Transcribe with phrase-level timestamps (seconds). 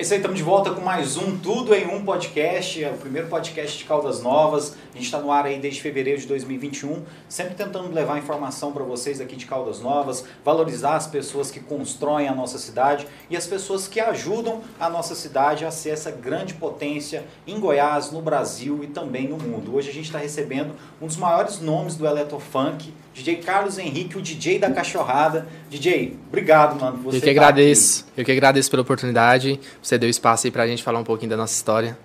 [0.00, 2.96] É isso aí, estamos de volta com mais um Tudo em Um podcast, é o
[2.96, 4.74] primeiro podcast de Caldas Novas.
[4.94, 8.82] A gente está no ar aí desde fevereiro de 2021, sempre tentando levar informação para
[8.82, 13.46] vocês aqui de Caldas Novas, valorizar as pessoas que constroem a nossa cidade e as
[13.46, 18.82] pessoas que ajudam a nossa cidade a ser essa grande potência em Goiás, no Brasil
[18.82, 19.74] e também no mundo.
[19.74, 24.22] Hoje a gente está recebendo um dos maiores nomes do Eletrofunk, DJ Carlos Henrique, o
[24.22, 25.46] DJ da Cachorrada.
[25.68, 26.98] DJ, obrigado, mano.
[26.98, 28.04] Por você eu que tá agradeço.
[28.12, 28.20] Aqui.
[28.20, 29.60] Eu que agradeço pela oportunidade.
[29.90, 31.98] Você deu espaço aí pra gente falar um pouquinho da nossa história.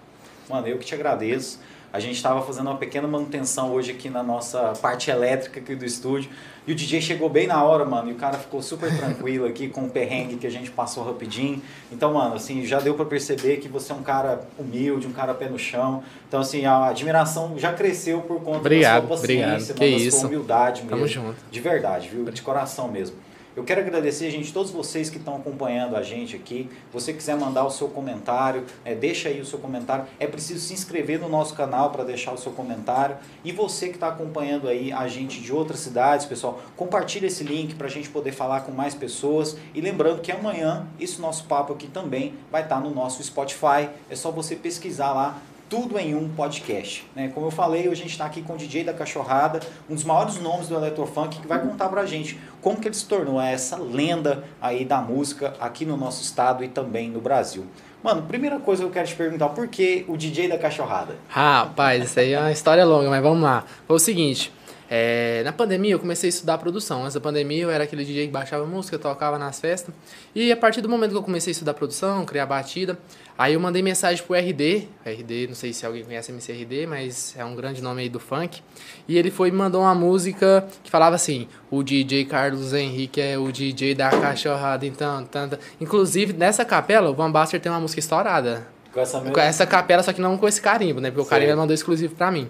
[0.49, 1.59] Mano, eu que te agradeço.
[1.93, 5.85] A gente estava fazendo uma pequena manutenção hoje aqui na nossa parte elétrica aqui do
[5.85, 6.31] estúdio.
[6.65, 8.09] E o DJ chegou bem na hora, mano.
[8.09, 11.61] E o cara ficou super tranquilo aqui com o perrengue que a gente passou rapidinho.
[11.91, 15.35] Então, mano, assim, já deu para perceber que você é um cara humilde, um cara
[15.35, 16.03] pé no chão.
[16.27, 19.79] Então, assim, a admiração já cresceu por conta obrigado, da sua paciência, obrigado.
[19.79, 20.19] Mano, que da isso.
[20.21, 20.89] sua humildade mesmo.
[20.89, 21.35] Tamo junto.
[21.51, 22.25] De verdade, viu?
[22.25, 23.15] De coração mesmo.
[23.55, 26.69] Eu quero agradecer, gente, todos vocês que estão acompanhando a gente aqui.
[26.91, 30.05] você quiser mandar o seu comentário, é, deixa aí o seu comentário.
[30.19, 33.15] É preciso se inscrever no nosso canal para deixar o seu comentário.
[33.45, 37.75] E você que está acompanhando aí a gente de outras cidades, pessoal, compartilha esse link
[37.75, 39.55] para a gente poder falar com mais pessoas.
[39.73, 43.89] E lembrando que amanhã esse nosso papo aqui também vai estar tá no nosso Spotify.
[44.09, 47.05] É só você pesquisar lá tudo em um podcast.
[47.15, 47.31] Né?
[47.33, 50.03] Como eu falei, hoje a gente está aqui com o DJ da Cachorrada, um dos
[50.03, 53.77] maiores nomes do Eletrofunk, que vai contar pra gente como que ele se tornou essa
[53.77, 57.65] lenda aí da música aqui no nosso estado e também no Brasil.
[58.03, 61.15] Mano, primeira coisa que eu quero te perguntar, por que o DJ da Cachorrada?
[61.27, 63.63] Rapaz, isso aí é uma história longa, mas vamos lá.
[63.87, 64.53] Foi o seguinte,
[64.89, 67.01] é, na pandemia eu comecei a estudar produção.
[67.01, 69.93] Antes da pandemia eu era aquele DJ que baixava música, tocava nas festas.
[70.33, 72.97] E a partir do momento que eu comecei a estudar produção, criar batida,
[73.37, 74.87] aí eu mandei mensagem pro RD.
[75.03, 78.61] RD, não sei se alguém conhece MCRD, mas é um grande nome aí do funk.
[79.07, 83.19] E ele foi e me mandou uma música que falava assim: o DJ Carlos Henrique
[83.19, 85.59] é o DJ da cachorrada, então, tanta.
[85.81, 88.67] Inclusive, nessa capela, o Van Baster tem uma música estourada.
[88.93, 89.33] Com essa, mesma...
[89.33, 91.09] com essa capela, só que não com esse carimbo, né?
[91.09, 91.27] Porque Sei.
[91.27, 92.49] o carimbo mandou exclusivo pra mim.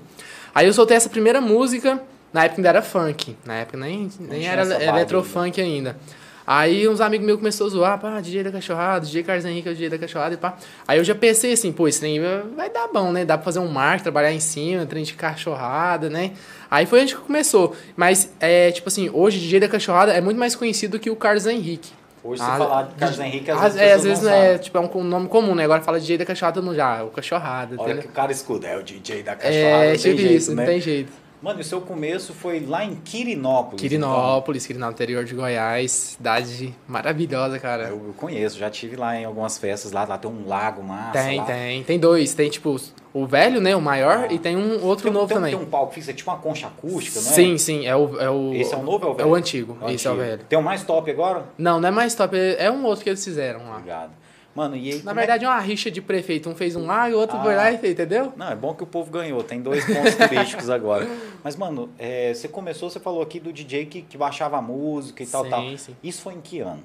[0.53, 1.99] Aí eu soltei essa primeira música.
[2.35, 3.37] Na época ainda era funk.
[3.45, 5.91] Na época nem, nem era eletrofunk ainda.
[5.91, 5.99] ainda.
[6.45, 9.71] Aí uns amigos meus começaram a zoar, pá, DJ da cachorrada, DJ Carlos Henrique é
[9.71, 10.57] o DJ da cachorrada e pá.
[10.85, 12.19] Aí eu já pensei assim, pô, esse trem
[12.53, 13.23] vai dar bom, né?
[13.23, 16.33] Dá pra fazer um marketing, trabalhar em cima, trem de cachorrada, né?
[16.69, 17.73] Aí foi onde que começou.
[17.95, 21.47] Mas, é, tipo assim, hoje DJ da cachorrada é muito mais conhecido que o Carlos
[21.47, 21.93] Henrique.
[22.21, 24.81] Hoje você ah, falar de Carlos Henrique, às, vezes, é, às vezes é, tipo, é
[24.81, 25.63] um nome comum, né?
[25.63, 27.77] Agora fala DJ da cachorrada, no já, o cachorrada.
[27.79, 29.85] Olha que o cara escuta, é o DJ da cachorrada.
[29.85, 30.63] É, tipo isso, né?
[30.63, 31.24] não tem jeito.
[31.41, 33.81] Mano, e o seu começo foi lá em Quirinópolis.
[33.81, 34.67] Quirinópolis, então.
[34.67, 35.91] Quirinópolis, interior de Goiás.
[35.91, 37.89] Cidade maravilhosa, cara.
[37.89, 41.11] Eu, eu conheço, já tive lá em algumas festas lá, lá tem um lago massa.
[41.11, 41.45] Tem, lá.
[41.45, 41.83] tem.
[41.83, 42.33] Tem dois.
[42.33, 42.79] Tem, tipo,
[43.13, 43.75] o velho, né?
[43.75, 44.33] O maior, ah.
[44.33, 45.55] e tem um outro tem, novo tem, também.
[45.55, 47.33] Tem um palco fixo, é tipo uma concha acústica, não é?
[47.33, 47.85] Sim, sim.
[47.85, 49.27] É o, é o, Esse é o novo ou é o velho?
[49.27, 49.77] É o antigo.
[49.81, 50.09] É o Esse antigo.
[50.09, 50.43] é o velho.
[50.49, 51.45] Tem o mais top agora?
[51.57, 52.35] Não, não é mais top.
[52.37, 53.77] É um outro que eles fizeram lá.
[53.77, 54.11] Obrigado.
[54.55, 55.47] Mano, e aí, Na verdade é...
[55.47, 56.49] é uma rixa de prefeito.
[56.49, 58.31] Um fez um lá e o outro ah, foi lá e fez, entendeu?
[58.37, 59.43] Não, é bom que o povo ganhou.
[59.43, 61.05] Tem dois pontos turísticos agora.
[61.43, 65.21] Mas, mano, é, você começou, você falou aqui do DJ que, que baixava a música
[65.21, 65.77] e tal, sim, tal.
[65.77, 65.95] Sim.
[66.01, 66.81] Isso foi em que ano?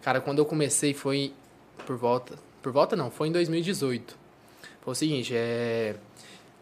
[0.00, 1.34] Cara, quando eu comecei foi
[1.84, 2.34] por volta...
[2.62, 4.16] Por volta não, foi em 2018.
[4.80, 5.96] Foi o seguinte, é...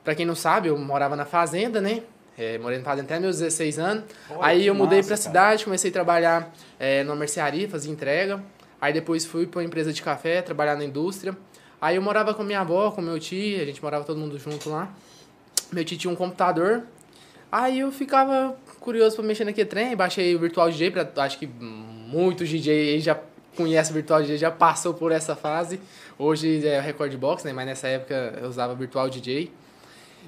[0.03, 2.03] Pra quem não sabe, eu morava na fazenda, né?
[2.37, 4.05] É, morei na fazenda até meus 16 anos.
[4.31, 8.43] Olha, aí eu mudei massa, pra cidade, comecei a trabalhar é, numa mercearia, fazia entrega.
[8.80, 11.36] Aí depois fui para uma empresa de café, trabalhar na indústria.
[11.80, 14.70] Aí eu morava com minha avó, com meu tio, a gente morava todo mundo junto
[14.70, 14.92] lá.
[15.72, 16.84] Meu tio tinha um computador.
[17.52, 21.46] Aí eu ficava curioso para mexer naquele trem, baixei o Virtual DJ, pra, acho que
[21.46, 23.19] muitos DJ já
[23.56, 25.80] conhecem o Virtual DJ, já passou por essa fase.
[26.19, 27.52] Hoje é Record Box, né?
[27.52, 29.50] Mas nessa época eu usava Virtual DJ.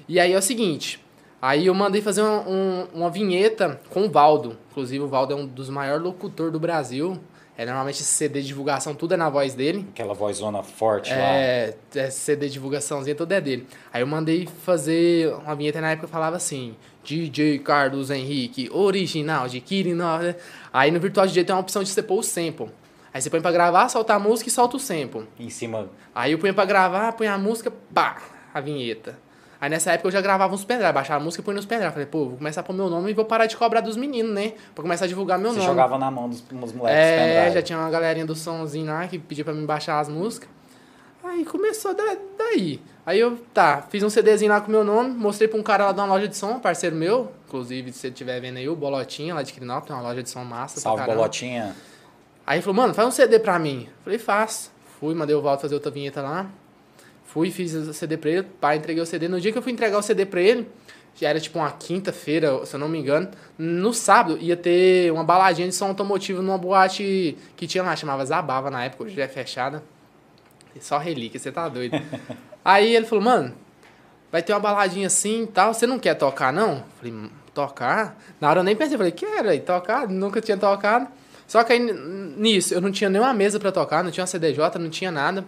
[0.07, 1.03] E aí é o seguinte,
[1.41, 4.57] aí eu mandei fazer uma, um, uma vinheta com o Valdo.
[4.71, 7.19] Inclusive o Valdo é um dos maiores locutores do Brasil.
[7.55, 9.87] É, normalmente esse CD de divulgação, tudo é na voz dele.
[9.93, 12.01] Aquela vozona forte é, lá.
[12.01, 13.67] É, CD de divulgaçãozinha, tudo é dele.
[13.91, 19.59] Aí eu mandei fazer uma vinheta na época falava assim: DJ Carlos Henrique, original de
[19.59, 20.35] Quirinópolis.
[20.35, 20.41] Né?
[20.71, 22.69] Aí no Virtual DJ tem uma opção de você pôr o sample.
[23.13, 25.27] Aí você põe pra gravar, solta a música e solta o sample.
[25.39, 25.87] Em cima.
[26.15, 28.19] Aí eu ponho pra gravar, põe a música, pá,
[28.51, 29.19] a vinheta.
[29.63, 31.93] Aí nessa época eu já gravava uns pendrive, baixava a música e punha nos pendrive.
[31.93, 34.33] Falei, pô, vou começar a pôr meu nome e vou parar de cobrar dos meninos,
[34.33, 34.55] né?
[34.75, 35.69] Pra começar a divulgar meu Você nome.
[35.69, 39.07] Você jogava na mão dos, dos moleques É, já tinha uma galerinha do somzinho lá
[39.07, 40.49] que pedia pra mim baixar as músicas.
[41.23, 42.81] Aí começou daí.
[43.05, 45.91] Aí eu, tá, fiz um CDzinho lá com meu nome, mostrei pra um cara lá
[45.93, 47.31] de uma loja de som, parceiro meu.
[47.47, 50.29] Inclusive, se você estiver vendo aí, o Bolotinha, lá de Crinópolis, tem uma loja de
[50.29, 50.81] som massa.
[50.81, 51.73] Salve, Bolotinha.
[52.45, 53.87] Aí ele falou, mano, faz um CD pra mim.
[54.03, 54.73] Falei, faço.
[54.99, 56.49] Fui, mandei o Valdo fazer outra vinheta lá.
[57.33, 59.27] Fui, fiz o CD pra ele, pai, entreguei o CD.
[59.27, 60.69] No dia que eu fui entregar o CD pra ele,
[61.15, 63.27] já era tipo uma quinta-feira, se eu não me engano.
[63.57, 68.23] No sábado ia ter uma baladinha de som automotivo numa boate que tinha lá, chamava
[68.23, 69.83] Zabava na época, hoje é fechada.
[70.79, 71.99] Só relíquia, você tá doido.
[72.63, 73.55] Aí ele falou, mano,
[74.31, 76.83] vai ter uma baladinha assim e tal, você não quer tocar, não?
[76.99, 78.15] Falei, tocar?
[78.39, 81.07] Na hora eu nem pensei, falei, quero tocar, nunca tinha tocado.
[81.47, 84.77] Só que aí, nisso, eu não tinha nenhuma mesa para tocar, não tinha uma CDJ,
[84.77, 85.43] não tinha nada.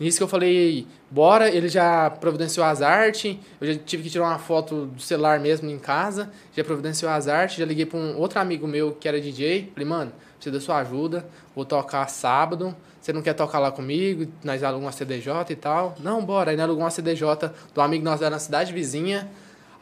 [0.00, 4.24] Nisso que eu falei, bora, ele já providenciou as artes, eu já tive que tirar
[4.24, 8.16] uma foto do celular mesmo em casa, já providenciou as artes, já liguei para um
[8.16, 12.74] outro amigo meu que era DJ, falei, mano, preciso da sua ajuda, vou tocar sábado,
[12.98, 14.30] você não quer tocar lá comigo?
[14.42, 15.94] Nós alugamos uma CDJ e tal.
[16.00, 19.28] Não, bora, aí nós alugamos uma CDJ do amigo nosso da cidade vizinha,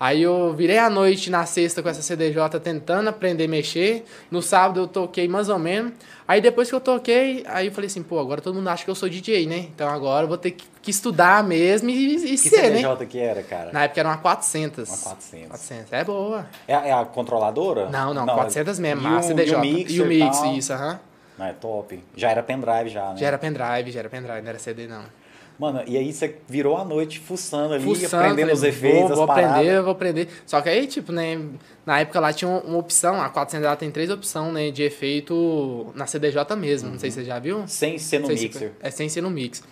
[0.01, 4.05] Aí eu virei a noite na sexta com essa CDJ tentando aprender a mexer.
[4.31, 5.93] No sábado eu toquei mais ou menos.
[6.27, 8.91] Aí depois que eu toquei, aí eu falei assim, pô, agora todo mundo acha que
[8.91, 9.69] eu sou DJ, né?
[9.75, 13.07] Então agora eu vou ter que estudar mesmo e, e que ser, CDJ né?
[13.07, 13.73] que era, cara?
[13.73, 14.89] Na época era uma 400.
[14.89, 15.49] Uma 400.
[15.49, 15.93] 400.
[15.93, 16.47] É boa.
[16.69, 17.89] É, é a controladora?
[17.89, 19.03] Não, não, 400 mesmo.
[19.03, 19.53] E a CDJ.
[19.53, 21.01] E o mixer, E o mix, isso, aham.
[21.37, 22.03] Não, é top.
[22.17, 23.17] Já era pendrive já, né?
[23.17, 25.05] Já era pendrive, já era pendrive, não era CD não.
[25.59, 29.17] Mano, e aí você virou a noite fuçando ali, Fuçando, aprendendo falei, os efeitos, vou,
[29.17, 30.29] vou aprender, vou aprender.
[30.47, 31.37] Só que aí, tipo, né,
[31.85, 35.87] na época lá tinha uma opção, a 400 ela tem três opções, né, de efeito
[35.97, 37.65] na CDJ mesmo, não sei se você já viu.
[37.67, 38.73] Sem ser no Sei se- mixer.
[38.81, 39.63] É sem ser no mix.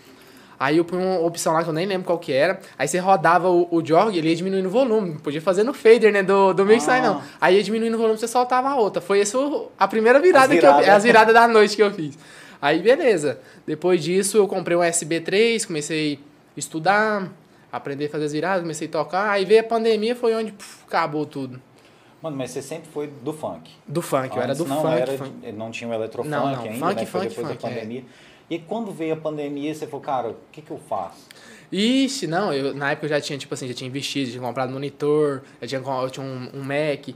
[0.58, 2.58] Aí eu pus uma opção lá que eu nem lembro qual que era.
[2.78, 5.18] Aí você rodava o, o jog, ele ia diminuindo o volume.
[5.22, 6.22] Podia fazer no fader, né?
[6.22, 6.98] Do, do mix Ah.
[7.02, 7.22] não.
[7.38, 9.02] Aí ia diminuindo o volume, você soltava a outra.
[9.02, 9.36] Foi essa
[9.78, 10.88] a primeira virada que eu viradas.
[10.88, 12.18] As viradas da noite que eu fiz.
[12.60, 13.40] Aí beleza.
[13.66, 16.20] Depois disso eu comprei um SB3, comecei
[16.56, 17.32] a estudar,
[17.70, 19.30] aprender a fazer as viradas, comecei a tocar.
[19.30, 21.60] Aí veio a pandemia, foi onde puf, acabou tudo.
[22.22, 23.70] Mano, mas você sempre foi do funk.
[23.86, 25.00] Do funk, eu era Antes do não funk.
[25.00, 25.52] era, funk.
[25.52, 27.06] não tinha o eletrofunk Não, não, ainda, funk, né?
[27.06, 27.74] Foi funk, depois funk, da é.
[27.74, 28.04] pandemia.
[28.48, 31.26] E quando veio a pandemia, você falou, cara, o que, que eu faço?
[31.70, 34.42] Ixi, não, eu, na época eu já tinha, tipo assim, já tinha investido, já tinha
[34.46, 37.08] comprado monitor, eu tinha, eu tinha um, um Mac.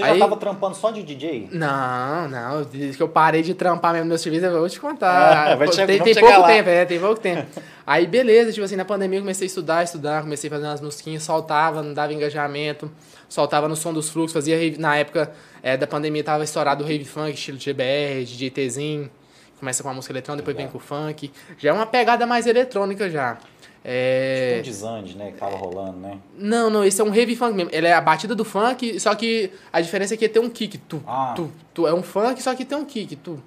[0.00, 1.48] Você Aí- já tava trampando só de DJ?
[1.52, 5.52] Não, não, desde que eu parei de trampar mesmo meu serviço, eu vou te contar.
[5.52, 6.46] Ah, vai che- tem tem pouco lá.
[6.46, 7.46] tempo, é, tem pouco tempo.
[7.86, 10.80] Aí, beleza, tipo assim, na pandemia eu comecei a estudar, estudar, comecei a fazer umas
[10.80, 12.90] musiquinhas, soltava, não dava engajamento,
[13.28, 15.32] soltava no som dos fluxos, fazia na época
[15.62, 19.10] é, da pandemia tava estourado o rave funk, estilo GBR, DJ Tzinho,
[19.58, 22.46] começa com a música eletrônica, depois vem com o funk, já é uma pegada mais
[22.46, 23.36] eletrônica já.
[23.84, 24.56] É...
[24.56, 25.32] Tipo um desande, né?
[25.32, 26.18] Que tava rolando, né?
[26.36, 27.70] Não, não, esse é um rave funk mesmo.
[27.72, 30.76] Ele é a batida do funk, só que a diferença é que tem um kick,
[30.78, 31.32] tu, Ah.
[31.34, 31.86] tu, tu.
[31.86, 33.42] É um funk, só que tem um kick, tu.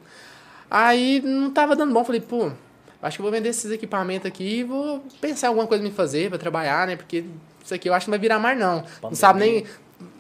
[0.70, 2.52] Aí não tava dando bom, falei, pô,
[3.02, 5.96] acho que vou vender esses equipamentos aqui e vou pensar em alguma coisa pra me
[5.96, 6.96] fazer, pra trabalhar, né?
[6.96, 7.24] Porque
[7.64, 8.84] isso aqui eu acho que não vai virar mais, não.
[9.04, 9.66] Não sabe nem.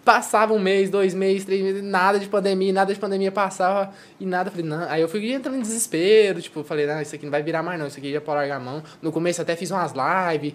[0.03, 4.25] Passava um mês, dois meses, três meses, nada de pandemia, nada de pandemia passava e
[4.25, 4.51] nada.
[4.51, 4.89] Falei, não.
[4.89, 7.79] Aí eu fui entrando em desespero, tipo, falei, não, isso aqui não vai virar mais,
[7.79, 7.87] não.
[7.87, 8.83] Isso aqui já pode largar a mão.
[9.01, 10.53] No começo até fiz umas lives.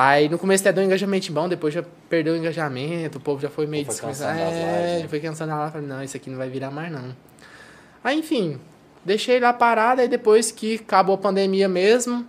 [0.00, 3.42] Aí no começo até deu um engajamento bom, depois já perdeu o engajamento, o povo
[3.42, 4.38] já foi meio descansado.
[4.38, 5.00] É, lives, né?
[5.02, 7.16] já foi cansando lá, falei, não, isso aqui não vai virar mais não.
[8.04, 8.60] Aí enfim,
[9.04, 12.24] deixei lá parado, aí depois que acabou a pandemia mesmo,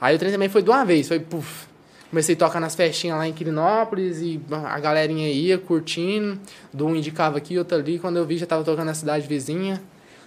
[0.00, 1.67] aí o trem também foi de uma vez, foi puf.
[2.10, 6.40] Comecei a tocar nas festinhas lá em Quirinópolis e a galerinha ia curtindo,
[6.72, 9.82] do um indicava aqui, outro ali, quando eu vi já tava tocando na cidade vizinha.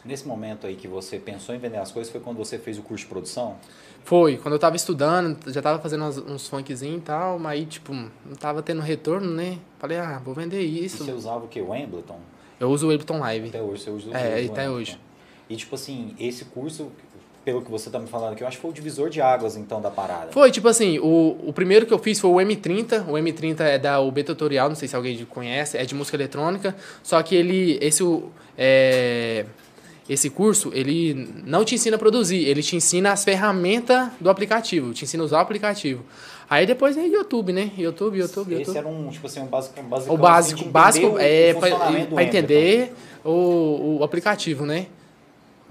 [0.06, 2.81] Nesse momento aí que você pensou em vender as coisas, foi quando você fez o
[2.81, 3.56] curso de produção?
[4.04, 7.66] Foi, quando eu tava estudando, já tava fazendo uns, uns funkzinhos e tal, mas aí,
[7.66, 9.60] tipo, não tava tendo retorno, né?
[9.80, 11.04] Falei, ah, vou vender E isso.
[11.04, 11.62] você usava o quê?
[11.62, 12.19] O Embleton?
[12.60, 13.50] Eu uso o Ableton Live.
[13.50, 15.00] Até hoje você usa o É, até hoje.
[15.50, 16.91] E tipo assim, esse curso,
[17.43, 19.57] pelo que você tá me falando aqui, eu acho que foi o divisor de águas
[19.57, 20.31] então da parada.
[20.31, 23.07] Foi, tipo assim, o, o primeiro que eu fiz foi o M30.
[23.07, 26.75] O M30 é da UB Tutorial, não sei se alguém conhece, é de música eletrônica.
[27.01, 28.03] Só que ele, esse,
[28.57, 29.45] é,
[30.07, 34.93] esse curso, ele não te ensina a produzir, ele te ensina as ferramentas do aplicativo,
[34.93, 36.05] te ensina a usar o aplicativo.
[36.48, 37.71] Aí depois é YouTube, né?
[37.77, 38.77] YouTube, YouTube, Esse YouTube.
[38.77, 41.77] era um, tipo assim, um básico, básico O básico, básico é para
[42.13, 42.93] para entender
[43.24, 44.88] o, o aplicativo, né?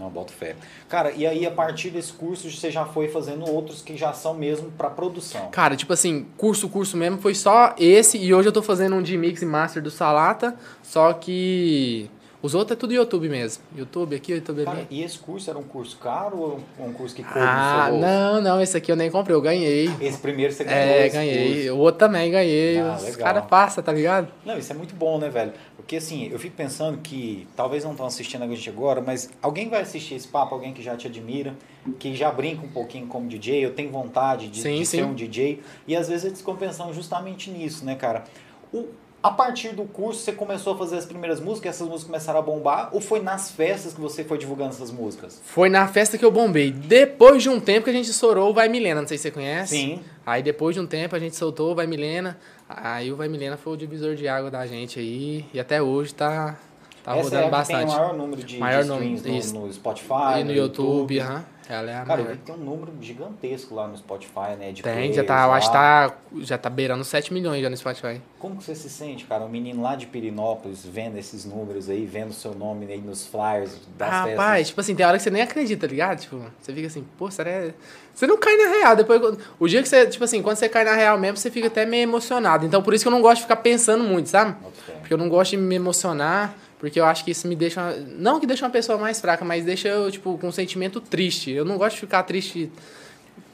[0.00, 0.56] Não, boto fé.
[0.88, 4.32] Cara, e aí a partir desse curso você já foi fazendo outros que já são
[4.32, 5.50] mesmo para produção.
[5.50, 8.16] Cara, tipo assim, curso, curso mesmo, foi só esse.
[8.16, 10.56] E hoje eu tô fazendo um de mix e master do Salata.
[10.82, 12.10] Só que
[12.42, 13.62] os outros é tudo YouTube mesmo.
[13.76, 14.86] YouTube aqui, YouTube Cara, ali.
[14.90, 18.40] e esse curso era um curso caro ou um curso que coube no Ah, não,
[18.40, 19.90] não, esse aqui eu nem comprei, eu ganhei.
[20.00, 21.54] Esse primeiro você ganhou É, ganhei.
[21.64, 21.74] curso.
[21.74, 22.78] O outro também ganhei.
[22.80, 24.28] Ah, Os caras passam, tá ligado?
[24.44, 25.52] Não, isso é muito bom, né, velho?
[25.76, 29.68] Porque assim, eu fico pensando que talvez não estão assistindo a gente agora, mas alguém
[29.68, 31.54] vai assistir esse papo, alguém que já te admira,
[31.98, 34.98] que já brinca um pouquinho como DJ, eu tenho vontade de, Sim, de sim.
[34.98, 38.24] ser um DJ, e às vezes eles ficam pensando justamente nisso, né, cara?
[38.72, 38.86] O,
[39.22, 42.42] a partir do curso, você começou a fazer as primeiras músicas, essas músicas começaram a
[42.42, 45.40] bombar, ou foi nas festas que você foi divulgando essas músicas?
[45.44, 46.70] Foi na festa que eu bombei.
[46.70, 49.30] Depois de um tempo que a gente estourou o Vai Milena, não sei se você
[49.30, 49.76] conhece.
[49.76, 50.00] Sim.
[50.24, 52.38] Aí depois de um tempo a gente soltou o Vai Milena.
[52.68, 55.44] Aí o Vai Milena foi o divisor de água da gente aí.
[55.52, 56.56] E até hoje tá,
[57.04, 57.78] tá Essa é rodando a que bastante.
[57.78, 59.22] tem o maior número de, Maior de número,
[59.52, 61.44] no, no Spotify, E no YouTube, aham.
[61.72, 62.32] Ela é a Cara, eu maior.
[62.36, 64.72] vi que tem um número gigantesco lá no Spotify, né?
[64.72, 67.70] De Tem, players já tá, eu acho que tá, já tá beirando 7 milhões já
[67.70, 68.20] no Spotify.
[68.38, 69.44] Como que você se sente, cara?
[69.44, 73.78] Um menino lá de Pirinópolis vendo esses números aí, vendo seu nome aí nos flyers
[73.96, 74.68] das Rapaz, festas.
[74.68, 76.20] tipo assim, tem hora que você nem acredita, tá ligado?
[76.20, 77.70] Tipo, você fica assim, pô, será...
[78.14, 79.20] Você não cai na real, depois...
[79.58, 81.86] O dia que você, tipo assim, quando você cai na real mesmo, você fica até
[81.86, 82.66] meio emocionado.
[82.66, 84.56] Então, por isso que eu não gosto de ficar pensando muito, sabe?
[84.84, 84.92] Fé.
[85.00, 87.94] Porque eu não gosto de me emocionar, porque eu acho que isso me deixa...
[88.16, 91.52] Não que deixa uma pessoa mais fraca, mas deixa eu, tipo, com um sentimento triste.
[91.52, 92.72] Eu não gosto de ficar triste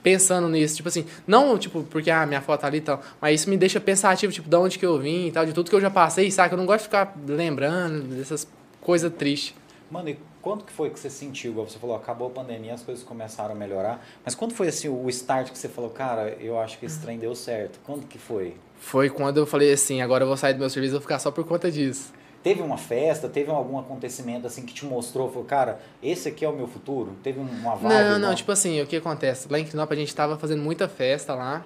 [0.03, 3.41] pensando nisso, tipo assim, não, tipo, porque a minha foto tá ali e tal, mas
[3.41, 5.75] isso me deixa pensativo, tipo, de onde que eu vim e tal, de tudo que
[5.75, 6.55] eu já passei, saca?
[6.55, 8.47] Eu não gosto de ficar lembrando dessas
[8.81, 9.53] coisas tristes.
[9.91, 13.03] Mano, e quando que foi que você sentiu, você falou, acabou a pandemia, as coisas
[13.03, 16.79] começaram a melhorar, mas quando foi assim o start que você falou, cara, eu acho
[16.79, 17.81] que esse trem deu certo?
[17.85, 18.55] Quando que foi?
[18.79, 21.19] Foi quando eu falei assim, agora eu vou sair do meu serviço e vou ficar
[21.19, 22.13] só por conta disso.
[22.47, 26.49] Teve uma festa, teve algum acontecimento assim que te mostrou, falou, cara, esse aqui é
[26.49, 27.17] o meu futuro?
[27.21, 27.93] Teve uma vibe?
[27.93, 29.49] Não, não, tipo assim, o que acontece?
[29.51, 31.65] Lá em Quinópolis a gente tava fazendo muita festa lá.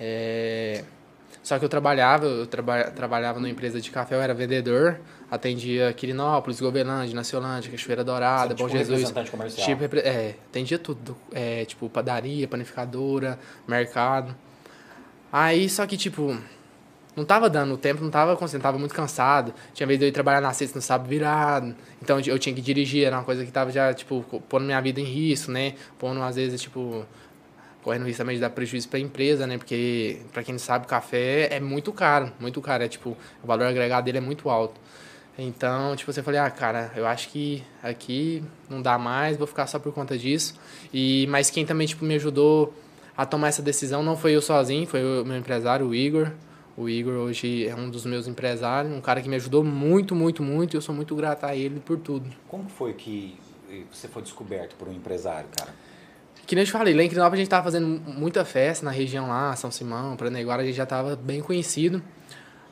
[0.00, 0.84] é,
[1.42, 2.84] Só que eu trabalhava, eu traba...
[2.84, 4.98] trabalhava numa empresa de café, eu era vendedor,
[5.30, 8.88] atendia Quirinópolis, Gobelândia, Naciolândia, Cachoeira Dourada, Bom tipo, Jesus.
[8.88, 9.66] representante comercial.
[9.66, 11.14] Tipo, é, atendia tudo.
[11.30, 14.34] É, tipo, padaria, panificadora, mercado.
[15.30, 16.38] Aí, só que, tipo,
[17.16, 19.54] não tava dando o tempo, não tava conseguindo, tava muito cansado.
[19.72, 21.74] Tinha vez de eu ir trabalhar na sexta no sábado virado.
[22.02, 25.00] Então eu tinha que dirigir, era uma coisa que tava já, tipo, pondo minha vida
[25.00, 25.74] em risco, né?
[25.98, 27.06] Pondo, às vezes, tipo,
[27.82, 29.56] correndo risco também de dar prejuízo pra empresa, né?
[29.56, 32.84] Porque, pra quem não sabe, o café é muito caro, muito caro.
[32.84, 34.78] É, tipo, o valor agregado dele é muito alto.
[35.38, 39.66] Então, tipo, você falei, ah, cara, eu acho que aqui não dá mais, vou ficar
[39.66, 40.54] só por conta disso.
[40.92, 42.74] E mas quem também tipo me ajudou
[43.16, 46.30] a tomar essa decisão não foi eu sozinho, foi o meu empresário, o Igor.
[46.76, 50.42] O Igor hoje é um dos meus empresários, um cara que me ajudou muito, muito,
[50.42, 52.28] muito, e eu sou muito grato a ele por tudo.
[52.46, 53.34] Como foi que
[53.90, 55.72] você foi descoberto por um empresário, cara?
[56.46, 58.90] Que nem eu te falei, lá em Quirinópolis a gente tava fazendo muita festa na
[58.90, 62.02] região lá, São Simão, Paraneguara, a gente já tava bem conhecido.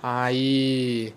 [0.03, 1.15] Aí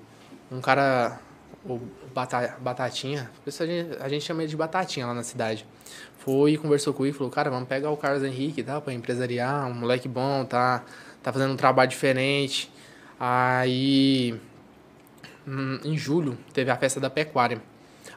[0.50, 1.20] um cara,
[1.65, 1.79] o
[2.15, 5.65] Bata- Batatinha, a gente, a gente chama ele de Batatinha lá na cidade,
[6.20, 9.67] foi e conversou comigo e falou, cara, vamos pegar o Carlos Henrique, tá, pra empresariar,
[9.67, 10.84] um moleque bom, tá,
[11.22, 12.72] tá fazendo um trabalho diferente.
[13.20, 14.40] Aí,
[15.48, 17.62] hum, em julho, teve a festa da pecuária.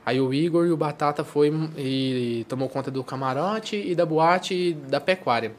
[0.05, 4.55] Aí o Igor e o Batata foi e tomou conta do camarote e da boate
[4.55, 5.53] e da pecuária.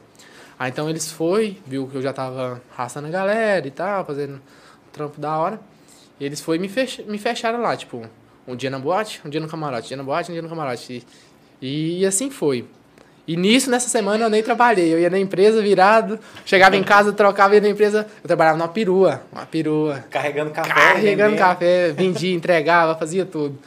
[0.57, 4.35] Aí então eles foi, viu que eu já tava raçando a galera e tal, fazendo
[4.35, 5.59] um trampo da hora.
[6.19, 8.07] E eles foi e me, fech me fecharam lá, tipo,
[8.47, 10.49] um dia na boate, um dia no camarote, um dia na boate, um dia no
[10.49, 11.05] camarote.
[11.61, 12.67] E, e assim foi.
[13.27, 14.93] E nisso, nessa semana, eu nem trabalhei.
[14.93, 18.07] Eu ia na empresa virado, chegava em casa, trocava, ia na empresa.
[18.23, 20.03] Eu trabalhava numa perua, uma perua.
[20.09, 20.73] Carregando café.
[20.73, 23.57] Carregando café, vendia, entregava, fazia tudo.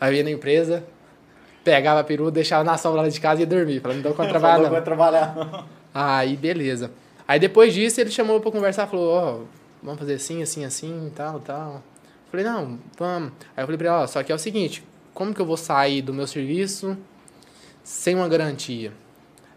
[0.00, 0.84] Aí eu ia na empresa,
[1.64, 3.80] pegava a perua, deixava na sombra lá de casa e ia dormir.
[3.80, 4.70] Falando, não dou conta trabalhar não.
[4.70, 5.66] vai trabalhar.
[5.92, 6.90] Aí, beleza.
[7.26, 9.38] Aí depois disso, ele chamou pra conversar, falou, ó,
[9.82, 11.82] vamos fazer assim, assim, assim, tal, tal.
[12.30, 13.32] Falei, não, vamos.
[13.56, 15.56] Aí eu falei pra ele, ó, só que é o seguinte, como que eu vou
[15.56, 16.96] sair do meu serviço
[17.86, 18.92] sem uma garantia?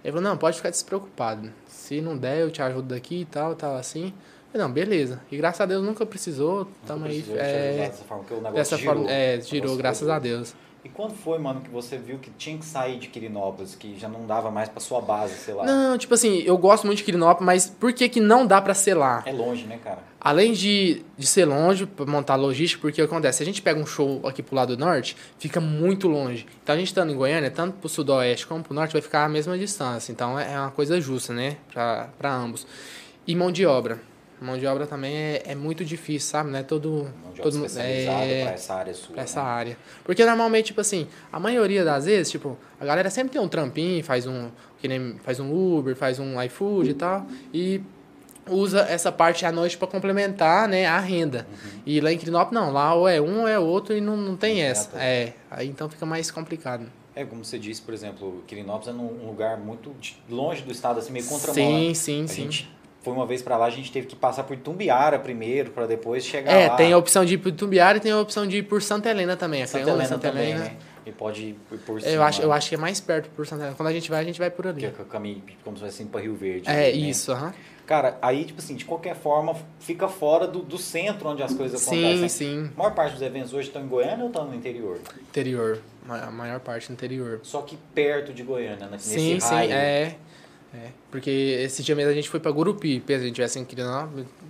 [0.03, 1.51] Ele falou, não, pode ficar despreocupado.
[1.67, 4.13] Se não der, eu te ajudo daqui e tal, tal, assim.
[4.53, 5.19] Eu não, beleza.
[5.31, 7.23] E graças a Deus nunca precisou, tamo aí.
[7.23, 8.95] Precisou te É, dessa forma, porque o negócio dessa girou.
[8.95, 10.53] forma, é, girou, graças a Deus.
[10.83, 14.07] E quando foi, mano, que você viu que tinha que sair de Quirinópolis, que já
[14.07, 15.65] não dava mais pra sua base, sei lá?
[15.65, 18.73] Não, tipo assim, eu gosto muito de Quirinópolis, mas por que que não dá pra
[18.73, 19.21] ser lá?
[19.25, 19.99] É longe, né, cara?
[20.21, 23.43] Além de, de ser longe, pra montar logística, porque o que acontece?
[23.43, 26.45] A gente pega um show aqui pro lado norte, fica muito longe.
[26.63, 29.29] Então a gente estando em Goiânia, tanto pro sudoeste como pro norte, vai ficar a
[29.29, 30.11] mesma distância.
[30.13, 31.57] Então é uma coisa justa, né?
[31.73, 32.65] Pra, pra ambos.
[33.27, 33.99] E mão de obra.
[34.41, 36.49] Mão de obra também é, é muito difícil, sabe?
[36.49, 36.89] Não é todo.
[37.23, 39.13] Mão de obra todo mundo- especializada é, pra essa área sua.
[39.13, 39.49] pra essa né?
[39.49, 39.77] área.
[40.03, 44.03] Porque normalmente, tipo assim, a maioria das vezes, tipo, a galera sempre tem um trampinho,
[44.03, 47.81] faz um, que nem, faz um Uber, faz um iFood e tal, e
[48.47, 51.45] usa essa parte à noite pra complementar, né, a renda.
[51.85, 54.35] E lá em Crinop, não, lá ou é um ou é outro e não, não
[54.35, 54.97] tem Não essa.
[54.97, 56.85] É, aí então fica mais complicado.
[57.15, 59.93] É, como você disse, por exemplo, Quirinópolis é num um lugar muito
[60.29, 61.53] longe do estado, assim, meio contramão.
[61.53, 61.93] Sim, né?
[61.93, 62.41] sim, A sim.
[62.43, 62.69] gente
[63.01, 66.25] foi uma vez pra lá, a gente teve que passar por Tumbiara primeiro, pra depois
[66.25, 66.75] chegar É, lá.
[66.75, 69.09] tem a opção de ir por Tumbiara e tem a opção de ir por Santa
[69.09, 69.63] Helena também.
[69.63, 70.65] A Santa Helena Santa também, Helena.
[70.65, 70.75] né?
[71.05, 72.11] E pode ir por- cima.
[72.13, 73.75] Eu acho, eu acho que é mais perto por Santa Helena.
[73.77, 74.95] Quando a gente vai, a gente vai por Que é ali.
[74.99, 76.69] o caminho, como se fosse assim, pra Rio Verde.
[76.69, 77.09] É, ali, né?
[77.09, 77.53] isso, aham.
[77.87, 81.81] Cara, aí, tipo assim, de qualquer forma, fica fora do, do centro onde as coisas
[81.81, 82.29] Sim, acontecem.
[82.29, 82.71] sim.
[82.75, 84.99] A maior parte dos eventos hoje estão em Goiânia ou estão no interior?
[85.21, 85.79] Interior.
[86.07, 87.39] A maior parte no interior.
[87.41, 88.89] Só que perto de Goiânia, né?
[88.91, 89.71] nesse Sim, sim, raio.
[89.71, 90.15] é.
[90.73, 92.99] É, porque esse dia mesmo a gente foi pra Gurupi.
[92.99, 93.75] Pensa, a gente tivesse que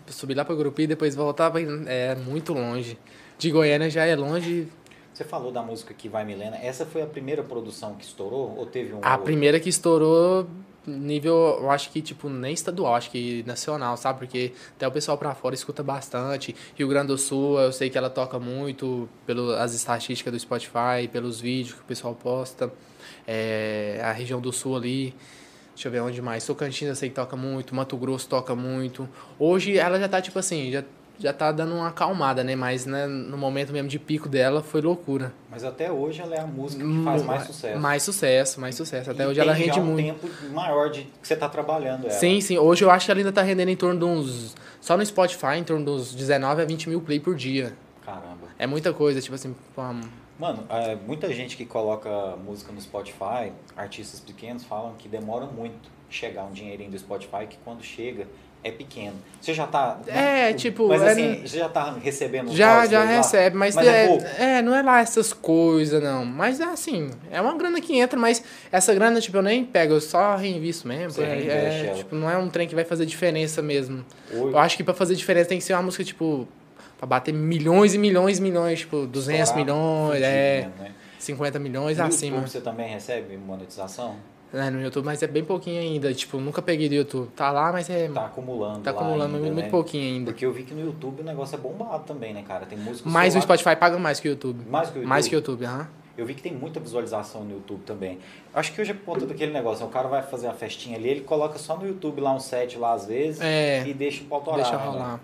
[0.08, 1.62] subir lá pra Gurupi e depois voltar pra...
[1.88, 2.98] É muito longe.
[3.38, 4.68] De Goiânia já é longe.
[5.14, 6.58] Você falou da música que vai Milena.
[6.58, 9.26] Essa foi a primeira produção que estourou ou teve um A outro?
[9.26, 10.48] primeira que estourou
[10.86, 14.20] nível, eu acho que, tipo, nem estadual, acho que nacional, sabe?
[14.20, 16.56] Porque até o pessoal pra fora escuta bastante.
[16.76, 21.40] Rio Grande do Sul, eu sei que ela toca muito pelas estatísticas do Spotify, pelos
[21.40, 22.72] vídeos que o pessoal posta.
[23.28, 25.14] É, a região do Sul ali,
[25.80, 26.46] deixa eu ver onde mais.
[26.46, 29.08] Tocantins eu sei que toca muito, Mato Grosso toca muito.
[29.40, 30.84] Hoje ela já tá, tipo assim, já,
[31.18, 32.54] já tá dando uma acalmada, né?
[32.54, 35.32] Mas né, no momento mesmo de pico dela foi loucura.
[35.50, 37.80] Mas até hoje ela é a música que faz mais sucesso.
[37.80, 39.12] Mais sucesso, mais sucesso.
[39.12, 40.06] Até E hoje ela tem já rende um muito.
[40.06, 42.12] tempo maior de que você tá trabalhando ela.
[42.12, 42.58] Sim, sim.
[42.58, 44.56] Hoje eu acho que ela ainda tá rendendo em torno de uns.
[44.82, 47.74] Só no Spotify, em torno dos 19 a 20 mil play por dia.
[48.06, 48.50] Caramba.
[48.58, 49.56] É muita coisa, tipo assim.
[50.40, 52.10] Mano, é, muita gente que coloca
[52.46, 57.58] música no Spotify, artistas pequenos, falam que demora muito chegar um dinheirinho do Spotify, que
[57.64, 58.26] quando chega
[58.64, 59.16] é pequeno.
[59.40, 60.00] Você já tá.
[60.08, 63.06] É, tipo, Mas é- assim, você já tá recebendo Já, já lá?
[63.06, 66.26] recebe, mas, Mas é, é é, não é lá essas coisas, não.
[66.26, 69.94] Mas é assim, é uma grana que entra, mas essa grana, tipo, eu nem pego,
[69.94, 71.12] eu só reinvisto mesmo.
[71.12, 74.06] Você é, é, tipo, não é um trem que vai fazer diferença mesmo.
[74.32, 76.46] Hoje- Eu acho que pra fazer diferença tem que ser uma música, tipo,
[77.00, 80.92] pra bater milhões e milhões e milhões, tipo, 200 estourar milhões, é, né?
[81.18, 82.36] 50 milhões No acima.
[82.38, 84.16] YouTube você também recebe monetização?
[84.52, 86.12] É, no YouTube, mas é bem pouquinho ainda.
[86.14, 87.30] Tipo, nunca peguei do YouTube.
[87.36, 88.08] Tá lá, mas é.
[88.10, 88.80] Tá acumulando.
[88.80, 89.70] tá acumulando ainda, muito né?
[89.70, 90.32] pouquinho ainda.
[90.32, 92.66] Porque eu vi que no YouTube o negócio é bombado também, né, cara?
[92.66, 93.08] Tem música.
[93.08, 94.66] Mas o Spotify paga mais que o YouTube.
[94.68, 95.08] Mais que o YouTube?
[95.10, 95.88] Mais que o YouTube, aham.
[96.18, 98.18] Eu vi que tem muita visualização no YouTube também.
[98.54, 99.84] Acho que hoje é por conta daquele negócio.
[99.86, 99.90] né?
[99.90, 102.76] O cara vai fazer a festinha ali, ele coloca só no YouTube lá um set
[102.78, 103.88] lá às vezes É.
[103.88, 104.84] e deixa o pau torar, Deixa né?
[104.84, 105.20] rolar.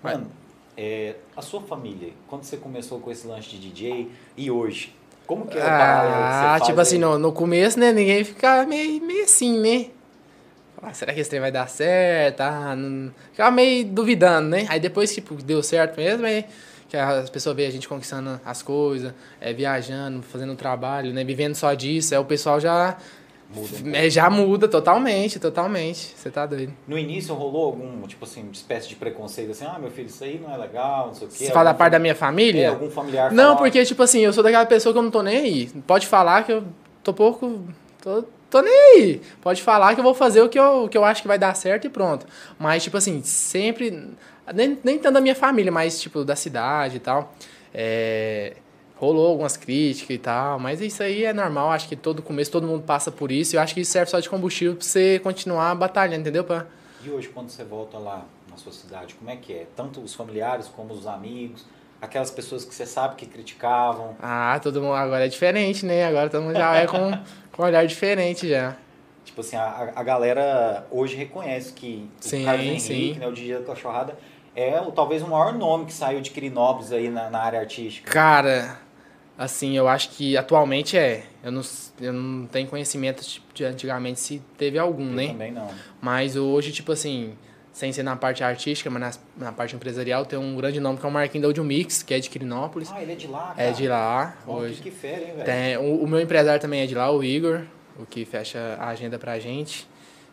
[0.00, 0.30] Mas- Mano,
[0.76, 4.94] é, a sua família, quando você começou com esse lanche de DJ e hoje,
[5.26, 7.00] como que é o paralelo que você Ah, tipo assim, aí?
[7.00, 7.92] no, no começo, né?
[7.92, 9.90] Ninguém fica meio, meio assim, né?
[10.80, 12.40] Falar, será que esse trem vai dar certo?
[12.40, 13.12] Ah, não...
[13.30, 14.66] Ficava meio duvidando, né?
[14.68, 16.44] Aí depois, tipo, deu certo mesmo, aí
[16.88, 21.22] que as pessoas veem a gente conquistando as coisas, é, viajando, fazendo trabalho, né?
[21.22, 22.96] Vivendo só disso, aí o pessoal já,
[23.52, 26.14] Muda é, já muda totalmente, totalmente.
[26.16, 26.72] Você tá doido.
[26.86, 30.38] No início rolou algum, tipo assim, espécie de preconceito, assim, ah, meu filho, isso aí
[30.38, 31.44] não é legal, não sei o quê.
[31.46, 32.68] Você fala da parte da minha É, família?
[32.70, 35.22] algum familiar Não, falar, porque, tipo assim, eu sou daquela pessoa que eu não tô
[35.22, 35.66] nem aí.
[35.86, 36.64] Pode falar que eu
[37.02, 37.60] tô pouco.
[38.00, 39.20] Tô, tô nem aí.
[39.42, 41.38] Pode falar que eu vou fazer o que eu, o que eu acho que vai
[41.38, 42.26] dar certo e pronto.
[42.58, 44.10] Mas, tipo assim, sempre.
[44.54, 47.34] Nem, nem tanto da minha família, mas, tipo, da cidade e tal.
[47.74, 48.54] É,
[49.00, 50.58] rolou algumas críticas e tal.
[50.58, 51.70] Mas isso aí é normal.
[51.70, 53.54] Acho que todo começo todo mundo passa por isso.
[53.54, 56.44] E eu acho que isso serve só de combustível pra você continuar batalhando, entendeu?
[56.44, 56.66] Pra,
[57.02, 59.66] E hoje, quando você volta lá na sua cidade, como é que é?
[59.74, 61.64] Tanto os familiares como os amigos,
[62.00, 64.16] aquelas pessoas que você sabe que criticavam.
[64.20, 66.04] ah, todo mundo agora é diferente, né?
[66.04, 67.10] Agora todo mundo já é com,
[67.52, 68.76] com um olhar diferente já.
[69.24, 73.18] Tipo assim, a, a galera hoje reconhece que Sim, o Carlos Henrique, sim.
[73.18, 74.18] né, o DJ da Cachorrada,
[74.56, 78.10] é talvez o maior nome que saiu de Quirinópolis aí na, na área artística.
[78.10, 78.78] Cara,
[79.42, 81.24] assim, eu acho que atualmente é.
[81.42, 81.62] Eu não,
[82.00, 85.28] eu não tenho conhecimento tipo, de antigamente se teve algum, Eu né?
[85.28, 85.68] também não.
[86.00, 87.32] Mas hoje, tipo assim,
[87.72, 91.06] sem ser na parte artística, mas na, na parte empresarial, tem um grande nome que
[91.06, 92.90] é o Marquinhos da Audio Mix, que é de Quirinópolis.
[92.92, 93.62] Ah, ele é de lá, cara.
[93.68, 94.74] É de lá Bom, hoje.
[94.82, 95.44] Que, que fera, hein, velho?
[95.44, 97.62] Tem, o, o meu empresário também é de lá, o Igor,
[97.98, 99.88] o que fecha a agenda pra gente.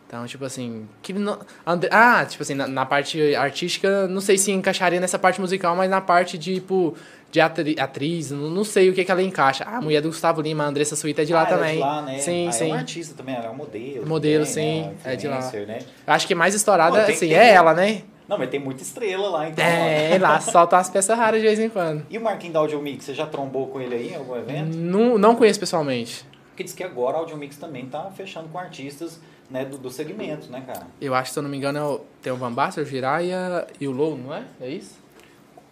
[0.06, 4.38] Então, tipo assim, que no- André- ah, tipo assim, na, na parte artística, não sei
[4.38, 6.94] se encaixaria nessa parte musical, mas na parte de, tipo,
[7.30, 9.64] de atri- atriz, não, não sei o que, que ela encaixa.
[9.66, 11.70] Ah, a mulher do Gustavo Lima, a Andressa Suíta é de lá Ah, ela também.
[11.72, 12.18] É de lá, né?
[12.18, 12.70] Sim, ah, sim.
[12.70, 14.06] É um artista também, ela é um modelo.
[14.06, 14.94] Modelo, também, sim, né?
[15.04, 15.50] é de lá.
[15.66, 15.78] Né?
[16.06, 18.02] Acho que mais estourada, Pô, tem- assim, tem- é ela, né?
[18.26, 19.64] Não, mas tem muita estrela lá, então.
[19.64, 20.22] É, ó.
[20.22, 22.04] lá solta umas peças raras de vez em quando.
[22.10, 24.76] E o Marquinhos da Audio Mix, você já trombou com ele aí em algum evento?
[24.76, 26.26] Não, não conheço pessoalmente.
[26.50, 29.18] Porque diz que agora a Audio Mix também tá fechando com artistas
[29.50, 30.86] né, do, do segmento, né, cara?
[31.00, 33.66] Eu acho se eu não me engano, é o- tem o Van Basten, o Jiraiya
[33.80, 34.42] e o Low, não é?
[34.60, 34.98] É isso?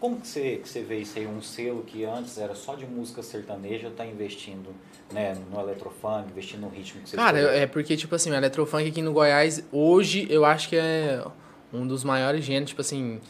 [0.01, 1.27] Como que você, que você vê isso aí?
[1.27, 4.69] Um selo que antes era só de música sertaneja, tá investindo
[5.13, 8.89] né, no eletrofunk, investindo no ritmo que você Cara, é porque, tipo assim, o eletrofunk
[8.89, 11.25] aqui no Goiás, hoje, eu acho que é
[11.73, 13.21] um dos maiores gêneros, tipo assim...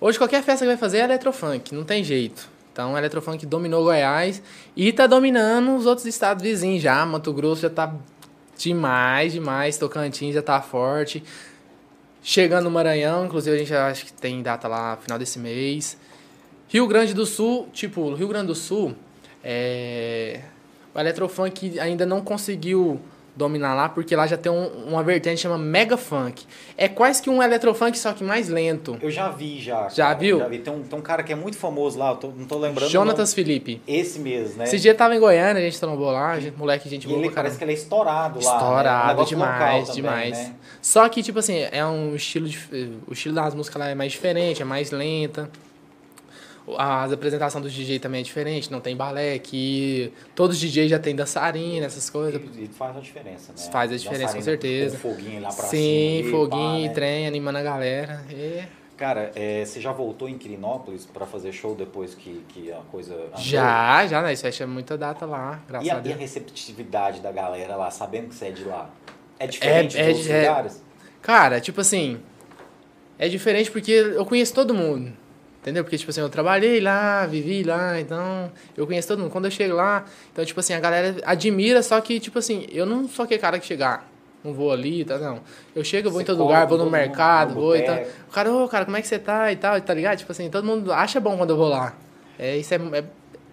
[0.00, 2.48] Hoje, qualquer festa que vai fazer é eletrofunk, não tem jeito.
[2.72, 4.42] Então, o eletrofunk dominou Goiás
[4.76, 7.06] e tá dominando os outros estados vizinhos já.
[7.06, 7.94] Mato Grosso já tá
[8.58, 9.78] demais, demais.
[9.78, 11.24] Tocantins já tá forte.
[12.22, 15.96] Chegando no Maranhão, inclusive a gente acha que tem data lá final desse mês.
[16.68, 18.94] Rio Grande do Sul, tipo, Rio Grande do Sul,
[19.44, 20.40] é...
[20.94, 23.00] o eletrofunk ainda não conseguiu
[23.36, 26.46] dominar lá, porque lá já tem um- uma vertente que chama Mega Funk.
[26.74, 28.96] É quase que um eletrofunk, só que mais lento.
[29.02, 29.90] Eu já vi, já.
[29.90, 30.38] Já cara, viu?
[30.38, 30.58] Já vi.
[30.60, 32.88] Tem um, tem um cara que é muito famoso lá, eu tô- não tô lembrando.
[32.90, 33.80] Jonatas Felipe.
[33.86, 34.64] Esse mesmo, né?
[34.64, 37.18] Esse dia tava em Goiânia, a gente trombou lá, a gente, moleque, gente E boa
[37.20, 38.50] ele pra parece que ele é estourado lá.
[38.52, 38.56] né?
[38.58, 40.38] Estourado negócio local demais, também, demais.
[40.38, 40.54] né?
[40.80, 42.48] Só que, tipo assim, é um estilo.
[42.48, 42.72] dif-
[43.06, 45.50] O estilo das músicas lá é mais diferente, é mais lenta.
[46.76, 50.98] As apresentações dos DJ também é diferente, não tem balé, que todos os DJs já
[50.98, 52.40] tem dançarina, essas coisas.
[52.56, 53.70] E, e faz a diferença, né?
[53.70, 54.96] Faz a diferença, com certeza.
[54.98, 56.28] Com foguinho lá pra Sim, cima.
[56.28, 56.94] e foguinho, pá, né?
[56.94, 58.24] trem, animando a galera.
[58.30, 58.64] E
[58.96, 63.14] Cara, é, você já voltou em Quirinópolis pra fazer show depois que, que a coisa
[63.14, 63.30] andou?
[63.36, 64.32] já, já, né?
[64.32, 66.16] Isso fecha muita data lá, graças E a a, e a Deus.
[66.18, 68.90] receptividade da galera lá, sabendo que você é de lá?
[69.38, 70.82] É diferente é- dos outros é- lugares?
[71.22, 72.18] Cara, tipo assim,
[73.18, 75.12] é diferente porque eu conheço todo mundo.
[75.66, 75.82] Entendeu?
[75.82, 79.32] Porque, tipo assim, eu trabalhei lá, vivi lá, então eu conheço todo mundo.
[79.32, 82.86] Quando eu chego lá, então, tipo assim, a galera admira, só que, tipo assim, eu
[82.86, 84.08] não sou aquele cara que chegar,
[84.44, 85.18] não vou ali, tá?
[85.18, 85.40] Não.
[85.74, 87.82] Eu chego, eu vou Você em todo lugar, vou no mundo, mercado, no vou e
[87.82, 87.98] tal.
[88.28, 90.18] O cara, ô, cara, como é que você tá e tal, tá ligado?
[90.18, 91.94] Tipo assim, todo mundo acha bom quando eu vou lá.
[92.38, 93.04] É, isso é, é,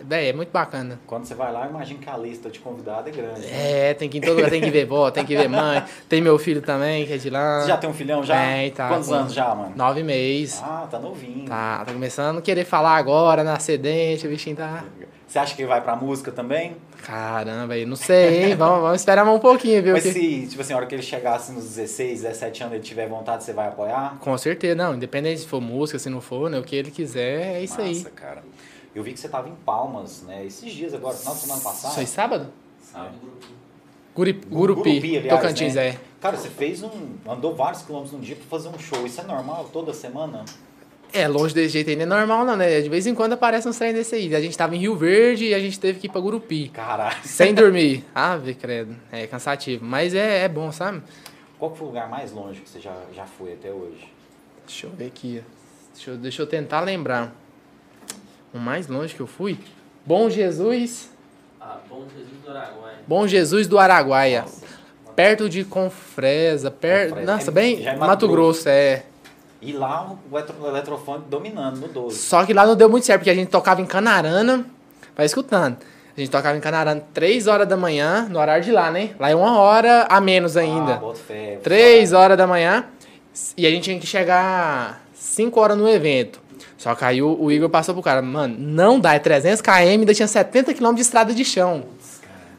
[0.05, 0.99] véi, é muito bacana.
[1.07, 3.41] Quando você vai lá, imagina que a lista de convidado é grande.
[3.41, 3.89] né?
[3.89, 5.83] É, tem que ir em todo lugar, tem que ver vó, tem que ver mãe.
[6.09, 7.61] Tem meu filho também, que é de lá.
[7.61, 8.35] Você já tem um filhão já?
[8.35, 9.73] Tem, tá, Quantos com- anos já, mano?
[9.75, 10.61] Nove meses.
[10.63, 11.45] Ah, tá novinho.
[11.47, 14.83] Tá, tá começando a querer falar agora, na acidente, o bichinho tá.
[15.27, 16.75] Você acha que ele vai pra música também?
[17.03, 18.55] Caramba, aí não sei, hein?
[18.55, 19.93] vamos, vamos esperar mais um pouquinho, viu?
[19.93, 22.83] Mas que- se, tipo assim, a hora que ele chegasse nos 16, 17 anos, ele
[22.83, 24.17] tiver vontade, você vai apoiar?
[24.19, 24.93] Com certeza, não.
[24.95, 26.59] Independente se for música, se não for, né?
[26.59, 27.95] O que ele quiser, é isso aí.
[27.95, 28.43] Massa, cara.
[28.95, 30.45] Eu vi que você tava em Palmas, né?
[30.45, 31.95] Esses dias agora, final de semana passada.
[31.95, 32.51] Foi sábado?
[32.79, 33.15] Sábado,
[34.15, 35.87] Gurupi, Gurupi, aliás, Tocantins, né?
[35.87, 35.99] é.
[36.21, 37.15] Cara, você fez um.
[37.27, 39.05] andou vários quilômetros num dia pra fazer um show.
[39.05, 40.45] Isso é normal toda semana?
[41.11, 42.81] É, longe desse jeito não é normal, não, né?
[42.81, 44.35] De vez em quando aparece uns trem desse aí.
[44.35, 46.69] A gente tava em Rio Verde e a gente teve que ir pra Gurupi.
[46.69, 47.17] Caralho.
[47.23, 48.03] Sem dormir.
[48.13, 48.95] Ave, credo.
[49.11, 49.83] É cansativo.
[49.83, 51.01] Mas é, é bom, sabe?
[51.59, 54.11] Qual foi o lugar mais longe que você já, já foi até hoje?
[54.65, 55.43] Deixa eu ver aqui.
[55.93, 57.35] Deixa eu, deixa eu tentar lembrar.
[58.53, 59.57] O mais longe que eu fui?
[60.05, 61.09] Bom Jesus.
[61.59, 62.97] Ah, Bom Jesus do Araguaia.
[63.07, 64.41] Bom Jesus do Araguaia.
[64.41, 64.63] Nossa.
[65.15, 66.69] Perto de Confresa.
[66.71, 67.09] Per...
[67.09, 67.31] Confresa.
[67.31, 67.85] Nossa, É- bem.
[67.87, 69.03] é Mato, Mato Grosso, é.
[69.61, 72.17] E lá o eletro- o eletrofunk dominando no 12.
[72.17, 74.65] Só que lá não deu muito certo, porque a gente tocava em Canarana.
[75.15, 75.77] Vai escutando.
[76.15, 79.11] A gente tocava em Canarana 3 horas da manhã, no horário de lá, né?
[79.19, 80.95] Lá é uma hora a menos ainda.
[80.95, 81.59] Ah, bota fé.
[81.63, 82.85] 3 horas da manhã.
[83.57, 86.41] E a gente tinha que chegar 5 horas no evento.
[86.77, 89.71] Só que aí o, o Igor passou pro cara, mano, não dá, é 300 km,
[89.71, 91.83] ainda tinha 70 km de estrada de chão.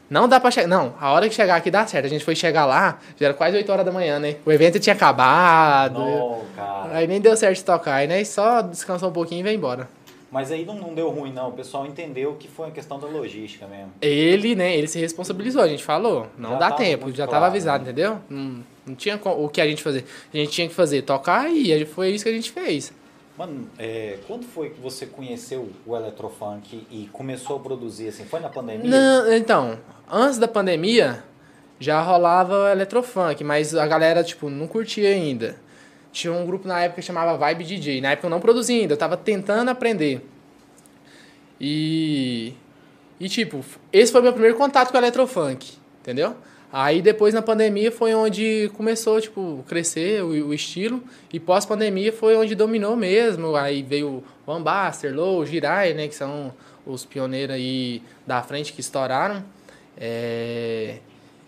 [0.09, 0.67] Não dá pra chegar.
[0.67, 2.05] Não, a hora que chegar aqui dá certo.
[2.05, 4.35] A gente foi chegar lá, já era quase 8 horas da manhã, né?
[4.45, 5.99] O evento tinha acabado.
[5.99, 6.89] Não, cara.
[6.97, 8.23] Aí nem deu certo de tocar, aí, né?
[8.23, 9.89] Só descansou um pouquinho e veio embora.
[10.31, 11.49] Mas aí não, não deu ruim, não.
[11.49, 13.93] O pessoal entendeu que foi a questão da logística mesmo.
[14.01, 16.27] Ele, né, ele se responsabilizou, a gente falou.
[16.37, 17.91] Não Já dá tempo, já claro, tava avisado, né?
[17.91, 18.17] entendeu?
[18.29, 20.05] Não, não tinha o que a gente fazer.
[20.33, 22.91] A gente tinha que fazer, tocar e foi isso que a gente fez.
[23.37, 28.23] Mano, é, quando foi que você conheceu o eletrofunk e começou a produzir assim?
[28.23, 28.89] Foi na pandemia?
[28.89, 29.77] Não, então,
[30.09, 31.21] antes da pandemia
[31.77, 35.57] já rolava eletrofunk, mas a galera, tipo, não curtia ainda.
[36.13, 37.99] Tinha um grupo na época que chamava Vibe DJ.
[37.99, 40.25] Na época eu não produzia ainda, eu tava tentando aprender.
[41.59, 42.53] E.
[43.19, 46.35] E, tipo, esse foi meu primeiro contato com o eletrofunk, entendeu?
[46.77, 51.01] Aí depois na pandemia foi onde começou, tipo, crescer o, o estilo.
[51.31, 53.55] E pós-pandemia foi onde dominou mesmo.
[53.55, 56.09] Aí veio o Ambaster, Low, Jirai, né?
[56.09, 56.53] Que são
[56.85, 59.41] os pioneiros aí da frente que estouraram.
[59.97, 60.97] É...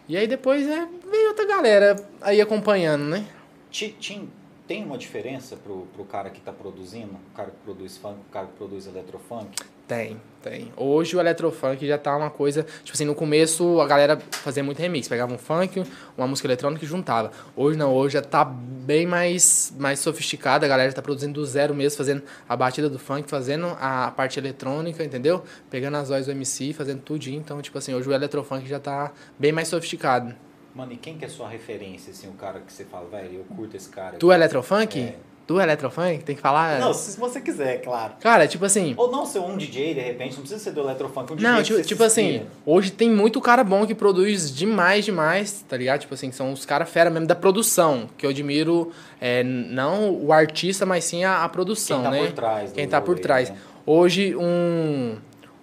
[0.07, 3.27] E aí depois né, veio outra galera aí acompanhando, né?
[3.69, 4.29] Ti- tim-
[4.65, 7.11] tem uma diferença pro, pro cara que tá produzindo?
[7.33, 9.49] O cara que produz funk, o cara que produz eletrofunk?
[9.87, 10.71] Tem, tem.
[10.75, 12.63] Hoje o eletrofunk já tá uma coisa.
[12.83, 15.07] Tipo assim, no começo a galera fazia muito remix.
[15.07, 15.81] Pegava um funk,
[16.17, 17.31] uma música eletrônica e juntava.
[17.55, 20.65] Hoje não, hoje já tá bem mais, mais sofisticada.
[20.65, 24.11] A galera já tá produzindo do zero mesmo, fazendo a batida do funk, fazendo a
[24.11, 25.41] parte eletrônica, entendeu?
[25.69, 27.39] Pegando as vozes do MC, fazendo tudinho.
[27.39, 30.35] Então, tipo assim, hoje o eletrofunk já tá bem mais sofisticado.
[30.75, 33.55] Mano, e quem que é sua referência, assim, o cara que você fala, velho, eu
[33.55, 34.17] curto esse cara?
[34.17, 34.99] Do eletrofunk?
[34.99, 35.15] É.
[35.47, 36.25] Do eletrofunk?
[36.25, 36.77] Tem que falar.
[36.77, 38.15] Não, se você quiser, claro.
[38.19, 38.93] Cara, tipo assim.
[38.97, 41.63] Ou não ser um DJ, de repente, não precisa ser do eletrofunk, um DJ Não,
[41.63, 46.01] tipo, tipo assim, hoje tem muito cara bom que produz demais, demais, tá ligado?
[46.01, 50.33] Tipo assim, são os caras fera mesmo da produção, que eu admiro, é, não o
[50.33, 52.25] artista, mas sim a, a produção, Quem tá né?
[52.25, 52.71] por trás.
[52.73, 53.49] Quem tá por rolê, trás.
[53.49, 53.55] né?
[53.85, 55.15] Hoje, um,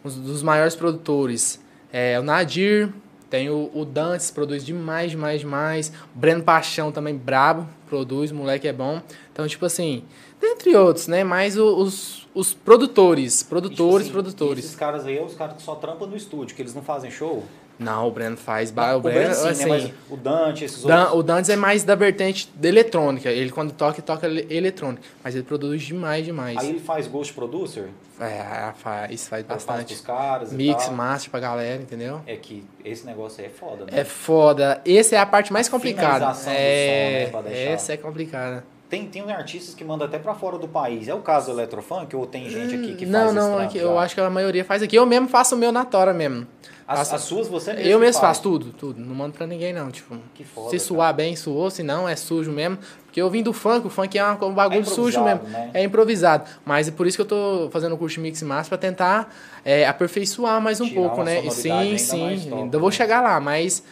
[0.02, 1.60] um dos maiores produtores
[1.92, 2.88] é o Nadir,
[3.34, 5.92] tem o, o Dantes, produz demais, demais, demais.
[6.14, 9.02] O Breno Paixão também, brabo, produz, moleque é bom.
[9.32, 10.04] Então, tipo assim,
[10.40, 11.24] dentre outros, né?
[11.24, 14.64] Mais o- os, os produtores, E, produtores, tipo assim, produtores.
[14.66, 17.10] Esses caras aí, é os caras que só trampam no estúdio, que eles não fazem
[17.10, 17.42] show.
[17.78, 18.70] Não, o Breno faz.
[18.70, 19.68] ba- o Breno sim, assim, né?
[19.70, 21.18] Mas o Dante, esses Dan- outros.
[21.18, 23.28] o Dantes é mais da vertente da eletrônica.
[23.30, 25.02] Ele, quando toca, toca ele- eletrônica.
[25.24, 26.56] Mas ele produz demais, demais.
[26.58, 27.88] Aí ele faz Ghost Producer,
[28.20, 29.86] É, faz, faz faz bastante.
[29.86, 32.20] pros caras Mix, master pra galera, entendeu?
[32.26, 33.90] É que esse negócio aí é foda, né?
[34.00, 34.80] É foda.
[34.86, 36.14] Essa é a parte mais complicada.
[36.34, 37.70] Finalização do som, É, né, pra deixar.
[37.72, 38.64] essa é complicada.
[38.88, 41.08] Tem, tem artistas que mandam até pra fora do país.
[41.08, 43.78] É o caso do Eletrofunk ou tem gente aqui que Hum, não, faz não, já?
[43.80, 44.94] eu acho que a maioria faz aqui.
[44.96, 46.46] Eu mesmo faço o meu na tora mesmo.
[46.86, 48.26] As, faço- as suas você mesmo eu mesmo faz?
[48.36, 49.00] faço tudo, tudo.
[49.00, 49.90] Não mando pra ninguém, não.
[49.90, 50.86] Tipo, Que foda, se cara.
[50.86, 51.70] suar bem, suou.
[51.70, 52.78] Se não, é sujo mesmo.
[53.06, 55.44] Porque eu vim do funk, o funk é um bagulho É sujo mesmo.
[55.48, 55.70] né?
[55.72, 56.44] É improvisado.
[56.64, 58.78] Mas é por isso que eu tô fazendo o curso de Mix e Master pra
[58.78, 61.40] tentar é, aperfeiçoar mais um Tirar pouco, né?
[61.44, 62.18] E sim, ainda sim.
[62.50, 62.94] top, ainda vou né?
[62.94, 63.82] chegar lá, mas.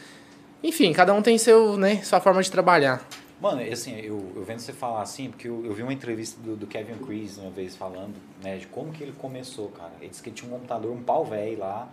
[0.63, 3.03] Enfim, cada um tem seu, né, sua forma de trabalhar.
[3.43, 6.55] Mano, assim, eu, eu vendo você falar assim, porque eu, eu vi uma entrevista do,
[6.55, 9.91] do Kevin Chris uma vez falando, né, de como que ele começou, cara.
[10.01, 11.89] Ele disse que ele tinha um computador, um pau velho lá.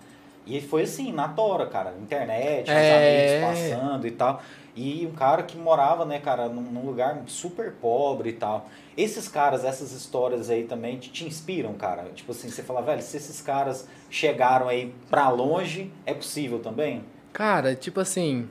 [0.46, 1.96] E ele foi assim, na tora, cara.
[2.00, 3.40] Internet, É.
[3.42, 4.44] amigos passando e tal.
[4.76, 8.70] E um cara que morava, né, cara, num, num lugar super pobre e tal.
[8.96, 12.04] Esses caras, essas histórias aí também te, te inspiram, cara?
[12.14, 17.04] Tipo assim, você fala, velho, se esses caras chegaram aí pra longe, é possível também?
[17.34, 18.48] Cara, tipo assim.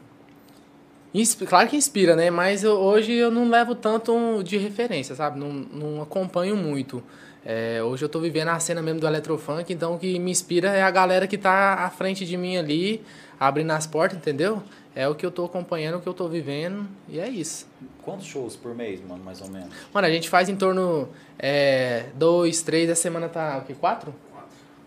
[1.48, 2.30] Claro que inspira, né?
[2.30, 5.38] Mas eu- hoje eu não levo tanto de referência, sabe?
[5.38, 7.02] Não, não acompanho muito.
[7.44, 10.68] É, hoje eu tô vivendo a cena mesmo do Eletrofunk, então o que me inspira
[10.70, 13.02] é a galera que tá à frente de mim ali,
[13.40, 14.62] abrindo as portas, entendeu?
[14.94, 17.66] É o que eu tô acompanhando, o que eu tô vivendo, e é isso.
[18.02, 19.70] Quantos shows por mês, mano, mais ou menos?
[19.94, 23.74] Mano, a gente faz em torno é, dois, três, essa semana tá o quê?
[23.78, 24.14] Quatro?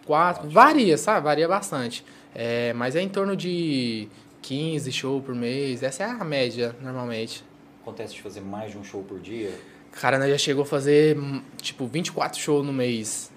[0.06, 0.50] Quatro.
[0.50, 1.24] Varia, sabe?
[1.24, 2.04] Varia bastante.
[2.36, 4.08] É, mas é em torno de
[4.42, 5.84] 15 shows por mês.
[5.84, 7.44] Essa é a média, normalmente.
[7.82, 9.52] Acontece de fazer mais de um show por dia?
[9.92, 13.32] Cara, nós já chegou a fazer, hum, tipo, 24 shows no mês.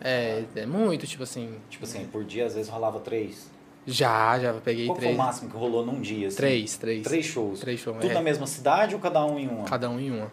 [0.00, 1.56] É, é muito, tipo assim.
[1.68, 3.50] Tipo assim, por dia às vezes rolava três.
[3.86, 5.14] Já, já peguei Qual que foi três.
[5.14, 6.28] o máximo que rolou num dia?
[6.28, 6.36] Assim?
[6.36, 7.02] Três, três.
[7.02, 7.60] Três shows.
[7.60, 7.96] Três shows.
[7.98, 8.14] Tudo é.
[8.14, 9.64] na mesma cidade ou cada um em uma?
[9.64, 10.30] Cada um em uma.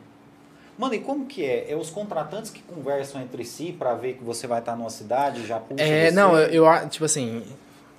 [0.77, 1.71] Mano, e como que é?
[1.71, 5.47] É os contratantes que conversam entre si pra ver que você vai estar numa cidade
[5.47, 6.15] já puxa É, você?
[6.15, 7.43] não, eu, eu tipo assim,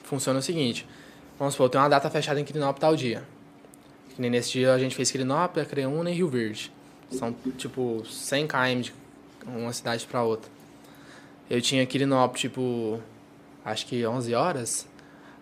[0.05, 0.87] funciona o seguinte.
[1.39, 3.23] Vamos supor, tem uma data fechada em Quirinópolis tal dia.
[4.15, 6.73] Que nem nesse dia a gente fez Quirinópolis, Creúna e Rio Verde.
[7.11, 8.93] São, tipo, 100 km de
[9.47, 10.51] uma cidade pra outra.
[11.51, 13.01] Eu tinha Quirinópolis, tipo,
[13.63, 14.87] acho que 11 horas.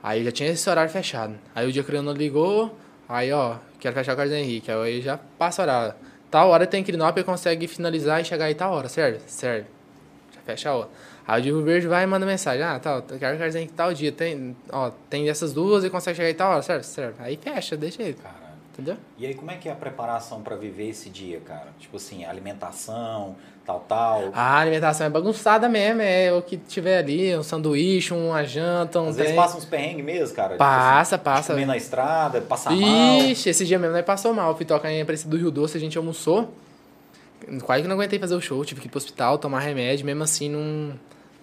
[0.02, 1.36] Aí já tinha esse horário fechado.
[1.54, 2.76] Aí o dia Creúna ligou,
[3.08, 4.72] aí, ó, quero fechar o Carlos Henrique.
[4.72, 5.94] Aí já passa o horário.
[6.28, 9.20] Tal hora tem Quirinópolis, consegue finalizar e chegar aí tal hora, serve?
[9.28, 9.68] Serve.
[10.34, 10.90] Já fecha a outra.
[11.26, 12.62] Aí o de Rio Verde vai e manda mensagem.
[12.62, 14.12] Ah, tal, eu quero que tal dia.
[14.12, 16.84] Tem, ó, tem essas duas e consegue chegar aí tal hora, serve?
[16.84, 17.14] Serve.
[17.18, 18.38] Aí fecha, deixa ele, Caralho.
[18.72, 18.96] entendeu?
[19.16, 21.68] E aí, como é que é a preparação pra viver esse dia, cara?
[21.78, 24.30] Tipo assim, alimentação, tal, tal.
[24.34, 29.08] A alimentação é bagunçada mesmo, é o que tiver ali, um sanduíche, uma janta, um
[29.08, 30.56] Às vezes passa uns perrengues mesmo, cara.
[30.56, 31.52] Passa, tipo assim, passa.
[31.54, 33.20] de comer na estrada, passar mal.
[33.20, 34.54] Ixi, esse dia mesmo nós passou mal.
[34.54, 36.52] Fui tocar em Aparecida do Rio Doce, a gente almoçou.
[37.64, 40.22] Quase que não aguentei fazer o show, tive que ir pro hospital, tomar remédio, mesmo
[40.22, 40.94] assim não.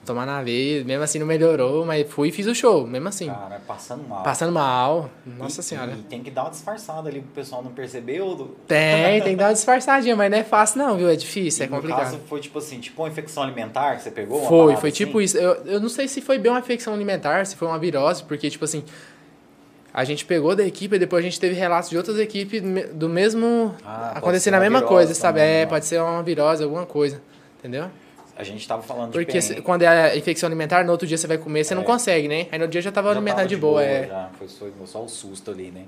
[0.03, 3.27] Tomar na veia, mesmo assim não melhorou, mas fui e fiz o show, mesmo assim.
[3.27, 4.23] Cara, passando mal.
[4.23, 5.91] Passando mal, nossa E- senhora.
[5.91, 8.19] E tem que dar uma disfarçada ali pro pessoal não perceber.
[8.19, 8.55] Ou.
[8.67, 11.07] Tem, tem que dar uma disfarçadinha, mas não é fácil não, viu?
[11.07, 11.99] É difícil, E é complicado.
[11.99, 14.41] caso foi tipo assim, tipo uma infecção alimentar que você pegou?
[14.47, 14.97] Foi, foi assim?
[15.05, 15.37] tipo isso.
[15.37, 18.49] Eu, eu não sei se foi bem uma infecção alimentar, se foi uma virose, porque,
[18.49, 18.83] tipo assim,
[19.93, 22.59] a gente pegou da equipe e depois a gente teve relatos de outras equipes
[22.93, 23.75] do mesmo.
[23.85, 25.39] Ah, acontecendo a mesma virose coisa, sabe?
[25.39, 25.65] também, é, né?
[25.67, 27.21] pode ser uma virose, alguma coisa.
[27.59, 27.91] Entendeu?
[28.41, 29.65] A gente tava falando de Porque se- perrengue.
[29.65, 31.86] quando é a infecção alimentar, no outro dia você vai comer, você não É.
[31.86, 32.47] consegue, né?
[32.51, 33.84] Aí no outro dia já tava Já alimentando tava de boa.
[33.84, 34.08] é.
[34.08, 35.86] Já, foi só, só o susto ali, né?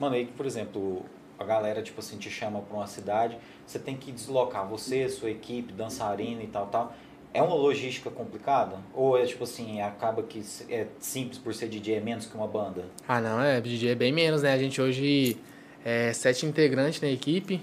[0.00, 1.06] Mano, aí, por exemplo,
[1.38, 5.30] a galera, tipo assim, te chama pra uma cidade, você tem que deslocar você, sua
[5.30, 6.92] equipe, dançarina e tal, tal.
[7.32, 8.78] É uma logística complicada?
[8.92, 12.48] Ou é tipo assim, acaba que é simples por ser DJ, é menos que uma
[12.48, 12.84] banda?
[13.06, 14.52] Ah, não, é, DJ é bem menos, né?
[14.52, 15.36] A gente hoje
[15.84, 17.60] é sete integrantes na equipe.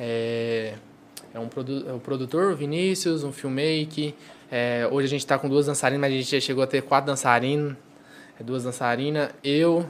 [0.00, 0.74] É,
[1.34, 4.12] é um produ é o produtor, o Vinícius, um filmmaker.
[4.50, 6.82] É, hoje a gente tá com duas dançarinas, mas a gente já chegou a ter
[6.82, 7.74] quatro dançarinos.
[8.38, 9.86] É, duas dançarinas, eu,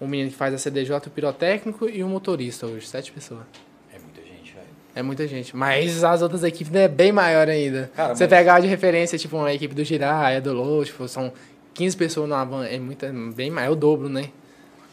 [0.00, 3.42] um menino que faz a CDJ, o pirotécnico e um motorista hoje, sete pessoas.
[3.92, 4.66] É muita gente, velho.
[4.94, 5.56] É muita gente.
[5.56, 7.90] Mas as outras equipes é bem maior ainda.
[7.94, 11.32] Cara, Você mas- pegar de referência, tipo, uma equipe do Jirá, do Low, tipo, são
[11.74, 14.30] 15 pessoas numa van, é muita, bem mais, é o dobro, né?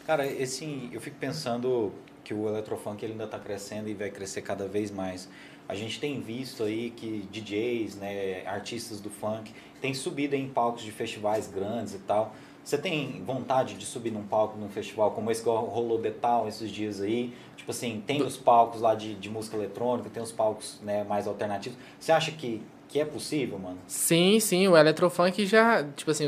[0.06, 1.92] Cara, esse, eu fico pensando
[2.26, 5.28] que o Eletrofunk ele ainda está crescendo e vai crescer cada vez mais.
[5.68, 10.82] A gente tem visto aí que DJs, né, artistas do funk, têm subido em palcos
[10.82, 12.34] de festivais grandes e tal.
[12.64, 16.68] Você tem vontade de subir num palco num festival como esse que rolou Detal esses
[16.68, 17.32] dias aí?
[17.56, 21.28] Tipo assim, tem os palcos lá de, de música eletrônica, tem os palcos né, mais
[21.28, 21.78] alternativos.
[21.96, 22.60] Você acha que,
[22.96, 23.76] que é possível, mano?
[23.86, 26.24] Sim, sim, o Eletrofunk já, tipo assim,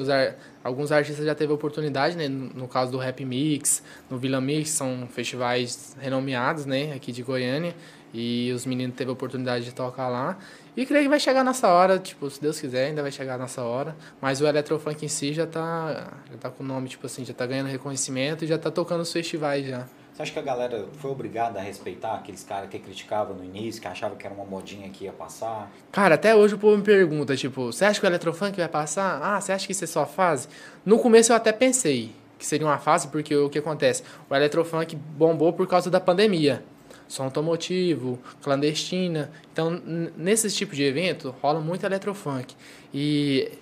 [0.63, 2.29] alguns artistas já teve oportunidade, né?
[2.29, 6.93] No, no caso do Rap Mix, no Vila Mix, são festivais renomeados, né?
[6.93, 7.75] Aqui de Goiânia.
[8.13, 10.39] E os meninos teve oportunidade de tocar lá.
[10.77, 13.63] E creio que vai chegar nessa hora, tipo, se Deus quiser, ainda vai chegar nessa
[13.63, 13.97] hora.
[14.21, 17.35] Mas o Eletrofunk em si já tá, já tá com o nome, tipo assim, já
[17.35, 19.87] tá ganhando reconhecimento e já tá tocando os festivais já.
[20.19, 23.81] Você acha que a galera foi obrigada a respeitar aqueles caras que criticavam no início,
[23.81, 25.71] que achavam que era uma modinha que ia passar?
[25.93, 29.21] Cara, até hoje o povo me pergunta, tipo, você acha que o eletrofunk vai passar?
[29.23, 30.49] Ah, você acha que isso é só fase?
[30.85, 34.03] No começo eu até pensei que seria uma fase, porque o que acontece?
[34.29, 36.65] O eletrofunk bombou por causa da pandemia.
[37.07, 39.31] Som automotivo, clandestina.
[39.53, 39.71] Então,
[40.17, 42.57] nesses tipos de evento, rola muito eletrofunk.
[42.93, 43.53] E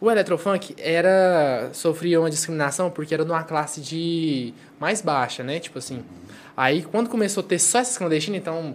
[0.00, 5.58] o eletrofunk era sofria uma discriminação porque era numa classe de mais baixa, né?
[5.58, 6.04] Tipo assim.
[6.56, 8.74] Aí quando começou a ter só essas clandestinas, então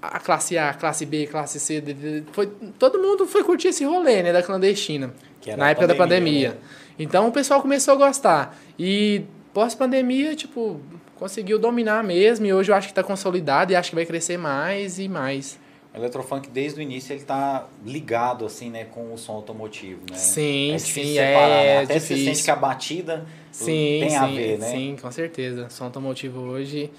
[0.00, 1.82] a classe A, classe B, classe C,
[2.32, 2.46] foi
[2.78, 5.12] todo mundo foi curtir esse rolê, né, da clandestina.
[5.56, 6.50] Na a época da pandemia, pandemia.
[6.50, 6.56] né?
[6.98, 8.56] Então o pessoal começou a gostar.
[8.78, 10.80] E pós-pandemia, tipo,
[11.16, 14.36] conseguiu dominar mesmo e hoje eu acho que tá consolidado e acho que vai crescer
[14.36, 15.58] mais e mais.
[15.94, 20.16] O eletrofunk, desde o início, ele tá ligado, assim, né, com o som automotivo, né?
[20.16, 21.66] Sim, é difícil sim, separar, né?
[21.66, 22.34] é Até você difícil.
[22.34, 24.66] sente que a batida Sim, tem sim, a ver, né?
[24.72, 25.68] sim, com certeza.
[25.70, 26.90] Som automotivo hoje,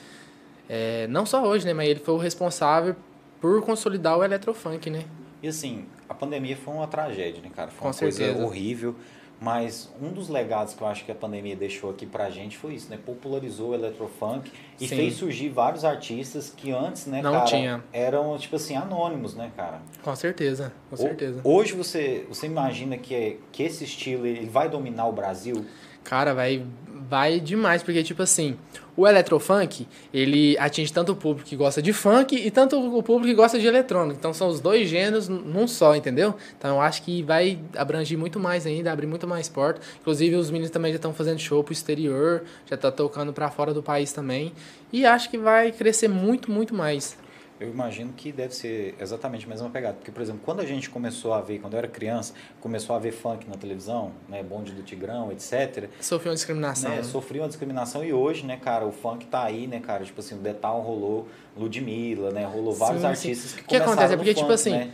[0.69, 2.95] é, não só hoje, né, mas ele foi o responsável
[3.41, 5.03] por consolidar o eletrofunk, né?
[5.43, 7.69] E assim, a pandemia foi uma tragédia, né, cara?
[7.71, 8.45] Foi Com uma coisa certeza.
[8.45, 8.95] horrível.
[9.39, 12.74] Mas um dos legados que eu acho que a pandemia deixou aqui pra gente foi
[12.76, 12.98] isso, né?
[13.06, 14.95] Popularizou o eletrofunk e Sim.
[14.95, 17.84] fez surgir vários artistas que antes, né, Não cara, tinha.
[17.91, 19.82] eram, tipo assim, anônimos, né, cara?
[20.02, 21.41] Com certeza, com certeza.
[21.43, 25.65] Hoje você, você imagina que, é- que esse estilo ele vai dominar o Brasil?
[26.04, 26.65] Cara, vai,
[27.09, 28.57] vai demais, porque, tipo assim,
[28.97, 33.27] o eletrofunk, ele atinge tanto o público que gosta de funk e tanto o público
[33.27, 34.17] que gosta de eletrônico.
[34.17, 36.35] Então, são os dois gêneros num só, entendeu?
[36.57, 39.81] Então, eu acho que vai abranger muito mais ainda, abrir muito mais porta.
[39.99, 43.73] Inclusive, os meninos também já estão fazendo show pro exterior, já tá tocando pra fora
[43.73, 44.53] do país também.
[44.91, 47.17] E acho que vai crescer muito, muito mais.
[47.57, 49.93] Eu imagino que deve ser exatamente a mesma pegada.
[49.95, 52.99] Porque, por exemplo, quando a gente começou a ver, quando eu era criança, começou a
[52.99, 56.89] ver funk na televisão, né, bonde do Tigrão, etc., Sofreu uma discriminação.
[56.89, 57.03] né, né?
[57.03, 60.35] sofria uma discriminação e hoje, né, cara, o funk tá aí, né, cara, tipo assim,
[60.35, 63.57] o Detal rolou Ludmilla, né, rolou vários Sim, artistas sim.
[63.57, 64.13] que O que acontece?
[64.13, 64.91] É porque, tipo funk, assim, né?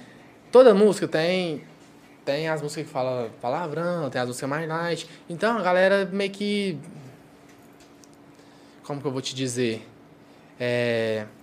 [0.52, 1.63] toda música tem
[2.24, 5.10] tem as músicas que falam palavrão, tem as músicas mais light.
[5.28, 6.78] Então a galera meio que
[8.84, 9.88] como que eu vou te dizer?
[10.60, 11.41] É tipo,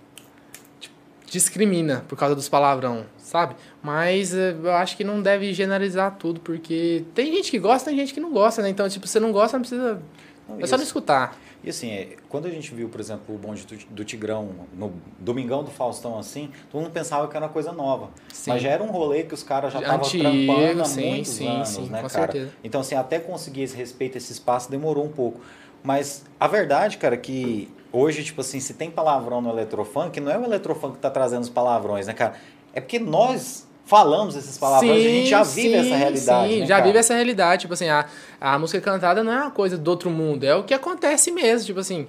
[1.31, 3.55] discrimina por causa dos palavrão, sabe?
[3.81, 7.97] Mas eh, eu acho que não deve generalizar tudo, porque tem gente que gosta, tem
[7.99, 8.69] gente que não gosta, né?
[8.69, 10.01] Então, tipo, você não gosta, não precisa.
[10.47, 10.89] Não, É só não isso.
[10.89, 11.37] escutar.
[11.61, 15.61] E assim, é, quando a gente viu, por exemplo, o bonde do, Tigrão no Domingão
[15.61, 18.09] do Faustão, assim, todo mundo pensava que era uma coisa nova.
[18.31, 18.51] Sim.
[18.51, 21.47] Mas já era um rolê que os caras já estavam trampando há sim, muitos sim,
[21.47, 22.31] anos, sim, né, com cara?
[22.31, 22.51] certeza.
[22.63, 25.41] Então, assim, até conseguir esse respeito, esse espaço, demorou um pouco.
[25.83, 30.37] Mas a verdade, cara, que hoje, tipo assim, se tem palavrão no eletrofunk, não é
[30.37, 32.35] o eletrofunk que tá trazendo os palavrões, né, cara?
[32.73, 36.65] É porque nós falamos esses palavrões e a gente já vive essa realidade, Sim, né,
[36.67, 36.85] já cara?
[36.85, 37.61] vive essa realidade.
[37.61, 38.05] Tipo assim, a,
[38.39, 41.65] a música cantada não é uma coisa do outro mundo, é o que acontece mesmo.
[41.65, 42.05] Tipo assim,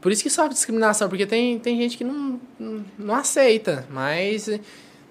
[0.00, 4.48] por isso que sofre discriminação, porque tem, tem gente que não, não, não aceita, mas,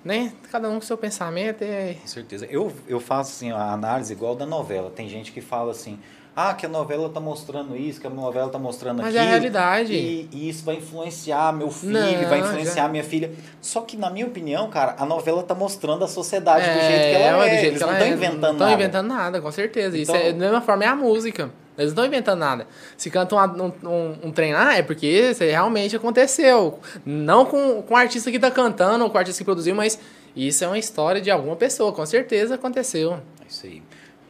[0.03, 1.95] né, cada um com seu pensamento é.
[2.01, 2.47] Com certeza.
[2.49, 4.89] Eu, eu faço assim, a análise igual da novela.
[4.89, 5.99] Tem gente que fala assim,
[6.35, 9.27] ah, que a novela tá mostrando isso, que a novela tá mostrando Mas é aquilo.
[9.27, 9.93] a realidade.
[9.93, 13.31] E, e isso vai influenciar meu filho, Não, vai influenciar já- minha filha.
[13.61, 17.17] Só que, na minha opinião, cara, a novela tá mostrando a sociedade do é, jeito
[17.17, 17.49] que ela é.
[17.49, 18.15] do jeito Eles que não ela estão é.
[18.17, 18.81] inventando Não estão nada.
[18.81, 19.97] inventando nada, com certeza.
[19.97, 21.51] Isso Então- é, da mesma forma é a música.
[21.77, 22.67] Eles não estão inventando nada.
[22.97, 23.37] Se cantam
[23.83, 26.79] um, um, um trem lá, é porque isso realmente aconteceu.
[27.05, 29.99] Não com, com o artista que está cantando, ou com o artista que produziu, mas
[30.35, 33.13] isso é uma história de alguma pessoa, com certeza aconteceu.
[33.13, 33.81] É isso aí.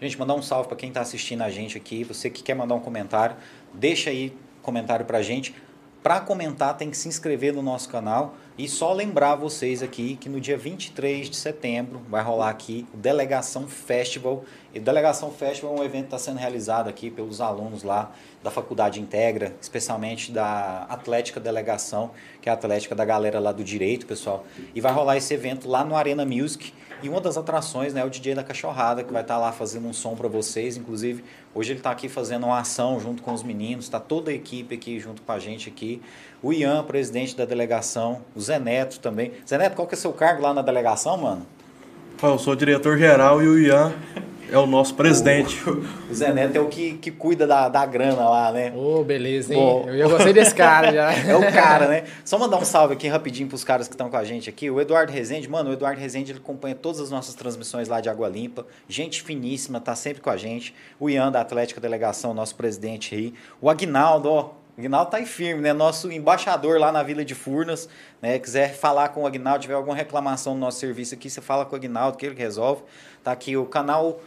[0.04, 2.04] Gente, mandar um salve para quem está assistindo a gente aqui.
[2.04, 3.38] Você que quer mandar um comentário,
[3.74, 5.56] deixa aí comentário pra gente.
[6.04, 8.36] Para comentar, tem que se inscrever no nosso canal.
[8.58, 12.98] E só lembrar vocês aqui que no dia 23 de setembro vai rolar aqui o
[12.98, 14.44] Delegação Festival.
[14.74, 18.12] E o Delegação Festival é um evento que está sendo realizado aqui pelos alunos lá
[18.44, 22.12] da Faculdade Integra, especialmente da Atlética Delegação,
[22.42, 24.46] que é a Atlética da galera lá do Direito, pessoal.
[24.76, 26.74] E vai rolar esse evento lá no Arena Music.
[27.04, 29.86] E uma das atrações né, é o DJ da Cachorrada, que vai estar lá fazendo
[29.86, 30.78] um som para vocês.
[30.78, 31.22] Inclusive,
[31.54, 34.74] hoje ele está aqui fazendo uma ação junto com os meninos, está toda a equipe
[34.74, 36.02] aqui junto com a gente aqui.
[36.42, 39.34] O Ian, presidente da delegação, o Zé Neto também.
[39.46, 41.46] Zé Neto, qual que é o seu cargo lá na delegação, mano?
[42.22, 43.94] Eu sou diretor-geral e o Ian
[44.54, 45.68] é o nosso presidente.
[45.68, 48.72] O Zé Neto é o que, que cuida da, da grana lá, né?
[48.76, 49.60] Ô, beleza, hein?
[49.60, 49.90] Bom.
[49.90, 51.12] Eu gostei desse cara já.
[51.28, 52.04] É o cara, né?
[52.24, 54.70] Só mandar um salve aqui rapidinho pros caras que estão com a gente aqui.
[54.70, 58.10] O Eduardo Rezende, mano, o Eduardo Rezende ele acompanha todas as nossas transmissões lá de
[58.10, 58.68] Água Limpa.
[58.88, 60.76] Gente finíssima, tá sempre com a gente.
[61.00, 63.34] O Ian da Atlética Delegação, nosso presidente aí.
[63.60, 64.52] O Agnaldo, ó.
[64.78, 65.74] O Agnaldo tá aí firme, né?
[65.74, 67.90] Nosso embaixador lá na Vila de Furnas,
[68.22, 68.38] né?
[68.38, 71.74] Quiser falar com o Agnaldo, tiver alguma reclamação no nosso serviço aqui, você fala com
[71.74, 72.84] o Agnaldo que ele resolve.
[73.24, 74.20] Tá aqui o canal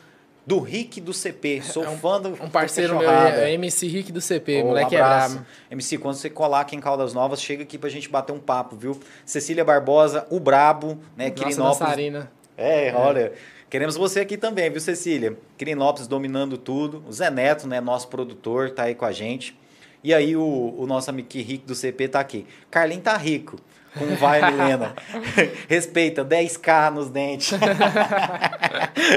[0.47, 1.61] do Rick do CP.
[1.63, 4.67] Sou É um- fã do Um parceiro do meu, é MC Rick do CP, Ô,
[4.67, 5.35] moleque é abraço.
[5.35, 5.47] brabo.
[5.71, 8.77] MC, quando você colar aqui em Caldas Novas, chega aqui pra gente bater um papo,
[8.77, 8.99] viu?
[9.25, 11.29] Cecília Barbosa, o Brabo, né?
[11.31, 11.79] Nossa Quirinópolis.
[11.81, 12.31] dançarina.
[12.57, 13.33] É, olha.
[13.69, 15.37] Queremos você aqui também, viu, Cecília?
[15.59, 17.03] Quirinópolis dominando tudo.
[17.09, 17.81] O Zé Neto, né?
[17.81, 19.59] Nosso produtor, tá aí com a gente.
[20.05, 22.47] E aí o, o nosso amigo Rick do CP tá aqui.
[22.71, 23.59] Carlinho tá rico.
[23.99, 24.95] Com vai, Milena.
[25.69, 27.53] Respeita, 10k nos dentes.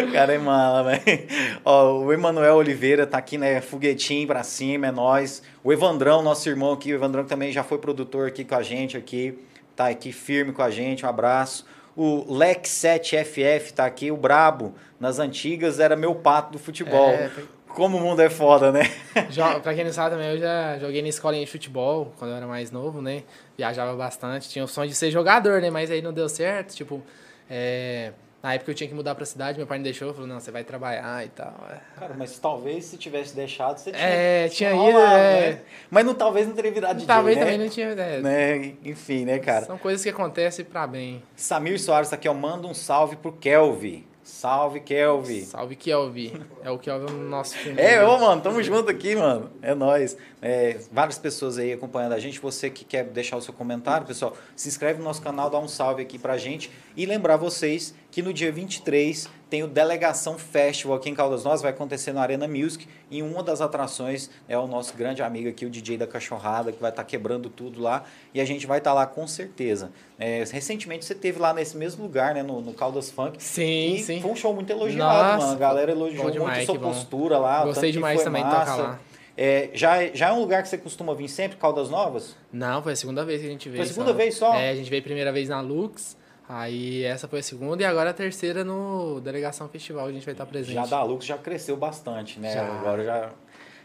[0.07, 1.27] o cara é mala, velho.
[1.65, 3.61] Ó, o Emanuel Oliveira tá aqui, né?
[3.61, 5.41] Foguetinho pra cima, é nóis.
[5.63, 8.63] O Evandrão, nosso irmão aqui, o Evandrão que também já foi produtor aqui com a
[8.63, 9.37] gente aqui.
[9.75, 11.65] Tá aqui firme com a gente, um abraço.
[11.95, 14.73] O Lex7FF tá aqui, o Brabo.
[14.99, 17.09] Nas antigas era meu pato do futebol.
[17.11, 17.45] É, foi-
[17.79, 18.81] Como o mundo é foda, né?
[19.63, 22.45] Pra quem não sabe também, eu já joguei na escolinha de futebol quando eu era
[22.45, 23.23] mais novo, né?
[23.57, 25.69] Viajava bastante, tinha o sonho de ser jogador, né?
[25.69, 27.01] Mas aí não deu certo, tipo...
[27.49, 28.11] é,
[28.43, 30.51] Na época eu tinha que mudar pra cidade, meu pai não deixou, falou, não, você
[30.51, 31.53] vai trabalhar e tal.
[31.97, 34.03] Cara, mas talvez se tivesse deixado, você tinha.
[34.03, 35.51] É, tinha ido, rolado, é.
[35.51, 35.61] né?
[35.89, 37.43] Mas não, talvez não teria virado DJ, Talvez né?
[37.43, 37.87] também não tinha...
[37.87, 38.73] é, Né?
[38.83, 39.65] Enfim, né, cara?
[39.65, 41.23] São coisas que acontecem pra bem.
[41.33, 42.33] Samir Soares tá aqui, ó.
[42.33, 44.03] Manda um salve pro Kelvin.
[44.39, 45.43] Salve, Kelvin.
[45.43, 46.31] Salve Kelvin.
[46.63, 47.77] É o Kelvin no nosso time.
[47.77, 49.51] É, ô, mano, tamo junto aqui, mano.
[49.61, 50.15] É nóis.
[50.41, 52.39] É, várias pessoas aí acompanhando a gente.
[52.39, 55.67] Você que quer deixar o seu comentário, pessoal, se inscreve no nosso canal, dá um
[55.67, 56.71] salve aqui pra gente.
[56.95, 61.61] E lembrar vocês que no dia 23 tem o Delegação Festival aqui em Caldas Novas,
[61.61, 62.87] vai acontecer no Arena Music.
[63.09, 66.79] E uma das atrações é o nosso grande amigo aqui, o DJ da Cachorrada, que
[66.81, 68.03] vai estar quebrando tudo lá.
[68.33, 69.91] E a gente vai estar lá com certeza.
[70.19, 73.41] É, recentemente você teve lá nesse mesmo lugar, né, no, no Caldas Funk.
[73.41, 74.21] Sim, sim.
[74.21, 75.55] foi um show muito elogiado, Nossa, mano.
[75.55, 76.89] A galera elogiou demais, muito sua que bom.
[76.89, 77.65] postura lá.
[77.65, 78.59] Gostei demais também massa.
[78.59, 78.99] tocar lá.
[79.41, 82.35] É, já, é- já é um lugar que você costuma vir sempre, Caldas Novas?
[82.51, 83.81] Não, foi a segunda vez que a gente veio.
[83.83, 84.53] Foi a segunda vez só?
[84.53, 86.17] É, a gente veio a primeira vez na Lux,
[86.49, 90.33] aí essa foi a segunda e agora a terceira no Delegação Festival, a gente vai
[90.33, 90.73] estar presente.
[90.73, 92.53] Já da Lux já cresceu bastante, né?
[92.53, 92.65] Já.
[92.65, 93.31] Agora já.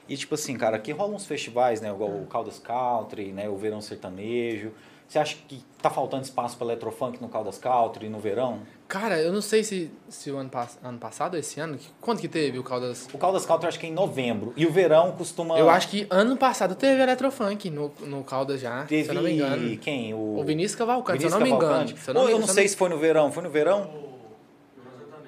[0.08, 1.90] E tipo assim, cara, aqui rolam uns festivais, né?
[1.90, 3.48] Igual o Caldas Country, né?
[3.48, 4.72] O Verão Sertanejo.
[5.06, 8.60] Você acha que tá faltando espaço para eletrofunk no Caldas Country no verão?
[8.95, 10.49] Cara, eu não sei se, se o ano,
[10.84, 13.09] ano passado esse ano, que- quanto que teve o Caldas...
[13.12, 14.53] O Caldas Country eu acho que é em novembro.
[14.57, 15.59] E o verão costuma.
[15.59, 19.22] Eu acho que ano passado teve Eletrofunk no, no Caldas já, Teve se eu não
[19.22, 19.76] me engano.
[19.78, 20.14] quem?
[20.14, 21.95] O, O Vinícius Cavalcante, Vinícius se eu não me engano.
[22.07, 23.32] Eu não Ou eu não sei se foi no verão.
[23.32, 23.90] Foi no verão?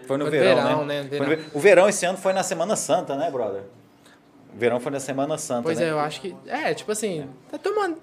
[0.06, 1.02] Foi no Foi verão, verão, né?
[1.02, 1.08] né?
[1.08, 1.42] Foi no Verão.
[1.42, 3.62] ver- O verão esse ano foi na Semana Santa, né, brother?
[4.54, 5.86] O verão foi na Semana Santa, Pois né?
[5.86, 6.36] é, eu acho que...
[6.46, 7.96] É, tipo assim, tá tomando...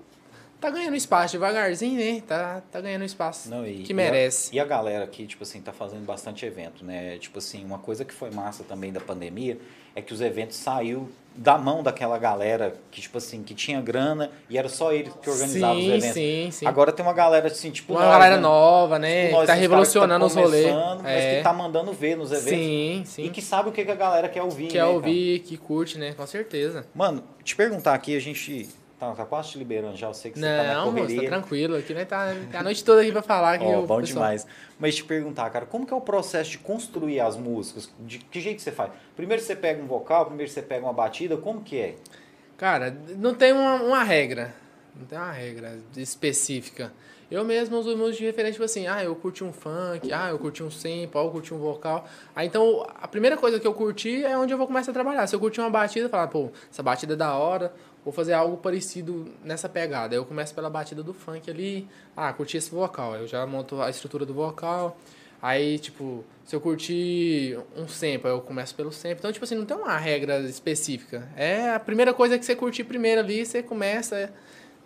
[0.63, 2.23] Tá ganhando espaço devagarzinho, né?
[2.25, 4.55] Tá, tá ganhando espaço Não, e- que e a- merece.
[4.55, 7.17] E a, galera aqui, tipo assim, tá fazendo bastante evento, né?
[7.17, 9.57] Tipo assim, uma coisa que foi massa também da pandemia
[9.93, 14.31] é que os eventos saiu da mão daquela galera que, tipo assim, que tinha grana
[14.49, 16.13] e era só eles que organizavam os sim, eventos.
[16.13, 16.65] sim, sim.
[16.65, 18.41] Agora tem uma galera assim, tipo Uma nós, galera né?
[18.41, 19.23] nova, né?
[19.25, 20.73] Tipo nós, que tá revolucionando os que tá rolês.
[21.03, 21.35] Mas É.
[21.37, 22.49] que tá mandando ver nos eventos.
[22.51, 23.25] Sim, sim.
[23.25, 24.91] E que sabe o que que a galera quer ouvir, quer né, cara?
[24.93, 26.13] ouvir, que curte, né?
[26.13, 26.85] Com certeza.
[26.95, 28.69] Mano, te perguntar aqui, a gente
[29.09, 31.21] tá, tá quase te liberando já, eu sei que você tá na Não, correria.
[31.23, 31.75] tá tranquilo.
[31.75, 33.57] Aqui né, tá tem a noite toda aqui pra falar.
[33.57, 34.47] Que Ó, o bom pessoal- demais.
[34.79, 37.89] Mas te perguntar, cara, como que é o processo de construir as músicas?
[37.99, 38.91] De que jeito você faz?
[39.15, 41.95] Primeiro você pega um vocal, primeiro você pega uma batida, como que é?
[42.57, 44.53] Cara, não tem uma, uma regra.
[44.95, 46.91] Não tem uma regra específica.
[47.31, 50.37] Eu mesmo uso música de referência, tipo assim, ah, eu curti um funk, ah, eu
[50.37, 52.05] curti um sample, ah, eu curti um vocal.
[52.35, 55.25] Aí então, a primeira coisa que eu curti é onde eu vou começar a trabalhar.
[55.25, 57.73] Se eu curti uma batida, falar, pô, essa batida é da hora,
[58.03, 60.15] vou fazer algo parecido nessa pegada.
[60.15, 63.15] Eu começo pela batida do funk ali, ah, curti esse vocal.
[63.15, 64.97] Eu já monto a estrutura do vocal.
[65.41, 69.17] Aí, tipo, se eu curtir um sample, eu começo pelo sample.
[69.19, 71.27] Então, tipo assim, não tem uma regra específica.
[71.35, 74.31] É a primeira coisa que você curtir primeiro ali, você começa.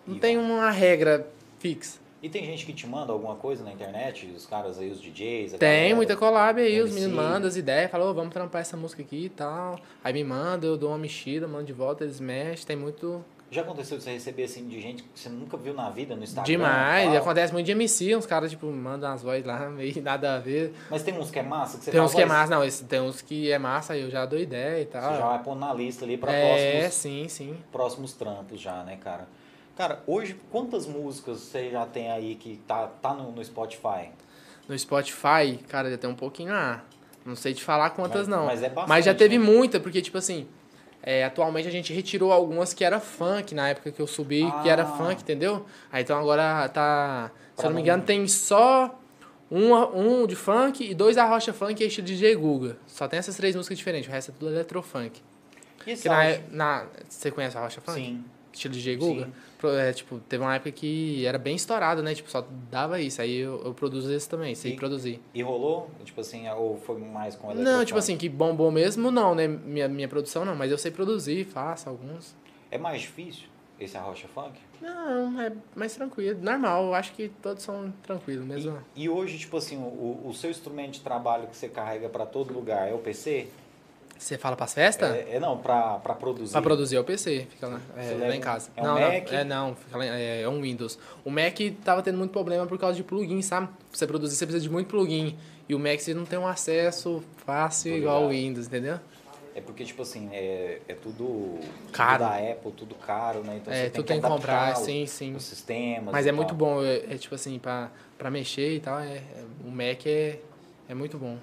[0.06, 1.98] Não tem uma regra fixa.
[2.22, 5.54] E tem gente que te manda alguma coisa na internet, os caras aí, os DJs?
[5.54, 5.94] a Tem galera?
[5.96, 9.26] muita collab aí, os meninos mandam as ideias, falam, "Ô, vamos trampar essa música aqui
[9.26, 9.78] e tal.
[10.02, 13.24] Aí me manda, eu dou uma mexida, mando de volta, eles mexem, tem muito.
[13.50, 16.22] Já aconteceu de você receber assim de gente que você nunca viu na vida no
[16.22, 16.44] Instagram?
[16.44, 20.38] Demais, acontece muito de MC, uns caras, tipo, mandam as vozes lá, meio nada a
[20.38, 20.74] ver.
[20.90, 22.64] Mas tem uns que é massa que você Tem uns que é "Voz, massa, não,
[22.64, 25.16] esse, tem uns que é massa, aí eu já dou ideia e Você tal.
[25.16, 27.56] já vai pôr na lista ali pra é, próximos, sim, sim.
[27.72, 29.26] próximos trampos já, né, cara?
[29.78, 34.10] Cara, hoje quantas músicas você já tem aí que tá, tá no, no Spotify?
[34.68, 36.82] No Spotify, cara, já tem um pouquinho lá.
[37.24, 38.46] Não sei te falar quantas Mas- não.
[38.46, 39.44] mas é bastante, Mas já teve né?
[39.44, 40.48] muita, porque, tipo assim,
[41.00, 44.68] é, atualmente a gente retirou algumas que era funk na época que eu subi, que
[44.68, 44.86] era Ah.
[44.96, 45.64] funk, entendeu?
[45.92, 47.30] Aí então agora tá.
[47.50, 48.98] Se Pra eu não me engano, tem só
[49.48, 52.78] um, um de funk e dois da Rocha Funk e estilo DJ Guga.
[52.88, 55.20] Só tem essas três músicas diferentes, o resto é tudo eletrofunk.
[55.86, 56.42] E Que na, áudio?
[56.50, 58.00] na, você conhece a Rocha Funk?
[58.00, 58.24] Sim.
[58.58, 59.30] Estilo DJ Guga.
[59.80, 62.14] É, tipo, teve uma época que era bem estourado, né?
[62.14, 63.20] Tipo, só dava isso.
[63.22, 65.20] Aí eu, eu produzo esse também, sei E- produzir.
[65.34, 65.90] E rolou?
[66.04, 69.48] Tipo assim, ou foi mais com Não, tipo assim, que bombou mesmo, não, né?
[69.48, 72.36] Minha, minha produção não, mas eu sei produzir, faço alguns.
[72.70, 73.48] É mais difícil
[73.80, 74.52] esse arrocha funk?
[74.80, 76.84] Não, é mais tranquilo, normal.
[76.86, 78.78] Eu acho que todos são tranquilos mesmo.
[78.94, 82.24] E, e hoje, tipo assim, o, o seu instrumento de trabalho que você carrega pra
[82.26, 83.48] todo lugar é o PC?
[84.18, 85.14] Você fala pras festas?
[85.14, 86.52] É, é não, pra, pra produzir.
[86.52, 88.70] Pra produzir é o PC, fica lá, é, lá em casa.
[88.76, 89.30] é um não, Mac?
[89.30, 90.98] Não, é, não, fica lá, é, é um Windows.
[91.24, 93.68] O Mac tava tendo muito problema por causa de plugin, sabe?
[93.68, 95.38] Pra você produzir, você precisa de muito plugin.
[95.68, 98.28] E o Mac você não tem um acesso fácil Tô igual o.
[98.30, 98.98] Windows, entendeu?
[99.54, 101.58] É porque, tipo assim, é, é tudo,
[101.92, 102.24] Caro.
[102.24, 103.56] tudo da Apple, tudo caro, né?
[103.60, 105.34] Então é, você tem tem que que comprar, os, sim, sim.
[105.34, 106.12] os sistemas.
[106.12, 106.56] Mas é muito tal.
[106.56, 110.38] bom, é, é tipo assim, pra, pra mexer e tal, é, é- o Mac é,
[110.88, 111.36] é muito bom.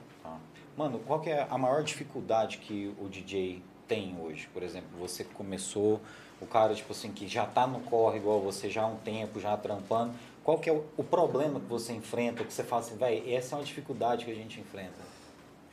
[0.78, 4.50] Mano, qual que é a maior dificuldade que o DJ tem hoje?
[4.54, 6.02] Por exemplo, você começou,
[6.42, 9.40] o cara, tipo assim, que já tá no corre igual você já há um tempo,
[9.40, 10.14] já trampando.
[10.44, 13.56] Qual que é o, o problema que você enfrenta, que você fala assim, velho, essa
[13.56, 14.94] é uma dificuldade que a gente enfrenta?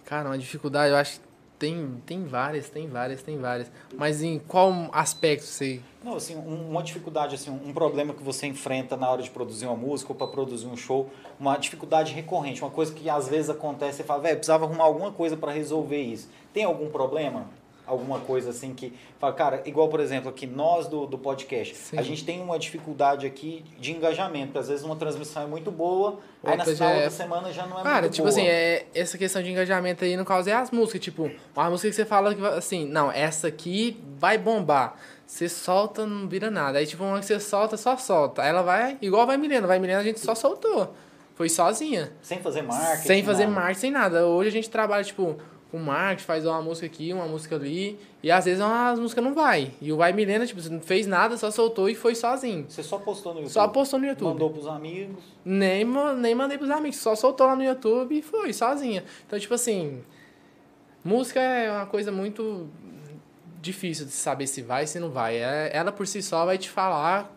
[0.04, 1.26] Cara, uma dificuldade, eu acho que
[1.62, 3.70] tem, tem várias, tem várias, tem várias.
[3.96, 8.48] Mas em qual aspecto você Não, assim, um- uma dificuldade, assim, um problema que você
[8.48, 11.08] enfrenta na hora de produzir uma música ou para produzir um show,
[11.38, 15.12] uma dificuldade recorrente, uma coisa que às vezes acontece, você fala, velho, precisava arrumar alguma
[15.12, 16.28] coisa para resolver isso.
[16.52, 17.46] Tem algum problema?
[17.84, 18.92] Alguma coisa assim que.
[19.18, 21.98] Fala, cara, igual, por exemplo, aqui nós do, do podcast, Sim.
[21.98, 25.70] a gente tem uma dificuldade aqui de engajamento, porque às vezes uma transmissão é muito
[25.70, 28.30] boa, aí na, Outra já outra é- semana já não é Cara, muito tipo boa.
[28.30, 31.00] assim, é, essa questão de engajamento aí, no caso, é as músicas.
[31.00, 34.94] Tipo, uma música que você fala que, assim, não, essa aqui vai bombar.
[35.26, 36.78] Você solta, não vira nada.
[36.78, 38.42] Aí, tipo, uma que você solta, só solta.
[38.42, 39.66] Aí ela vai, igual vai Milena.
[39.66, 40.94] Vai Milena, a gente só soltou.
[41.34, 42.12] Foi sozinha.
[42.20, 43.06] Sem fazer marketing.
[43.06, 43.54] sem fazer nada.
[43.56, 44.26] marketing, sem nada.
[44.26, 45.38] Hoje a gente trabalha, tipo,
[45.72, 47.98] com marketing, faz uma música aqui, uma música ali.
[48.22, 49.72] E às vezes as músicas não vai.
[49.80, 52.66] E o Vai Milena, tipo, você não fez nada, só soltou e foi sozinho.
[52.68, 53.52] Você só postou no YouTube.
[53.52, 54.28] Só postou no YouTube.
[54.34, 55.24] Mandou pros amigos.
[55.42, 55.84] Nem,
[56.18, 59.02] nem mandei pros amigos, só soltou lá no YouTube e foi, sozinha.
[59.26, 60.02] Então, tipo assim,
[61.02, 62.68] música é uma coisa muito
[63.60, 65.36] difícil de saber se vai se não vai.
[65.36, 67.34] É- Ela por si só vai te falar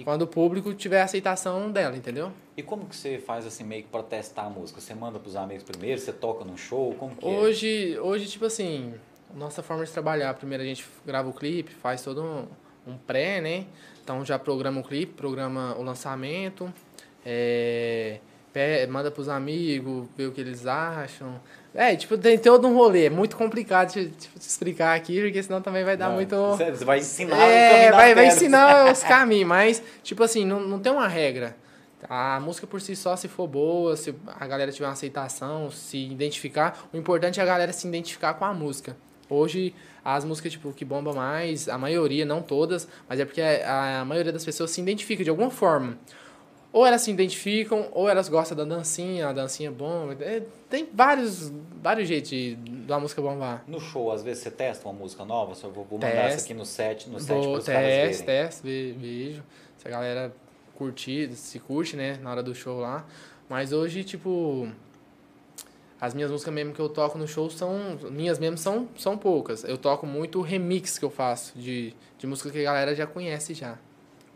[0.00, 2.32] E- quando o público tiver a aceitação dela, entendeu?
[2.56, 4.80] E como que você faz assim meio que pra testar a música?
[4.80, 7.28] Você manda pros amigos primeiro, você toca num show, como que é?
[7.28, 8.94] Hoje, hoje, tipo assim,
[9.34, 12.46] nossa forma de trabalhar, primeiro a gente grava o clipe, faz todo um,
[12.92, 13.66] um pré, né?
[14.02, 16.72] Então já programa o clipe, programa o lançamento,
[17.24, 18.20] é,
[18.88, 21.40] manda pros amigos, vê o que eles acham.
[21.74, 25.42] É, tipo, tem todo um rolê, é muito complicado de, tipo, de explicar aqui, porque
[25.42, 26.34] senão também vai dar Não, muito...
[26.34, 30.44] Você você vai ensinar o É, das vai, vai ensinar os caminhos, mas, tipo assim,
[30.44, 31.56] não, não tem uma regra.
[32.08, 35.98] A música por si só, se for boa, se a galera tiver uma aceitação, se
[35.98, 38.96] identificar, o importante é a galera se identificar com a música.
[39.28, 44.00] Hoje, as músicas, tipo, que bomba mais, a maioria, não todas, mas é porque a,
[44.00, 45.96] a maioria das pessoas se identifica de alguma forma.
[46.72, 50.12] Ou elas se identificam, ou elas gostam da dancinha, a dancinha é bom.
[50.20, 51.52] É, tem vários,
[51.82, 53.64] vários jeitos de, da música bombar.
[53.66, 56.28] No show, às vezes você testa uma música nova, só vou, vou mandar Testa.
[56.36, 59.42] essa aqui no set, no set Vou, caras teste, teste, ve- vejo.
[59.78, 60.32] Se a galera
[60.76, 63.04] curtir, se curte, né, na hora do show lá.
[63.48, 64.68] Mas hoje, tipo,
[66.00, 67.98] as minhas músicas mesmo que eu toco no show são.
[68.12, 69.64] Minhas mesmo são, são poucas.
[69.64, 73.54] Eu toco muito remix que eu faço de, de música que a galera já conhece
[73.54, 73.76] já.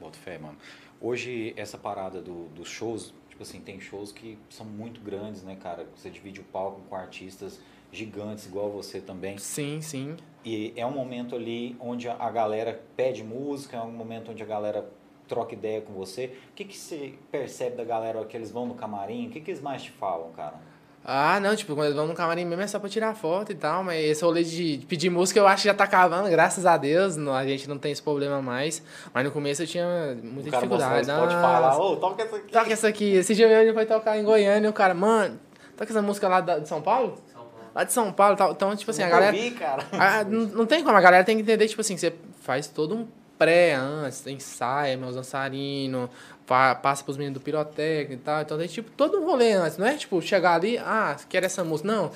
[0.00, 0.56] Boto fé, mano.
[1.04, 5.54] Hoje, essa parada do, dos shows, tipo assim, tem shows que são muito grandes, né,
[5.54, 5.86] cara?
[5.94, 7.60] Você divide o palco com artistas
[7.92, 9.36] gigantes, igual você também.
[9.36, 10.16] Sim, sim.
[10.42, 14.46] E é um momento ali onde a galera pede música, é um momento onde a
[14.46, 14.90] galera
[15.28, 16.38] troca ideia com você.
[16.50, 19.26] O que, que você percebe da galera que eles vão no camarim?
[19.26, 20.58] O que, que eles mais te falam, cara?
[21.06, 23.54] Ah, não, tipo, quando eles vão no camarim mesmo é só pra tirar foto e
[23.54, 26.78] tal, mas esse rolê de pedir música eu acho que já tá acabando, graças a
[26.78, 28.82] Deus, não- a gente não tem esse problema mais.
[29.12, 31.06] Mas no começo eu tinha muita o cara dificuldade.
[31.06, 31.60] Spotify Nossa.
[31.60, 32.52] lá, ô, toca essa aqui.
[32.52, 33.12] Toca essa aqui.
[33.16, 35.38] Esse dia ele foi tocar em Goiânia e o cara, mano,
[35.76, 37.18] toca essa música lá de São Paulo?
[37.30, 37.68] São Paulo.
[37.74, 38.52] Lá de São Paulo tal.
[38.52, 39.36] Então, tipo assim, a galera.
[39.36, 39.84] ouvi, cara.
[39.92, 42.94] a- não, não tem como, a galera tem que entender, tipo assim, você faz todo
[42.94, 43.06] um
[43.38, 46.08] pré antes, ensaia, meus dançarinos,
[46.46, 48.42] pa- passa pros meninos do pirotécnico e tal.
[48.42, 51.62] Então tem tipo todo um rolê antes, não é tipo chegar ali, ah, quero essa
[51.64, 51.88] música.
[51.92, 52.10] Não.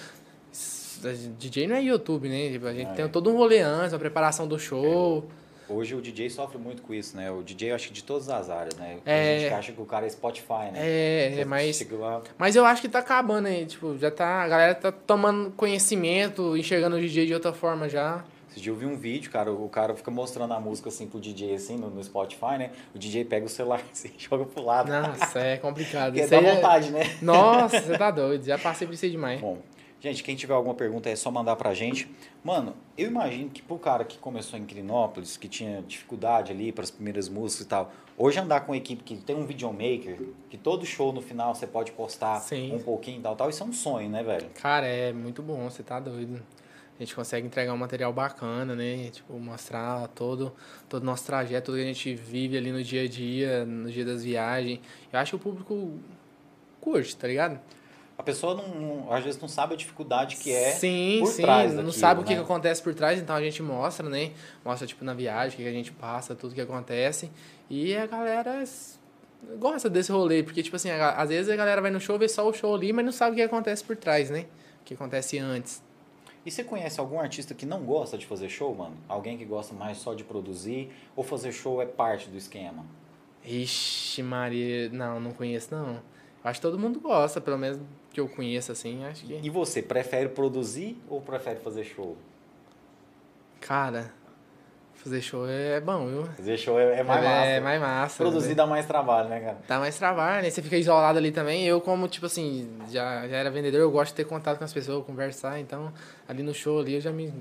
[1.39, 2.51] DJ não é YouTube, né?
[2.51, 3.09] Tipo, a gente Ah, tem é.
[3.09, 5.25] todo um rolê antes, a preparação do show.
[5.69, 7.31] Hoje o DJ sofre muito com isso, né?
[7.31, 8.97] O DJ, eu acho que de todas as áreas, né?
[9.05, 9.39] É.
[9.39, 10.79] gente que acha que o cara é Spotify, né?
[10.79, 11.87] É, Você é, mas.
[11.93, 14.43] lá, Mas eu acho que tá acabando aí, tipo, já tá.
[14.43, 18.25] A galera tá tomando conhecimento, enxergando o DJ de outra forma já.
[18.59, 21.21] Esse dia eu vi um vídeo, cara, o cara fica mostrando a música assim pro
[21.21, 22.73] DJ, assim, no, no Spotify, né?
[22.93, 24.91] O DJ pega o celular assim, e joga pro lado.
[24.91, 26.07] Nossa, é complicado.
[26.15, 27.17] Porque Isso dá é- vontade, né?
[27.23, 28.45] Nossa, você tá doido.
[28.45, 29.41] Já passei por isso aí demais.
[29.41, 29.59] Bom,
[30.01, 32.09] Gente, quem tiver alguma pergunta é só mandar pra gente.
[32.45, 36.85] Mano, eu imagino que pro cara que começou em Crinópolis, que tinha dificuldade ali para
[36.85, 40.57] as primeiras músicas e tal, hoje andar com uma equipe que tem um videomaker, que
[40.57, 42.77] todo show no final você pode postar Sim.
[42.77, 44.49] um pouquinho e tal, tal, isso é um sonho, né, velho?
[44.55, 46.41] Cara, é muito bom, você tá doido.
[46.99, 49.09] A gente consegue entregar um material bacana, né?
[49.11, 50.53] Tipo, mostrar todo
[50.89, 53.89] todo o nosso trajeto, tudo que a gente vive ali no dia a dia, no
[53.91, 54.81] dia das viagens.
[55.13, 55.93] Eu acho que o público
[56.81, 57.61] curte, tá ligado?
[58.17, 61.43] A pessoa não, não- às vezes não sabe a dificuldade que é sim, por sim,
[61.43, 62.37] trás não daquilo, sabe o que, né?
[62.39, 64.33] que acontece por trás, então a gente mostra, né?
[64.65, 67.31] Mostra, tipo, na viagem, o que, a gente passa, tudo que acontece.
[67.71, 68.65] E a galera
[69.61, 72.29] gosta desse rolê, porque, tipo assim, a- às vezes a galera vai no show, vê
[72.29, 74.47] só o show ali, mas não sabe o que acontece por trás, né?
[74.81, 75.81] O que acontece antes.
[76.49, 78.97] E você conhece algum artista que não gosta de fazer show, mano?
[79.07, 82.87] Alguém que gosta mais só de produzir ou fazer show é parte do esquema?
[83.45, 86.03] Ixi, Maria, não, não conheço, não.
[86.43, 87.79] Acho que todo mundo gosta, pelo menos
[88.11, 89.39] que eu conheço, assim, acho que...
[89.43, 92.17] E você, prefere produzir ou prefere fazer show?
[93.61, 94.15] Cara,
[94.99, 96.25] fazer show é bom, viu?
[96.37, 97.47] Fazer show é, é mais massa.
[97.51, 98.17] É mais massa.
[98.23, 98.55] Produzir né?
[98.55, 99.59] dá mais trabalho, né, cara?
[99.67, 100.51] Dá mais trabalho, né?
[100.51, 101.65] Você fica isolado ali também.
[101.67, 104.73] Eu, como, tipo assim, já, já era vendedor, eu gosto de ter contato com as
[104.73, 105.59] pessoas, conversar.
[105.61, 105.93] Então,
[106.29, 107.33] ali no show ali, eu já me, me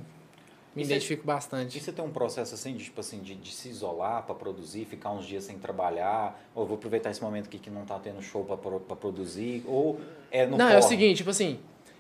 [0.76, 1.80] E você- identifico E bastante.
[1.80, 5.12] você tem um processo assim, de, tipo assim, de, de se isolar para produzir, ficar
[5.12, 8.44] uns dias sem trabalhar, ou vou aproveitar esse momento aqui que não tá tendo show
[8.46, 10.00] para produzir, ou
[10.32, 11.60] é no não, é o seguinte, tipo assim,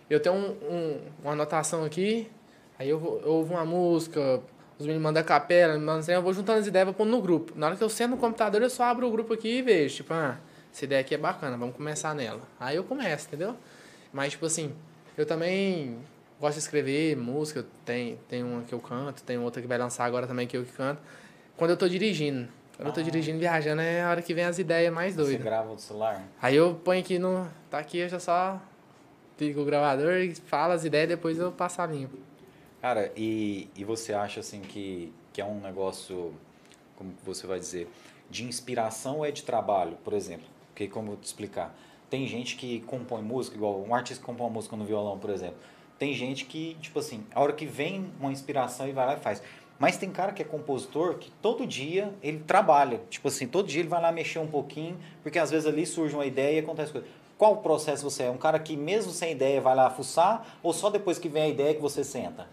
[0.09, 2.29] eu tenho um, um- uma anotação aqui,
[2.77, 4.39] aí eu, eu ouvo uma música,
[4.79, 7.11] os meninos mandam a capela, me mandam assim, eu vou juntando as ideias, vou pondo
[7.11, 7.53] no grupo.
[7.55, 9.95] Na hora que eu sento no computador, eu só abro o grupo aqui e vejo,
[9.97, 10.37] tipo, ah,
[10.73, 12.41] essa ideia aqui é bacana, vamos começar nela.
[12.59, 13.55] Aí eu começo, entendeu?
[14.13, 14.71] Mas, tipo assim,
[15.17, 15.97] eu também
[16.39, 20.05] gosto de escrever música, tem, tem uma que eu canto, tem outra que vai lançar
[20.05, 21.01] agora também que eu que canto.
[21.55, 23.03] Quando eu tô dirigindo, quando eu tô Ah.
[23.03, 25.43] dirigindo, viajando, é a hora que vem as ideias mais Você doidas.
[25.43, 26.21] grava no celular?
[26.39, 27.47] Aí eu ponho aqui no.
[27.71, 28.61] Tá aqui, eu já só
[29.39, 32.17] ligo o gravador e falo as ideias, depois eu passo a limpo.
[32.81, 36.33] Cara, e, e você acha assim que, que é um negócio,
[36.95, 37.89] como você vai dizer,
[38.29, 40.45] de inspiração ou é de trabalho, por exemplo?
[40.69, 41.75] Porque como eu te explicar,
[42.09, 45.31] tem gente que compõe música, igual um artista que compõe uma música no violão, por
[45.31, 45.57] exemplo.
[45.97, 49.19] Tem gente que, tipo assim, a hora que vem uma inspiração e vai lá e
[49.19, 49.41] faz.
[49.79, 53.01] Mas tem cara que é compositor que todo dia ele trabalha.
[53.09, 56.15] Tipo assim, todo dia ele vai lá mexer um pouquinho, porque às vezes ali surge
[56.15, 57.07] uma ideia e acontece coisa.
[57.37, 58.31] Qual processo você é?
[58.31, 61.47] Um cara que mesmo sem ideia vai lá fuçar ou só depois que vem a
[61.47, 62.47] ideia que você senta?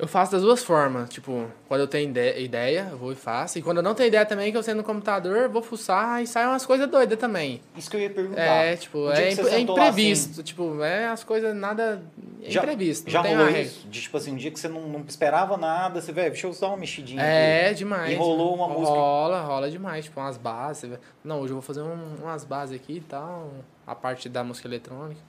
[0.00, 1.10] Eu faço das duas formas.
[1.10, 3.58] Tipo, quando eu tenho ide- ideia, eu vou e faço.
[3.58, 6.26] E quando eu não tenho ideia também, que eu sento no computador, vou fuçar e
[6.26, 7.60] saem umas coisas doidas também.
[7.76, 8.40] Isso que eu ia perguntar.
[8.40, 10.42] É, tipo, é, você imp- é imprevisto.
[10.42, 12.02] Tipo, é as coisas nada.
[12.42, 13.10] É Já- imprevisto.
[13.10, 13.86] Já rolou isso?
[13.88, 16.54] De tipo assim, um dia que você não, não esperava nada, você, velho, deixa eu
[16.58, 17.74] dar uma mexidinha É, aqui.
[17.74, 18.10] demais.
[18.10, 18.88] E rolou uma música.
[18.96, 20.06] Rola, rola demais.
[20.06, 20.88] Tipo, umas bases.
[20.88, 23.52] vê, Não, hoje eu vou fazer um- umas bases aqui e tal.
[23.86, 25.20] A parte da música eletrônica.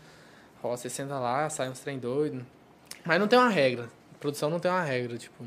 [0.63, 2.45] Rola, você senta lá, sai uns trem doido.
[3.03, 3.89] Mas não tem uma regra.
[4.21, 5.43] Produção não tem uma regra, tipo.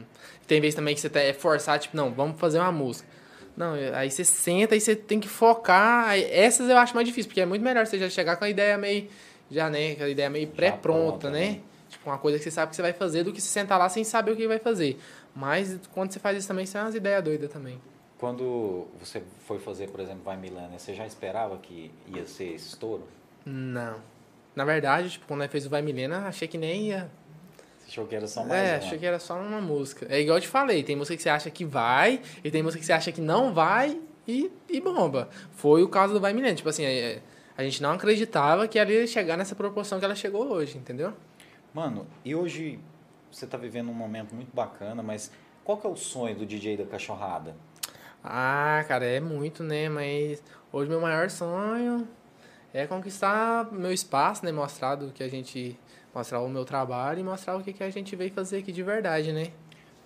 [0.48, 3.08] Tem vezes também que você tá, é forçar, tipo, não, vamos fazer uma música.
[3.56, 6.08] Não, aí você senta e você tem que focar.
[6.08, 8.50] Aí essas eu acho mais difícil, porque é muito melhor você já chegar com a
[8.50, 9.08] ideia meio.
[9.48, 9.94] Já, né?
[9.94, 11.50] Com a ideia meio pré-pronta, pronta, né?
[11.52, 11.60] né?
[11.88, 13.88] Tipo, uma coisa que você sabe que você vai fazer do que se sentar lá
[13.88, 14.98] sem saber o que vai fazer.
[15.34, 17.80] Mas quando você faz isso também, você é umas ideias doidas também.
[18.18, 22.68] Quando você foi fazer, por exemplo, Vai Milânia, você já esperava que ia ser esse
[22.68, 23.06] estouro?
[23.46, 24.00] Não.
[24.56, 27.10] Na verdade, tipo, quando nós fez o Vai Milena, achei que nem ia.
[27.84, 28.78] Você achou que era só mais É, uma?
[28.78, 30.06] achei que era só uma música.
[30.08, 32.80] É igual eu te falei, tem música que você acha que vai, e tem música
[32.80, 35.28] que você acha que não vai e, e bomba.
[35.52, 36.54] Foi o caso do Vai Milena.
[36.54, 37.20] Tipo assim, é,
[37.56, 41.12] a gente não acreditava que ela ia chegar nessa proporção que ela chegou hoje, entendeu?
[41.74, 42.78] Mano, e hoje
[43.30, 45.30] você tá vivendo um momento muito bacana, mas
[45.64, 47.54] qual que é o sonho do DJ da cachorrada?
[48.22, 49.88] Ah, cara, é muito, né?
[49.88, 52.08] Mas hoje meu maior sonho
[52.72, 54.52] é conquistar meu espaço, né?
[54.52, 55.78] Mostrar do que a gente.
[56.14, 58.82] Mostrar o meu trabalho e mostrar o que, que a gente veio fazer aqui de
[58.82, 59.48] verdade, né?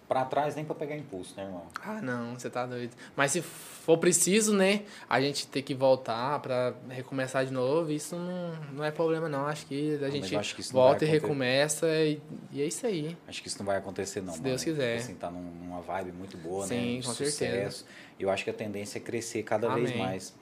[0.09, 1.67] Pra trás nem pra pegar impulso, né, irmão?
[1.85, 2.93] Ah, não, você tá doido.
[3.15, 8.17] Mas se for preciso, né, a gente ter que voltar pra recomeçar de novo, isso
[8.17, 9.47] não, não é problema, não.
[9.47, 13.15] Acho que a mas gente que não volta e recomeça e, e é isso aí.
[13.29, 14.33] Acho que isso não vai acontecer, não.
[14.33, 14.49] Se mano.
[14.49, 14.93] Deus quiser.
[14.97, 16.69] Tipo Assim, tá num- numa vibe muito boa, né?
[16.75, 17.33] Sim, com sucesso.
[17.37, 17.85] certeza.
[18.19, 20.03] E eu acho que a tendência é crescer cada vez Amém.
[20.03, 20.35] mais.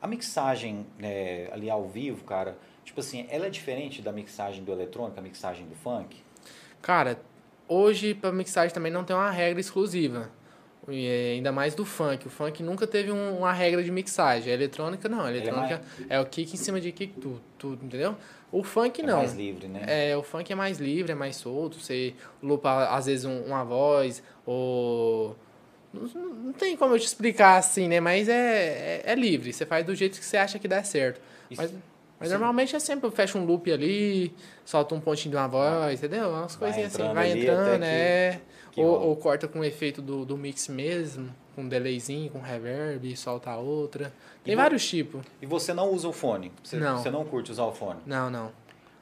[0.00, 4.72] A mixagem é, ali ao vivo, cara, tipo assim, ela é diferente da mixagem do
[4.72, 6.16] eletrônico, a mixagem do funk?
[6.80, 7.18] Cara,
[7.68, 10.30] hoje pra mixagem também não tem uma regra exclusiva.
[10.88, 12.26] E é ainda mais do funk.
[12.26, 14.50] O funk nunca teve um- uma regra de mixagem.
[14.50, 15.20] A eletrônica não.
[15.20, 15.80] A é eletrônica
[16.10, 18.16] é, o kick em cima de kick, tudo, tudo, entendeu?
[18.50, 19.18] O funk É não.
[19.18, 19.84] mais livre, né?
[20.10, 21.78] É, o funk é mais livre, é mais solto.
[21.78, 25.36] Você lupa, às vezes, um- uma voz, ou.
[25.94, 26.02] Não,
[26.34, 28.00] não tem como eu te explicar assim, né?
[28.00, 29.52] Mas é, é, é livre.
[29.52, 31.20] Você faz do jeito que você acha que dá certo.
[31.48, 31.72] Isso- Mas,
[32.22, 36.30] Mas normalmente é sempre, fecha um loop ali, solta um pontinho de uma voz, entendeu?
[36.30, 38.40] Umas Vai coisinhas assim, vai entrando, até que- é.
[38.72, 42.40] que ou, ou corta com o efeito do, do mix mesmo, com um delayzinho, com
[42.40, 44.12] reverb, solta outra.
[44.44, 45.22] Tem E vários tipos.
[45.40, 46.50] E você não usa o fone?
[46.64, 46.98] Você Não.
[46.98, 48.00] Você não curte usar o fone?
[48.06, 48.50] Não, não.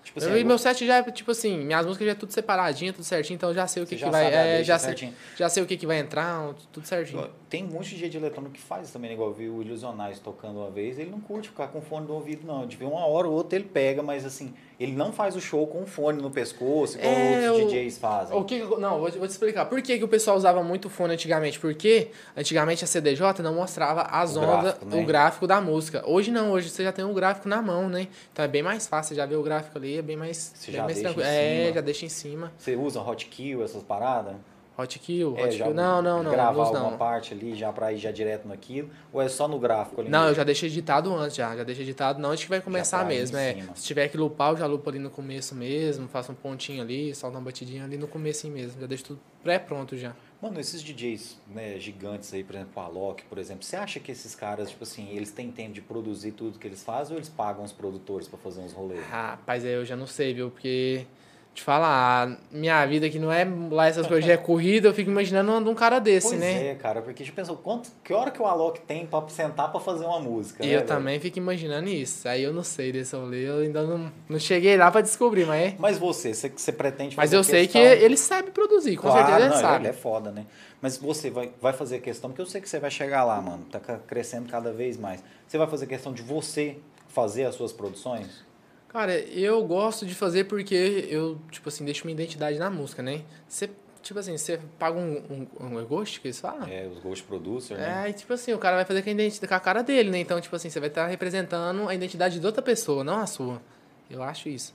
[0.02, 2.32] Tipo Eu- e eu- meu set já é, tipo assim, minhas músicas já é tudo
[2.32, 4.32] separadinho, tudo certinho, então eu já sei o que, que já vai.
[4.32, 7.28] É, já, sei, já sei o que, que vai entrar, tudo certinho.
[7.48, 9.14] Tem um monte de de eletrônico que faz também, né?
[9.14, 12.14] igual eu vi o Ilusionais tocando uma vez, ele não curte ficar com fone no
[12.14, 12.66] ouvido, não.
[12.66, 15.66] De ver uma hora ou outra ele pega, mas assim, ele não faz o show
[15.66, 18.36] com fone no pescoço, igual É, outros o- DJs fazem.
[18.36, 19.66] O que, não, vou te, vou te explicar.
[19.66, 21.60] Por que, que o pessoal usava muito fone antigamente?
[21.60, 24.96] Porque antigamente a CDJ não mostrava as O ondas, gráfico, né?
[25.02, 26.02] o gráfico da música.
[26.06, 28.08] Hoje não, hoje você já tem o gráfico na mão, né?
[28.32, 30.70] Então é bem mais fácil, você já vê o gráfico ali, é bem mais, Você
[30.70, 31.68] bem já mais deixa em tranquilo.
[31.68, 32.52] É, já deixa em cima.
[32.56, 34.34] Você usa Hotkill, essas paradas?
[34.82, 35.52] Hotkey, É, Hotkey.
[35.52, 36.98] já não, não, não, Gravar alguma não.
[36.98, 38.90] parte ali já pra ir já direto naquilo?
[39.12, 40.10] Ou é só no gráfico ali?
[40.10, 40.36] Não, eu mesmo?
[40.36, 41.56] já deixei editado antes, já.
[41.56, 43.36] Já deixei editado, não antes que vai começar ir mesmo.
[43.36, 46.82] É, se tiver que lupar, eu já lupo ali no começo mesmo, faço um pontinho
[46.82, 48.80] ali, solto uma batidinha ali no começo mesmo.
[48.80, 50.14] Já deixo tudo pré-pronto já.
[50.40, 54.10] Mano, esses DJs né, gigantes aí, por exemplo, o Alok, por exemplo, você acha que
[54.10, 57.28] esses caras, tipo assim, eles têm tempo de produzir tudo que eles fazem ou eles
[57.28, 59.04] pagam os produtores pra fazer uns rolês?
[59.10, 60.50] Rapaz, aí eu já não sei, viu?
[60.50, 61.04] Porque,
[61.52, 65.50] te falar, minha vida que não é lá essas coisas, é corrida, eu fico imaginando
[65.50, 66.68] um, um cara desse, Pois né?
[66.68, 69.80] é, cara, porque já pensou, quanto, que hora que o Alok tem pra sentar pra
[69.80, 70.62] fazer uma música?
[70.64, 70.88] E né, eu velho?
[70.88, 72.28] também fico imaginando isso.
[72.28, 75.60] Aí eu não sei desse rolê, eu ainda não, não cheguei lá pra descobrir, mas
[75.72, 75.74] é.
[75.78, 79.18] Mas você, você, você pretende Mas fazer eu sei que ele sabe produzir, com Claro,
[79.18, 79.84] certeza ele não, sabe.
[79.84, 80.46] Ele é foda, né?
[80.80, 83.64] Mas você vai, vai fazer questão, porque eu sei que você vai chegar lá, mano.
[83.70, 85.22] Tá crescendo cada vez mais.
[85.46, 86.76] Você vai fazer questão de você
[87.08, 88.48] fazer as suas produções?
[88.92, 93.22] Cara, eu gosto de fazer porque eu, tipo assim, deixo minha identidade na música, né?
[93.48, 93.70] Você,
[94.02, 96.66] tipo assim, você paga um, um, um ghost, que eles falam?
[96.68, 98.10] É, os Ghost Producer, É, né?
[98.10, 100.18] e tipo assim, o cara vai fazer com a, identi- com a cara dele, né?
[100.18, 103.62] Então, tipo assim, você vai estar representando a identidade de outra pessoa, não a sua.
[104.10, 104.74] Eu acho isso.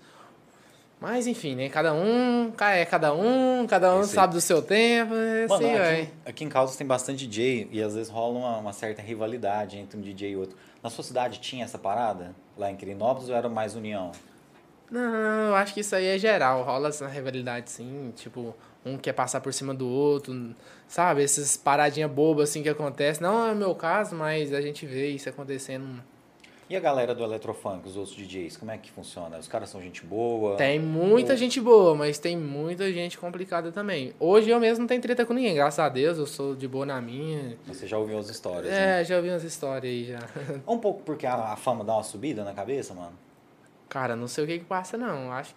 [1.01, 1.67] Mas, enfim, né?
[1.67, 6.09] Cada um, é cada um, cada um sabe do seu tempo, é Mano, assim, aqui,
[6.25, 9.97] aqui em Caldas tem bastante DJ e às vezes rola uma, uma certa rivalidade entre
[9.97, 10.55] um DJ e outro.
[10.85, 12.35] Na sua cidade tinha essa parada?
[12.55, 14.11] Lá em Quirinópolis ou era mais união?
[14.91, 16.61] Não, eu acho que isso aí é geral.
[16.61, 18.13] Rola essa rivalidade, sim.
[18.15, 18.55] Tipo,
[18.85, 20.53] um quer passar por cima do outro,
[20.87, 21.23] sabe?
[21.23, 23.23] Essas paradinhas bobas, assim, que acontecem.
[23.23, 26.03] Não é o meu caso, mas a gente vê isso acontecendo.
[26.67, 29.37] E a galera do Eletrofunk, os outros DJs, como é que funciona?
[29.37, 30.55] Os caras são gente boa?
[30.55, 34.15] Tem muita gente boa, mas tem muita gente complicada também.
[34.19, 36.83] Hoje eu mesmo não tenho treta com ninguém, graças a Deus, eu sou de boa
[36.83, 37.55] na minha.
[37.67, 39.01] Você já ouviu as histórias, né?
[39.01, 40.19] É, já ouvi umas histórias aí já.
[40.67, 43.13] Um pouco porque a, a fama dá uma subida na cabeça, mano?
[43.87, 45.31] Cara, não sei o que que passa, não.
[45.31, 45.53] Acho.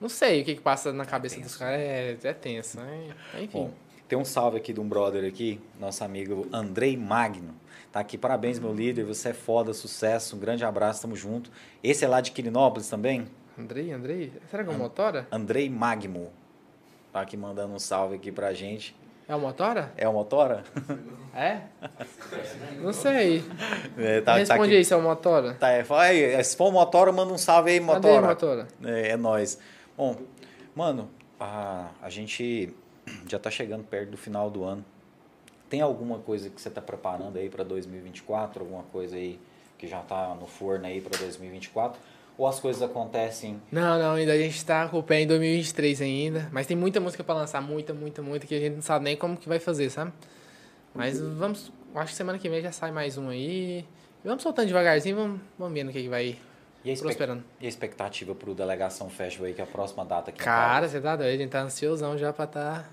[0.00, 1.48] Não sei o que que passa na cabeça tenso.
[1.48, 1.80] dos caras.
[1.80, 3.08] É, é tenso, né?
[3.34, 3.48] Enfim.
[3.52, 3.70] Bom,
[4.06, 7.54] tem um salve aqui de um brother aqui, nosso amigo Andrei Magno.
[7.96, 11.50] Tá aqui, parabéns, meu líder, você é foda, sucesso, um grande abraço, tamo junto.
[11.82, 13.26] Esse é lá de Quirinópolis também?
[13.58, 14.34] Andrei, Andrei?
[14.50, 15.26] Será que é o Motora?
[15.32, 16.30] Andrei Magmo.
[17.10, 18.94] Tá aqui mandando um salve aqui pra gente.
[19.26, 19.94] É o Motora?
[19.96, 20.62] É o Motora?
[21.34, 21.60] É?
[22.82, 23.42] Não sei.
[23.98, 25.54] É, tá, Responde tá aí se é o Motora.
[25.54, 28.26] Tá, é, fala aí, se for Motora, manda um salve aí, Cadê Motora.
[28.26, 28.68] Motora?
[28.84, 29.58] É, é nóis.
[29.96, 30.16] Bom,
[30.74, 31.08] mano,
[31.40, 32.74] a, a gente
[33.26, 34.84] já tá chegando perto do final do ano.
[35.68, 38.62] Tem alguma coisa que você tá preparando aí para 2024?
[38.62, 39.38] Alguma coisa aí
[39.78, 42.00] que já tá no forno aí para 2024?
[42.38, 46.02] Ou as coisas acontecem Não, não, ainda a gente tá com o pé em 2023
[46.02, 46.48] ainda.
[46.52, 49.16] Mas tem muita música pra lançar, muita, muita, muita, que a gente não sabe nem
[49.16, 50.12] como que vai fazer, sabe?
[50.94, 51.72] Mas vamos.
[51.94, 53.86] Acho que semana que vem já sai mais um aí.
[54.24, 56.36] E vamos soltando devagarzinho, vamos, vamos vendo o que, que vai
[56.84, 57.44] e a, prosperando.
[57.60, 61.00] e a expectativa pro Delegação Festival aí, que é a próxima data aqui Cara, você
[61.00, 62.84] tá doido, a gente tá ansiosão já pra tá,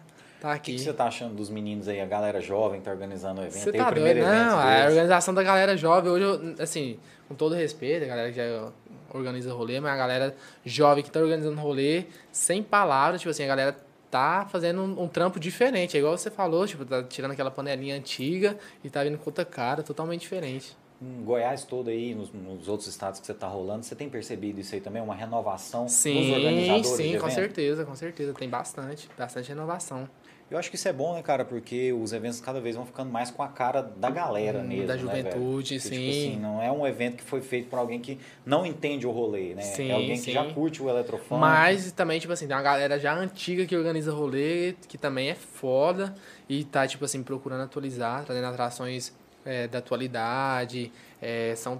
[0.43, 0.75] tá O que, aqui.
[0.75, 3.63] que você tá achando dos meninos aí, a galera jovem que tá organizando o evento?
[3.63, 4.33] Você tá o primeiro doido?
[4.33, 4.89] evento Não, a deles.
[4.89, 8.69] organização da galera jovem, hoje, eu, assim, com todo respeito, a galera que já
[9.13, 10.35] organiza rolê, mas a galera
[10.65, 13.77] jovem que tá organizando rolê, sem palavras, tipo assim, a galera
[14.11, 15.95] tá fazendo um, um trampo diferente.
[15.95, 19.45] É igual você falou, tipo, tá tirando aquela panelinha antiga e tá vindo com outra
[19.45, 20.75] cara, totalmente diferente.
[21.01, 24.59] Em Goiás todo aí, nos, nos outros estados que você tá rolando, você tem percebido
[24.59, 25.01] isso aí também?
[25.01, 27.33] Uma renovação dos Sim, organizadores sim, de com evento?
[27.33, 28.33] certeza, com certeza.
[28.33, 30.07] Tem bastante, bastante renovação.
[30.53, 31.43] Eu acho que isso é bom, né, cara?
[31.43, 34.85] Porque os eventos cada vez vão ficando mais com a cara da galera Hum, mesmo,
[34.85, 35.95] da né, juventude, Porque, sim.
[35.95, 39.09] Tipo assim, não é um evento que foi feito por alguém que não entende o
[39.09, 39.63] rolê, né?
[39.63, 40.31] Sim, é alguém que sim.
[40.31, 41.41] já curte o eletrofone.
[41.41, 45.33] Mas também, tipo assim, tem uma galera já antiga que organiza rolê, que também é
[45.33, 46.13] foda
[46.47, 49.11] e tá, tipo assim, procurando atualizar, trazendo atrações
[49.43, 50.91] é, da atualidade.
[51.19, 51.79] é, são,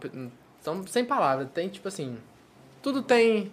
[0.61, 2.17] são sem palavras, tem, tipo assim,
[2.81, 3.51] tudo tem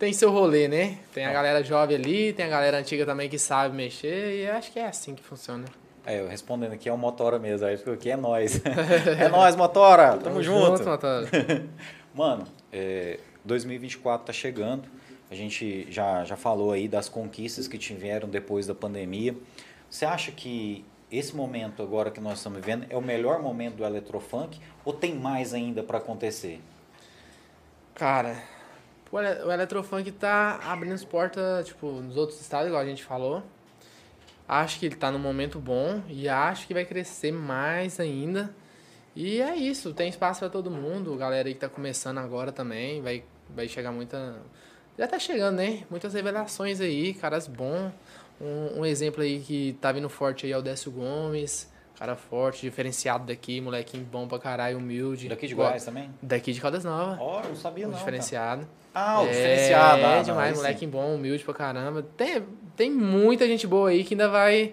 [0.00, 0.98] tem seu rolê, né?
[1.12, 1.32] Tem a É.
[1.32, 4.86] galera jovem ali, tem a galera antiga também que sabe mexer, e acho que é
[4.86, 5.66] assim que funciona.
[6.06, 8.62] É, eu respondendo aqui é o Motora mesmo, aí ficou aqui é nós.
[8.64, 10.16] é nós, Motora!
[10.16, 10.82] Tamo, junto!
[10.82, 11.28] Motora.
[12.14, 14.88] Mano, é, 2024 está chegando.
[15.30, 19.36] A gente já, já falou aí das conquistas que tiveram depois da pandemia.
[19.90, 20.82] Você acha que
[21.12, 25.14] esse momento agora que nós estamos vivendo é o melhor momento do eletrofunk ou tem
[25.14, 26.60] mais ainda para acontecer?
[27.94, 28.42] Cara,
[29.10, 33.04] o ele- o Eletrofunk tá abrindo as portas, tipo, nos outros estados, igual a gente
[33.04, 33.42] falou.
[34.48, 38.50] Acho que ele tá num momento bom e acho que vai crescer mais ainda.
[39.14, 41.14] E é isso, tem espaço para todo mundo.
[41.16, 44.36] Galera aí que tá começando agora também, vai, vai chegar muita.
[44.98, 45.84] Já tá chegando, né?
[45.88, 47.92] Muitas revelações aí, caras bons.
[48.40, 51.69] Um, um exemplo aí que tá vindo forte aí é o Décio Gomes.
[52.00, 55.28] Cara forte, diferenciado daqui, molequinho bom pra caralho, humilde.
[55.28, 56.08] Daqui de Goiás também?
[56.22, 57.18] Daqui de Caldas Novas.
[57.20, 57.92] Ó, eu não sabia não.
[57.92, 57.98] cara.
[57.98, 58.66] diferenciado.
[58.94, 60.02] Ah, o é, diferenciado.
[60.06, 60.56] ah, É não, demais, aí sim.
[60.62, 62.02] moleque bom, humilde pra caramba.
[62.16, 62.42] Tem,
[62.74, 64.72] tem muita gente boa aí que ainda vai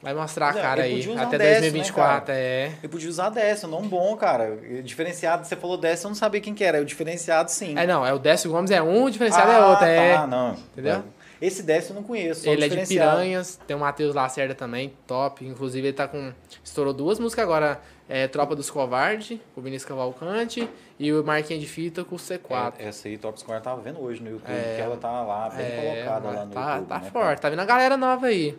[0.00, 1.00] vai mostrar a Não, cara aí.
[1.00, 2.72] Até um décimo, né, 2024, é.
[2.80, 4.56] Eu podia usar décimo, não bom, cara.
[4.84, 6.80] Diferenciado, você falou décimo, eu não sabia quem que era.
[6.80, 7.76] O diferenciado, sim.
[7.76, 10.14] É, não, é o Décio Gomes é um, o diferenciado ah, é outro, é.
[10.14, 10.52] Tá, não.
[10.52, 11.02] Entendeu?
[11.42, 12.48] Esse décimo eu não conheço.
[12.48, 12.86] Ele é de.
[12.86, 15.44] Piranhas, tem o Matheus Lacerda também, top.
[15.44, 16.32] Inclusive ele tá com.
[16.62, 17.80] Estourou duas músicas agora.
[18.08, 20.68] É Tropa dos Covardes, com o Vinícius Cavalcante,
[20.98, 22.74] e o Marquinhos de Fita com o C4.
[22.78, 25.22] É, essa aí, Top Score, eu tava vendo hoje no YouTube, É, que ela tá
[25.22, 26.88] lá, bem É, colocada lá no tá, YouTube.
[26.88, 27.36] tá né, forte, cara?
[27.38, 28.56] tá vindo a galera nova aí.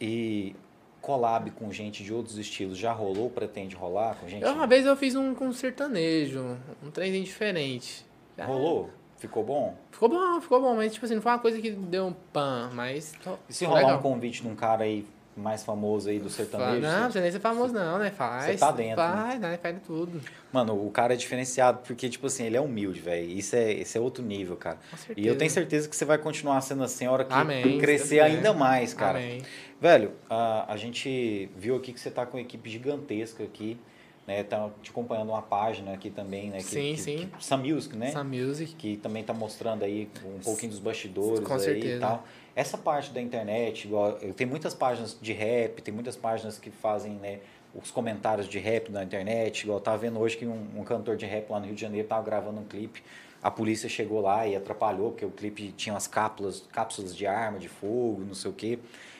[0.00, 0.54] E
[1.00, 3.28] collab com gente de outros estilos já rolou?
[3.30, 4.42] Pretende rolar com gente?
[4.44, 8.06] Eu, uma vez eu fiz um com sertanejo, um trenzinho diferente.
[8.38, 8.90] Rolou?
[9.18, 9.74] Ficou bom?
[9.90, 12.70] Ficou bom, ficou bom, mas tipo assim, não foi uma coisa que deu um pan,
[12.74, 13.12] mas.
[13.22, 13.98] to- E se rolar legal.
[13.98, 16.80] um convite de um cara aí mais famoso aí do sertanejo?
[16.80, 18.10] Não, não você- precisa nem ser famoso, não, né?
[18.10, 18.44] Faz.
[18.46, 19.58] Você tá dentro, Faz, né?
[19.62, 20.20] Faz tudo.
[20.52, 23.28] Mano, o cara é diferenciado porque, tipo assim, ele é humilde, velho.
[23.30, 24.78] Isso é, esse é outro nível, cara.
[24.90, 25.20] Com certeza.
[25.26, 28.20] E eu tenho certeza que você vai continuar sendo assim a hora que Amém, crescer
[28.20, 29.18] ainda mais, cara.
[29.18, 29.42] Amém.
[29.80, 33.78] Velho, a, a gente viu aqui que você tá com uma equipe gigantesca aqui,
[34.26, 34.42] né?
[34.42, 36.58] Tá te acompanhando uma página aqui também, né?
[36.58, 37.30] Que, Sim, que, sim.
[37.36, 38.08] Que, Sam Music, né?
[38.08, 38.74] Essa music.
[38.74, 41.96] Que também tá mostrando aí um pouquinho dos bastidores Com aí certeza.
[41.96, 42.24] e tal.
[42.54, 47.12] Essa parte da internet, igual, tenho muitas páginas de rap, tem muitas páginas que fazem,
[47.12, 47.40] né?
[47.74, 51.16] Os comentários de rap na internet, igual eu tava vendo hoje que um, um cantor
[51.16, 53.02] de rap lá no Rio de Janeiro tava gravando um clipe.
[53.42, 57.58] A polícia chegou lá e atrapalhou, porque o clipe tinha umas cápsulas, cápsulas de arma,
[57.58, 58.78] de fogo, não sei o quê.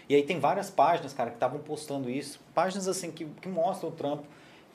[0.08, 2.40] E aí tem várias páginas, cara, que estavam postando isso.
[2.54, 4.24] Páginas assim que, que mostram o trampo.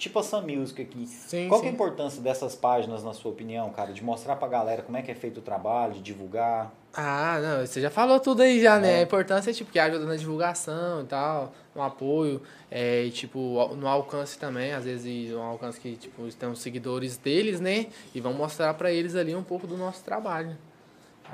[0.01, 1.05] Tipo a Sam Music aqui.
[1.05, 1.75] Sim, Qual que é a sim.
[1.75, 3.93] importância dessas páginas, na sua opinião, cara?
[3.93, 6.73] De mostrar pra galera como é que é feito o trabalho, de divulgar.
[6.91, 8.93] Ah, não, você já falou tudo aí já, né?
[8.93, 8.99] É.
[9.01, 12.41] A importância é, tipo, que ajuda na divulgação e tal, no apoio,
[12.71, 17.17] é, e, tipo, no alcance também, às vezes no alcance que, tipo, tem os seguidores
[17.17, 17.85] deles, né?
[18.15, 20.57] E vão mostrar pra eles ali um pouco do nosso trabalho.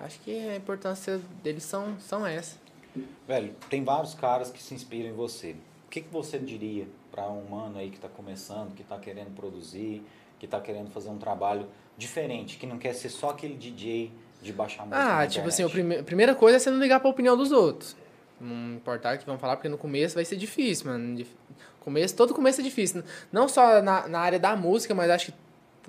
[0.03, 2.57] Acho que a importância deles são, são essa.
[3.25, 5.51] Velho, tem vários caras que se inspiram em você.
[5.85, 6.85] O que, que você diria
[7.17, 10.03] para um mano aí que está começando, que está querendo produzir,
[10.37, 11.65] que está querendo fazer um trabalho
[11.97, 15.69] diferente, que não quer ser só aquele DJ de baixar música Ah, tipo assim, a
[15.69, 17.95] prime- primeira coisa é você não ligar pra opinião dos outros.
[18.39, 21.25] Não importar o que vão falar, porque no começo vai ser difícil, mano.
[21.79, 23.03] Começo, todo começo é difícil.
[23.31, 25.37] Não só na, na área da música, mas acho que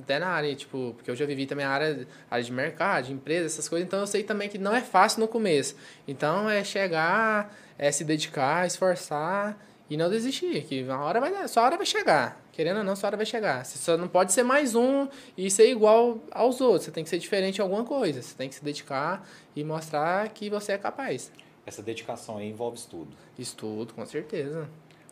[0.01, 3.13] até na área, tipo, porque eu já vivi também a área, área de mercado, de
[3.13, 5.77] empresa, essas coisas, então eu sei também que não é fácil no começo.
[6.07, 9.59] Então é chegar, é se dedicar, esforçar
[9.91, 12.41] e não desistir, que uma hora vai dar, sua hora vai chegar.
[12.53, 13.65] Querendo ou não, sua hora vai chegar.
[13.65, 16.85] Você só não pode ser mais um e ser igual aos outros.
[16.85, 18.21] Você tem que ser diferente em alguma coisa.
[18.21, 21.33] Você tem que se dedicar e mostrar que você é capaz.
[21.65, 23.17] Essa dedicação aí envolve estudo.
[23.39, 24.69] Estudo, com certeza.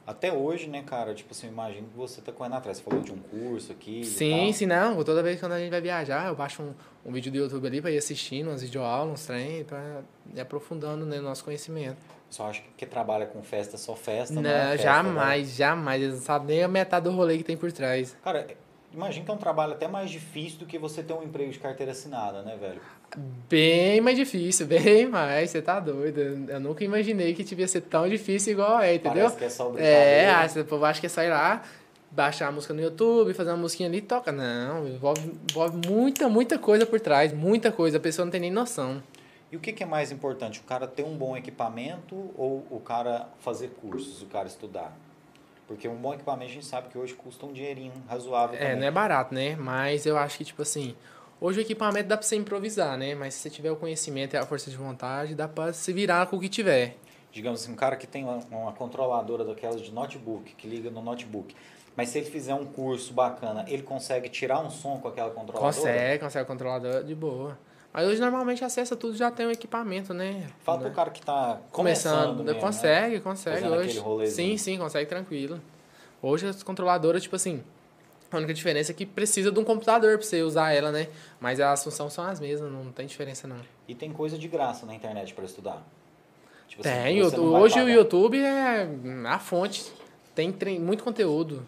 [0.07, 2.79] Até hoje, né, cara, tipo assim, eu imagino que você tá correndo atrás.
[2.79, 5.03] Você falou de um curso aqui Sim, sim, não.
[5.03, 6.74] Toda vez que a gente vai viajar, eu baixo um,
[7.05, 10.03] um vídeo do YouTube ali pra ir assistindo, umas videoaulas, uns trem, pra
[10.35, 11.97] ir aprofundando né, no nosso conhecimento.
[12.31, 16.03] Só acho que quem trabalha com festa só festa, não, Não, é festa, jamais, jamais.
[16.03, 18.12] Eles não sabem nem a metade do rolê que tem por trás.
[18.12, 18.18] né?
[18.24, 18.47] Cara,
[18.93, 21.59] imagina que é um trabalho até mais difícil do que você ter um emprego de
[21.59, 22.81] carteira assinada, né, velho?
[23.49, 25.51] Bem mais difícil, bem mais.
[25.51, 26.20] Você tá doido.
[26.51, 29.31] Eu nunca imaginei que devia ser tão difícil igual é, entendeu?
[29.31, 29.72] Parece que é só.
[29.79, 31.62] É, ah, você- o povo acha que é sair lá,
[32.11, 34.33] baixar a música no YouTube, fazer uma musiquinha ali e toca.
[34.33, 37.99] Não, envolve, envolve muita, muita coisa por trás, muita coisa.
[37.99, 39.01] A pessoa não tem nem noção.
[39.51, 40.61] E o que, que é mais importante?
[40.61, 44.97] O cara ter um bom equipamento ou o cara fazer cursos, o cara estudar?
[45.68, 48.76] Porque um bom equipamento a gente sabe que hoje custa um dinheirinho razoável É, também.
[48.76, 49.57] não é barato, né?
[49.57, 50.94] Mas eu acho que, tipo assim,
[51.40, 53.14] hoje o equipamento dá pra você improvisar, né?
[53.14, 56.26] Mas se você tiver o conhecimento e a força de vontade, dá pra se virar
[56.26, 56.97] com o que tiver.
[57.32, 61.03] Digamos assim, um cara que tem uma, uma controladora daquelas de notebook, que liga no
[61.03, 61.55] notebook.
[61.97, 65.74] Mas se ele fizer um curso bacana, ele consegue tirar um som com aquela controladora?
[65.74, 67.59] Consegue, consegue o controlador de boa.
[67.97, 70.49] Mas hoje normalmente acessa tudo já tem um equipamento, né?
[70.62, 70.84] Fala Né?
[70.84, 72.61] pro cara que tá Começando, começando mesmo, né?
[72.61, 74.30] consegue, consegue Fazendo hoje.
[74.30, 75.59] Sim, sim, consegue tranquilo.
[76.20, 77.64] Hoje as controladoras, tipo assim,
[78.30, 81.09] A única diferença é que precisa de um computador pra você usar ela, né?
[81.40, 83.57] Mas as funções são as mesmas, não tem diferença não.
[83.88, 85.82] E tem coisa de graça na internet para estudar.
[86.68, 87.88] Tipo assim, Tem, o- vai hoje o.
[87.88, 88.90] YouTube é
[89.26, 89.90] a fonte.
[90.34, 91.64] Tem muito conteúdo.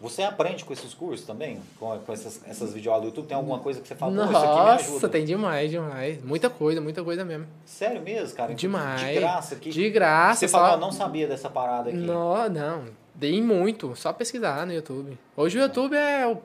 [0.00, 1.60] Você aprende com esses cursos também?
[1.80, 3.26] Com, com essas, essas videoaulas do YouTube?
[3.26, 4.92] Tem alguma coisa que você fala, "Pô, isso aqui me ajuda?
[4.92, 6.22] Nossa, tem demais, demais.
[6.24, 7.46] Muita coisa, muita coisa mesmo.
[7.64, 8.54] Sério mesmo, cara?
[8.54, 9.00] Demais.
[9.00, 9.70] De graça aqui.
[9.70, 11.98] De graça, Você só- fala, "Eu não sabia dessa parada aqui.
[11.98, 12.84] Não, não.
[13.18, 13.96] Tem muito.
[13.96, 15.18] Só pesquisar no YouTube.
[15.36, 16.38] Hoje o YouTube é o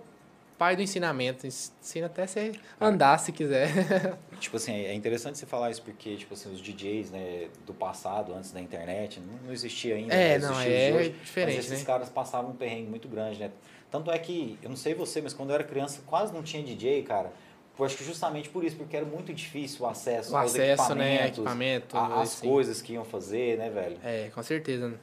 [0.58, 1.45] pai do ensinamento.
[1.45, 4.18] Ensina até você andar se quiser.
[4.43, 8.33] Tipo assim, é interessante você falar isso porque, tipo assim, os DJs, né, do passado,
[8.33, 10.13] antes da internet, não, existia ainda.
[10.13, 11.85] É, né, não, é hoje, diferente, Mas esses né?
[11.85, 13.51] caras passavam um perrengue muito grande, né?
[13.89, 16.61] Tanto é que, eu não sei você, mas quando eu era criança, quase não tinha
[16.61, 17.31] DJ, cara.
[17.79, 20.93] Eu acho que justamente por isso, porque era muito difícil o acesso o aos acesso,
[20.93, 21.05] né?
[21.23, 21.95] equipamentos, Equipamento.
[21.97, 22.49] a- as assim.
[22.49, 23.97] coisas que iam fazer, né, velho?
[24.03, 24.93] É, com certeza.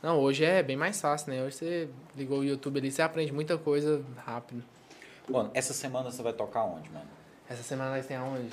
[0.00, 1.42] Não, hoje é bem mais fácil, né?
[1.42, 4.62] Hoje você ligou o YouTube ali, você aprende muita coisa rápido.
[5.28, 7.08] Mano, essa semana você vai tocar onde, mano?
[7.50, 8.50] Essa semana nós tem aonde?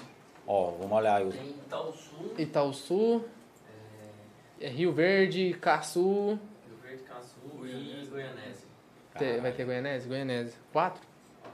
[0.48, 1.28] Ó, vamos olhar aí.
[1.28, 3.26] o- Tem Itaúsu, Itaúsu,
[4.60, 6.40] é, Rio Verde, Caçu.
[6.68, 8.68] Rio Verde, Caçu e Goianésia.
[9.18, 10.08] Te- vai ter Goianese?
[10.08, 10.56] Goianese.
[10.72, 11.02] Quatro?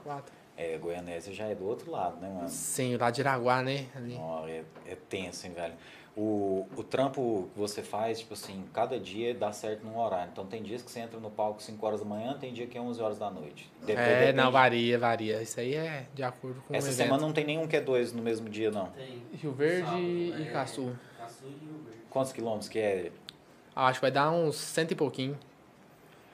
[0.04, 0.32] Quatro.
[0.56, 2.48] É, Goianésia já é do outro lado, né, mano?
[2.48, 3.86] Sim, lá de Iraguá, né?
[3.94, 4.16] Ali.
[4.18, 5.74] Ó, é, é tenso, hein, velho.
[6.20, 10.30] O, o trampo que você faz, tipo assim, cada dia dá certo num horário.
[10.32, 12.76] Então tem dias que você entra no palco 5 horas da manhã, tem dia que
[12.76, 13.70] é 11 horas da noite.
[13.78, 14.36] Depois é, depende.
[14.36, 15.40] não, varia, varia.
[15.40, 18.12] Isso aí é de acordo com Essa o semana não tem nenhum que é dois
[18.12, 18.86] no mesmo dia, não.
[18.88, 20.98] Tem Rio Verde sábado, e é, Caçu.
[21.16, 22.00] Caçu e Rio Verde.
[22.10, 23.12] Quantos quilômetros que é?
[23.76, 25.38] Ah, acho que vai dar uns cento e pouquinho.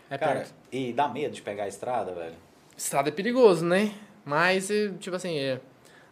[0.08, 0.54] É Cara, perto.
[0.72, 2.36] e dá medo de pegar a estrada, velho?
[2.74, 3.92] Estrada é perigoso, né?
[4.24, 5.60] Mas, tipo assim, é,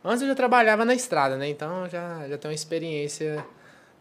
[0.05, 1.49] antes eu já trabalhava na estrada, né?
[1.49, 3.43] Então já, já tenho uma experiência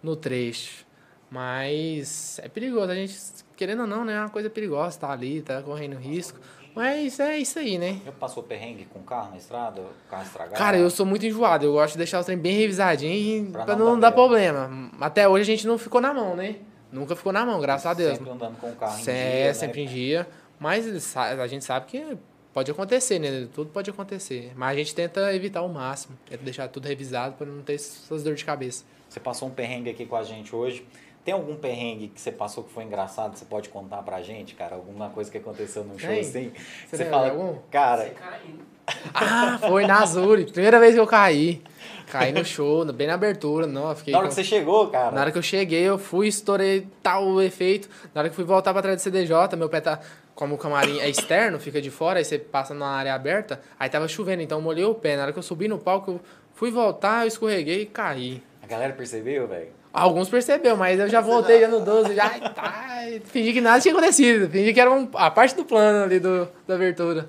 [0.01, 0.85] no trecho.
[1.29, 3.15] Mas é perigoso, a gente,
[3.55, 4.13] querendo ou não, né?
[4.13, 6.39] É uma coisa perigosa, tá ali, tá correndo risco.
[6.75, 7.99] Mas é isso aí, né?
[8.05, 9.81] Já passou perrengue com carro na estrada?
[10.09, 10.57] Carro estragado?
[10.57, 13.75] Cara, eu sou muito enjoado, eu gosto de deixar o trem bem revisadinho Pra pra,
[13.75, 14.69] não não, dar dar problema.
[14.99, 16.57] Até hoje a gente não ficou na mão, né?
[16.91, 18.17] Nunca ficou na mão, graças a Deus.
[18.17, 19.53] Sempre andando com o carro em É, dia, né?
[19.53, 20.27] sempre em dia.
[20.59, 22.17] Mas a gente sabe que
[22.53, 23.47] pode acontecer, né?
[23.53, 24.51] Tudo pode acontecer.
[24.55, 26.17] Mas a gente tenta evitar o máximo.
[26.29, 28.83] Tenta deixar tudo revisado para não ter essas dores de cabeça.
[29.11, 30.85] Você passou um perrengue aqui com a gente hoje.
[31.25, 33.33] Tem algum perrengue que você passou que foi engraçado?
[33.33, 34.75] que Você pode contar pra gente, cara?
[34.75, 36.21] Alguma coisa que aconteceu num show Tem?
[36.21, 36.51] assim?
[36.87, 37.55] Você Você fala, algum?
[37.69, 38.71] cara, Você caindo.
[39.13, 40.45] Ah, foi na Azuri.
[40.45, 41.61] Primeira vez que eu caí.
[42.09, 43.67] Caí no show, bem na abertura.
[43.67, 45.11] Não, fiquei na hora com- que você chegou, cara.
[45.11, 47.89] Na hora que eu cheguei, eu fui, estourei tal efeito.
[48.15, 49.99] Na hora que fui voltar pra trás do CDJ, meu pé tá.
[50.33, 53.89] Como o camarim é externo, fica de fora, aí você passa na área aberta, aí
[53.89, 55.17] tava chovendo, então eu molhei o pé.
[55.17, 56.21] Na hora que eu subi no palco, eu
[56.55, 58.41] fui voltar, eu escorreguei e caí.
[58.71, 59.67] Galera percebeu, velho?
[59.91, 63.93] Alguns percebeu, mas eu já voltei já no 12, já tá, fingi que nada tinha
[63.93, 64.49] acontecido.
[64.49, 67.27] Fingi que era um- a parte do plano ali do, da abertura.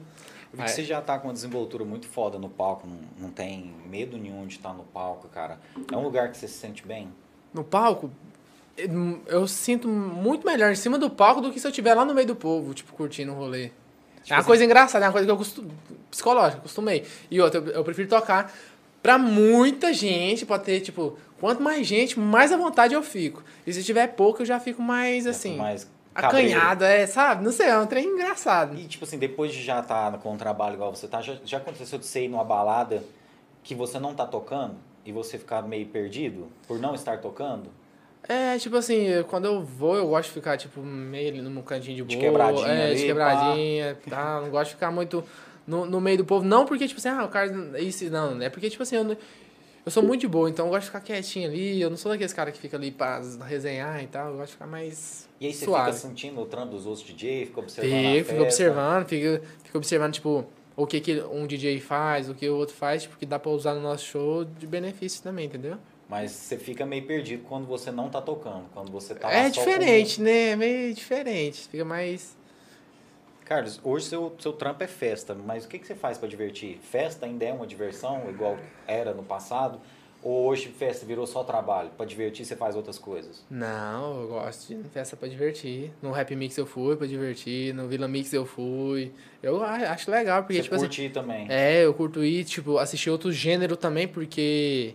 [0.52, 0.74] Eu vi Ah, que é.
[0.74, 4.46] você já tá com uma desenvoltura muito foda no palco, não, não tem medo nenhum
[4.46, 5.58] de estar no palco, cara.
[5.90, 7.08] É um lugar que você se sente bem?
[7.52, 8.08] No palco,
[9.26, 12.14] eu- sinto muito melhor em cima do palco do que se eu estiver lá no
[12.14, 13.64] meio do povo, tipo, curtindo o rolê.
[13.66, 13.70] é
[14.34, 15.70] uma assim- coisa engraçada, é uma coisa que eu costumo.
[16.08, 17.04] psicológica, acostumei.
[17.28, 18.52] E outra, eu, eu prefiro tocar
[19.02, 23.42] pra muita gente, pode ter, tipo, quanto mais gente, mais à vontade eu fico.
[23.66, 25.56] E se tiver pouco, eu já fico mais assim.
[25.56, 26.52] Mais cabreiro.
[26.52, 27.42] acanhado, é, sabe?
[27.42, 28.78] Não sei, é um trem engraçado.
[28.78, 31.56] E, tipo assim, depois de já estar com o trabalho igual você tá, já, já
[31.56, 33.02] aconteceu de você ir numa balada
[33.64, 37.70] que você não tá tocando e você ficar meio perdido por não estar tocando?
[38.28, 42.02] É, tipo assim, quando eu vou, eu gosto de ficar, tipo, meio num cantinho de
[42.04, 42.20] boa.
[42.20, 44.40] De quebradinha É, ali, de quebradinha, tá?
[44.40, 45.24] Não gosto de ficar muito
[45.66, 46.46] no, no meio do povo.
[46.46, 47.80] Não porque, tipo assim, ah, o cara...
[47.80, 48.40] Isso, não.
[48.40, 49.16] É porque, tipo assim, eu,
[49.84, 51.80] eu sou muito de boa, então eu gosto de ficar quietinho ali.
[51.80, 54.28] Eu não sou daqueles caras que fica ali pra resenhar e tal.
[54.30, 55.92] Eu gosto de ficar mais E aí você suave.
[55.92, 58.32] fica sentindo o trampo dos outros DJ, fica observando a Fico, festa.
[58.32, 60.44] fico observando, fico, fico observando, tipo,
[60.76, 63.50] o que, que um DJ faz, o que o outro faz, tipo, que dá pra
[63.50, 65.76] usar no nosso show de benefício também, entendeu?
[66.08, 70.20] Mas você fica meio perdido quando você não tá tocando, quando você tá é diferente,
[70.20, 70.50] né?
[70.50, 71.66] É meio diferente.
[71.68, 72.36] Fica mais...
[73.52, 76.78] Carlos, hoje seu, seu trampo é festa, mas o que, que você faz pra divertir?
[76.90, 79.78] Festa ainda é uma diversão, igual era no passado?
[80.22, 81.90] Ou hoje festa virou só trabalho?
[81.94, 83.44] Pra divertir você faz outras coisas?
[83.50, 85.92] Não, eu gosto de festa pra divertir.
[86.00, 89.12] No Rap Mix eu fui pra divertir, no Vila Mix eu fui.
[89.42, 90.84] Eu acho legal, porque, você tipo assim.
[90.86, 91.46] curte ir também?
[91.50, 94.94] É, eu curto ir, tipo, assistir outro gênero também, porque.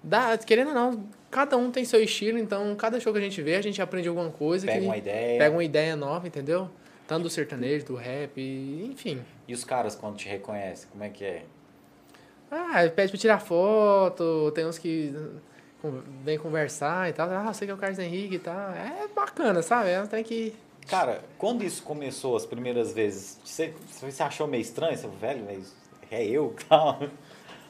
[0.00, 3.42] Dá, querendo ou não, cada um tem seu estilo, então cada show que a gente
[3.42, 4.64] vê, a gente aprende alguma coisa.
[4.64, 5.38] Pega que uma ideia.
[5.38, 6.70] Pega uma ideia nova, entendeu?
[7.06, 8.40] Tanto do sertanejo, do rap,
[8.90, 9.22] enfim.
[9.46, 11.44] E os caras quando te reconhecem, como é que é?
[12.50, 15.14] Ah, pede pra tirar foto, tem uns que
[16.24, 17.30] vem conversar e tal.
[17.30, 18.70] Ah, você que é o Carlos Henrique e tal.
[18.70, 19.90] É bacana, sabe?
[19.90, 20.54] É trem que
[20.86, 24.96] Cara, quando isso começou as primeiras vezes, você, você achou meio estranho?
[24.96, 25.74] Você falou, velho, mas
[26.10, 27.00] é eu e tal.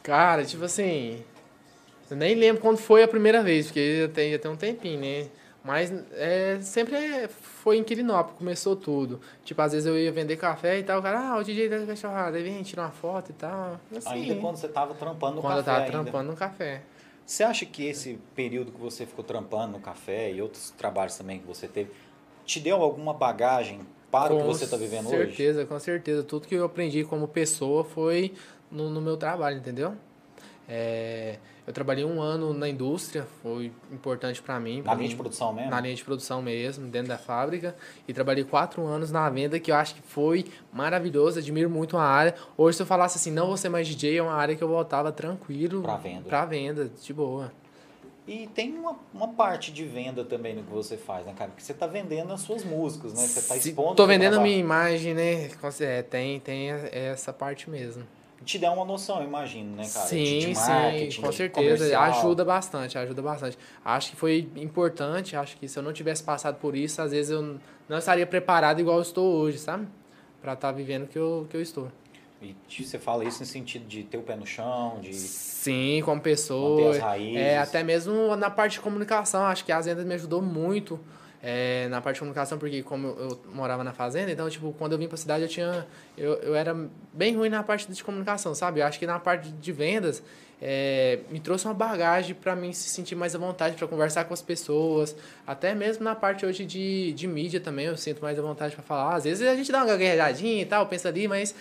[0.02, 1.22] Cara, tipo assim.
[2.10, 5.00] Eu nem lembro quando foi a primeira vez, porque já tem, já tem um tempinho,
[5.00, 5.28] né?
[5.66, 9.20] Mas é, sempre é- foi em Quirinópolis, começou tudo.
[9.44, 11.84] Tipo, às vezes eu ia vender café e tal, o cara, ah, o DJ da
[11.84, 13.80] cachorrada, aí vem tirar uma foto e tal.
[13.96, 16.02] Assim, Ainda quando você tava trampando no quando eu café tava ainda.
[16.04, 16.82] trampando no café.
[17.26, 21.40] Você acha que esse período que você ficou trampando no café e outros trabalhos também
[21.40, 21.90] que você teve,
[22.44, 25.10] te deu alguma bagagem para o que Com você está vivendo hoje?
[25.10, 26.22] certeza, com certeza.
[26.22, 28.32] Tudo que eu aprendi como pessoa foi
[28.70, 29.94] no, no meu trabalho, entendeu?
[30.68, 34.78] É, eu trabalhei um ano na indústria, foi importante para mim.
[34.78, 35.70] Na pra linha mim- de produção mesmo?
[35.70, 37.74] na linha de produção mesmo, dentro da fábrica.
[38.06, 42.02] E trabalhei quatro anos na venda, que eu acho que foi maravilhoso, admiro muito a
[42.04, 42.34] área.
[42.56, 44.68] Hoje, se eu falasse assim, não vou ser mais DJ, é uma área que eu
[44.68, 45.82] voltava tranquilo.
[45.82, 46.28] Pra venda.
[46.28, 47.52] Pra venda, de boa.
[48.28, 51.48] E tem uma, uma parte de venda também no que você faz, né, cara?
[51.50, 53.20] Porque você está vendendo as suas músicas, né?
[53.24, 53.94] Você Se- expondo.
[53.94, 54.50] Tô vendendo trabalho.
[54.50, 55.48] minha imagem, né?
[55.80, 58.02] É, tem, tem essa parte mesmo.
[58.46, 60.08] Te dá uma noção, eu imagino, né, cara?
[60.08, 61.98] De- Sim, sim, com certeza.
[61.98, 63.58] Ajuda bastante, ajuda bastante.
[63.84, 67.32] Acho que foi importante, acho que se eu não tivesse passado por isso, às vezes
[67.32, 69.88] eu não estaria preparado igual eu estou hoje, sabe?
[70.40, 71.90] Pra estar vivendo o que eu, que eu estou.
[72.40, 76.00] E te- você fala isso no sentido de ter o pé no chão, de Sim,
[76.04, 76.90] como manter pessoa.
[76.92, 77.36] as raízes.
[77.36, 81.00] É, até mesmo na parte de comunicação, acho que as vendas me ajudou muito
[81.42, 84.98] é, na parte de comunicação, porque como eu, morava na fazenda, então, tipo, quando eu
[84.98, 85.86] vim pra cidade, eu tinha.
[86.16, 86.74] Eu, eu era
[87.12, 88.80] bem ruim na parte de comunicação, sabe?
[88.80, 90.22] Eu acho que na parte de vendas
[90.60, 94.34] é, me trouxe uma bagagem pra mim se sentir mais à vontade pra conversar com
[94.34, 95.14] as pessoas.
[95.46, 98.82] Até mesmo na parte hoje de, de mídia também, eu sinto mais à vontade pra
[98.82, 99.16] falar.
[99.16, 101.54] Às vezes a gente dá uma gaguejadinha e tal, pensa ali, mas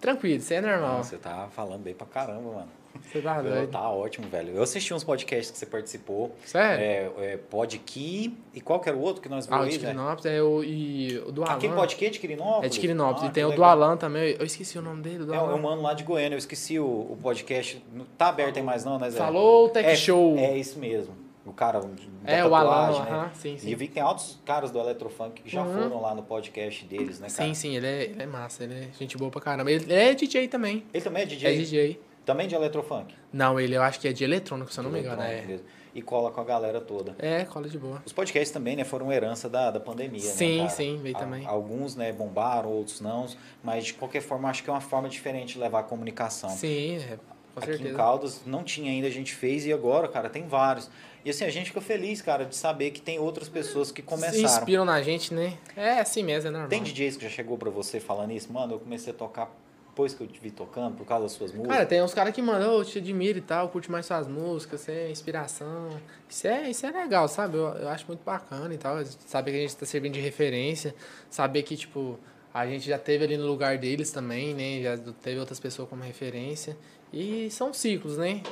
[0.00, 1.02] tranquilo, isso é normal.
[1.02, 2.77] Você tá falando bem pra caramba, mano.
[3.02, 3.70] Você tá doido.
[3.70, 4.54] Tá ótimo, velho.
[4.54, 6.34] Eu assisti uns podcasts que você participou.
[6.44, 6.82] Sério?
[7.18, 8.36] É, é Podkey.
[8.54, 9.92] E qual que era o outro que nós Ah, o vimos de velho?
[9.94, 11.54] Quirinópolis é o, e o do Alan.
[11.54, 12.64] Aquele Podkey de Quirinópolis?
[12.64, 13.22] É de Quirinópolis.
[13.24, 13.70] Ah, e tem o do legal.
[13.70, 14.36] Alan também.
[14.38, 15.54] Eu esqueci o nome dele, do É, é Alan.
[15.54, 16.34] um mano lá de Goiânia.
[16.34, 17.82] Eu esqueci o, o podcast.
[18.16, 19.18] Tá aberto aí mais não, né, Zé?
[19.18, 20.36] Falou Tech é, Show.
[20.38, 21.14] É isso mesmo.
[21.46, 21.88] O cara da
[22.26, 23.10] É, o Alan, né?
[23.10, 23.72] aham, sim, E sim.
[23.72, 25.72] eu vi que tem altos caras do Eletrofunk que já Uhum.
[25.84, 27.48] foram lá no podcast deles, né, cara?
[27.48, 29.70] Sim, sim, ele é, ele é massa, ele é gente boa pra caramba.
[29.70, 30.84] Ele, ele é DJ também.
[30.92, 31.48] Ele também é DJ?
[31.54, 32.00] É DJ.
[32.28, 33.14] Também de Eletrofunk?
[33.32, 35.22] Não, ele eu acho que é de eletrônico, se eu não me engano.
[35.22, 35.64] É, mesmo.
[35.94, 37.16] E cola com a galera toda.
[37.18, 38.02] é cola de boa.
[38.04, 40.68] Os podcasts também, né, foram herança da, da pandemia, né, Sim, cara?
[40.68, 41.46] sim, veio Al- também.
[41.46, 43.26] Alguns, né, bombaram, outros não,
[43.64, 46.50] mas de qualquer forma acho que é uma forma diferente de levar a comunicação.
[46.50, 47.16] Sim, é,
[47.54, 47.96] com Aqui em certeza.
[47.96, 50.90] Caldas não tinha ainda, a gente fez e agora, cara, tem vários.
[51.24, 54.06] E assim, a gente fica feliz, cara, de saber que tem outras pessoas que Se
[54.06, 54.38] começaram.
[54.44, 55.56] inspiram na gente, né?
[55.74, 56.68] É assim mesmo, é normal.
[56.68, 58.52] Tem DJs que já chegou pra você falando isso?
[58.52, 59.50] Mano, eu comecei a tocar
[59.98, 61.72] depois que eu te vi tocando, por causa das suas músicas.
[61.72, 64.82] Cara, tem uns caras que mandam, eu te admiro e tal, curte mais suas músicas,
[64.82, 65.88] você é inspiração.
[66.28, 67.56] Isso é, isso é legal, sabe?
[67.56, 69.04] Eu, eu acho muito bacana e tal.
[69.04, 70.94] Saber que a gente tá servindo de referência,
[71.28, 72.16] saber que, tipo,
[72.54, 74.82] a gente já teve ali no lugar deles também, né?
[74.82, 76.76] Já teve outras pessoas como referência.
[77.12, 78.42] E são ciclos, né?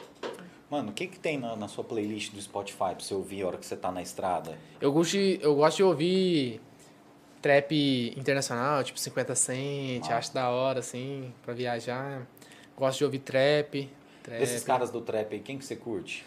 [0.68, 3.46] Mano, o que que tem na, na sua playlist do Spotify pra você ouvir a
[3.46, 4.58] hora que você tá na estrada?
[4.80, 6.60] Eu gosto de, eu gosto de ouvir
[7.46, 10.16] trap internacional, tipo 50 Cent, Ah.
[10.18, 12.26] acho da hora, assim, pra viajar.
[12.76, 13.88] Gosto de ouvir trap.
[14.22, 14.38] trap.
[14.40, 16.26] Desses caras do trap aí, quem que você curte?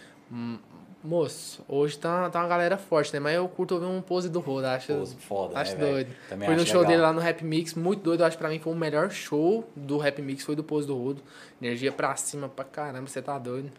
[1.03, 3.20] Moço, hoje tá, tá uma galera forte, né?
[3.20, 6.15] Mas eu curto ouvir um pose do Roda, acho, Pose foda, acho né, doido.
[6.28, 6.91] Também Fui no show legal.
[6.91, 8.22] dele lá no Rap Mix, muito doido.
[8.22, 10.97] Eu acho pra mim foi o melhor show do Rap Mix, foi do pose do
[10.97, 11.22] Rodo.
[11.61, 13.72] Energia pra cima pra caramba, você tá doido.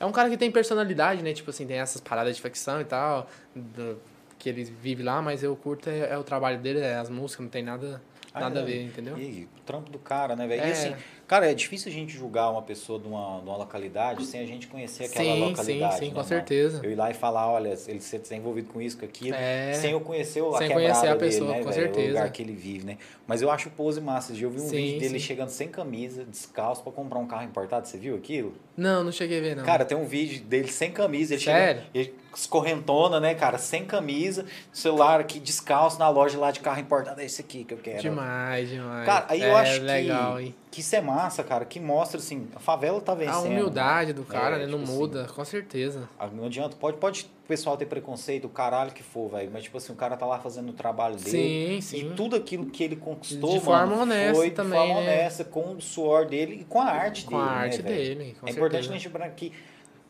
[0.00, 1.32] É um cara que tem personalidade, né?
[1.34, 3.98] Tipo assim, tem essas paradas de facção e tal, do-
[4.42, 7.44] que ele vive lá, mas eu curto é, é o trabalho dele, é as músicas,
[7.44, 8.02] não tem nada,
[8.34, 9.16] nada a Ah, ver, entendeu?
[9.16, 10.60] E o trampo do cara, né, velho?
[10.64, 10.72] E É.
[10.72, 10.96] assim,
[11.28, 14.44] cara, é difícil a gente julgar uma pessoa de uma, de uma localidade sem a
[14.44, 15.94] gente conhecer aquela Sim, sim, localidade.
[15.94, 16.26] sim, né, com mano?
[16.28, 16.80] certeza.
[16.82, 19.74] Eu ir lá e falar, olha, ele se desenvolvido com isso, com aquilo, É.
[19.74, 21.82] sem eu conhecer o- a Sem conhecer a dele, pessoa, né, com velho?
[21.82, 22.08] O certeza.
[22.08, 22.98] lugar que ele vive, né?
[23.28, 24.32] Mas eu acho o pose massa.
[24.32, 25.24] Eu vi um Sim, vídeo dele sim.
[25.24, 27.86] chegando sem camisa, descalço, pra comprar um carro importado.
[27.86, 28.54] Você viu aquilo?
[28.76, 29.62] Não, não cheguei a ver, não.
[29.62, 31.82] Cara, tem um vídeo dele sem camisa, ele Sério?
[31.82, 36.80] chega ele, escorrentona, né, cara, sem camisa, celular aqui descalço na loja lá de carro
[36.80, 38.00] importado, é esse aqui que eu quero.
[38.00, 39.06] demais, demais.
[39.06, 40.54] Cara, aí é, eu acho legal, que, hein?
[40.70, 43.34] que isso é massa, cara, que mostra assim, a favela tá vencendo.
[43.36, 44.66] A humildade do cara, É, né?
[44.66, 46.08] Não tipo assim, muda, com certeza.
[46.18, 49.64] ah, Não adianta, pode, pode o pessoal ter preconceito, o caralho que for, velho, mas
[49.64, 51.80] tipo assim, o cara tá lá fazendo o trabalho dele.
[51.80, 51.96] Sim, sim.
[52.12, 55.00] E tudo aquilo que ele conquistou, De mano, forma honesta foi de também, forma né?
[55.18, 57.42] honesta, com o suor dele e com a arte Com dele.
[57.42, 57.94] a né, arte velho?
[57.96, 58.90] dele, com é importante certeza.
[58.90, 59.52] a gente lembrar que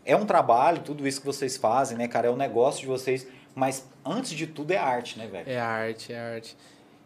[0.05, 2.29] é um trabalho, tudo isso que vocês fazem, né, cara?
[2.29, 5.49] É um negócio de vocês, mas antes de tudo é arte, né, velho?
[5.49, 6.57] É arte, é arte.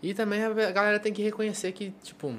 [0.03, 2.35] E também a galera tem que reconhecer que, tipo,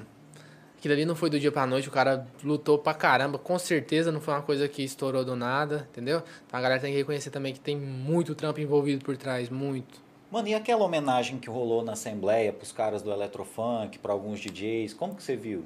[0.76, 4.12] aquilo ali não foi do dia pra noite, o cara lutou pra caramba, com certeza
[4.12, 6.22] não foi uma coisa que estourou do nada, entendeu?
[6.46, 10.00] Então a galera tem que reconhecer também que tem muito trampo envolvido por trás, muito.
[10.30, 14.92] Mano, e aquela homenagem que rolou na Assembleia pros caras do Eletrofunk, pra alguns DJs,
[14.92, 15.64] como que você viu?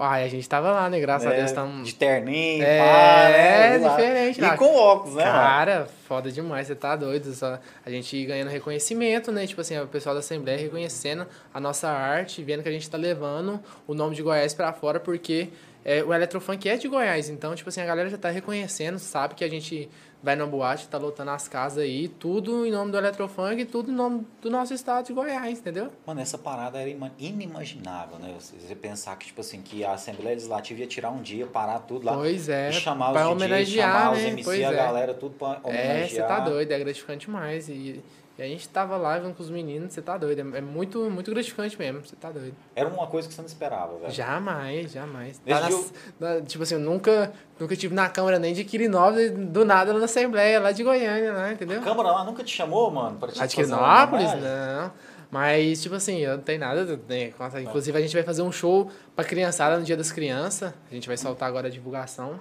[0.00, 0.98] Uai, a gente tava lá, né?
[0.98, 1.86] Graças a É, Deus estamos.
[1.86, 3.74] De terninho, É, pá, né?
[3.74, 3.88] é Lá.
[3.90, 4.54] diferente lá.
[4.54, 5.24] E com óculos, né?
[5.26, 5.36] mano?
[5.36, 7.34] Cara, foda demais, você tá doido.
[7.34, 9.46] Só a gente ganhando reconhecimento, né?
[9.46, 12.96] Tipo assim, o pessoal da Assembleia reconhecendo a nossa arte, vendo que a gente tá
[12.96, 15.50] levando o nome de Goiás pra fora, porque
[15.84, 17.28] é, o Eletrofunk é de Goiás.
[17.28, 19.86] Então, tipo assim, a galera já tá reconhecendo, sabe que a gente
[20.22, 23.94] vai na boate, tá lotando as casas aí, tudo em nome do Eletrofunk, tudo em
[23.94, 25.90] nome do nosso estado de Goiás, entendeu?
[26.06, 28.34] Mano, essa parada era ima- inimaginável, né?
[28.38, 32.04] Você pensar que, tipo assim, que a Assembleia Legislativa ia tirar um dia, parar tudo
[32.04, 34.28] lá Pois é, e chamar pra os DJs, chamar os né?
[34.28, 34.76] MC, Pois a é.
[34.76, 35.96] galera, tudo pra homenagear.
[35.96, 37.68] É, você tá doido, é gratificante demais.
[37.68, 38.02] E,
[38.40, 40.40] e a gente tava lá vendo com os meninos, você tá doido.
[40.56, 42.54] É, muito, muito gratificante mesmo, você tá doido.
[42.74, 44.10] Era uma coisa que você não esperava, velho.
[44.10, 45.38] Jamais, jamais.
[45.38, 49.64] Tá nas- na- tipo assim, eu nunca, nunca tive na Câmara nem de Quirinópolis, do
[49.64, 51.80] nada lá na Assembleia, lá de Goiânia, lá, entendeu?
[51.80, 54.92] A Câmara lá nunca te chamou, mano, pra te A de Quirinópolis, não.
[55.30, 56.84] Mas, tipo assim, eu não tenho nada.
[57.08, 60.72] Né, inclusive, a gente vai fazer um show pra criançada no Dia das Crianças.
[60.90, 62.40] A gente vai soltar agora a divulgação.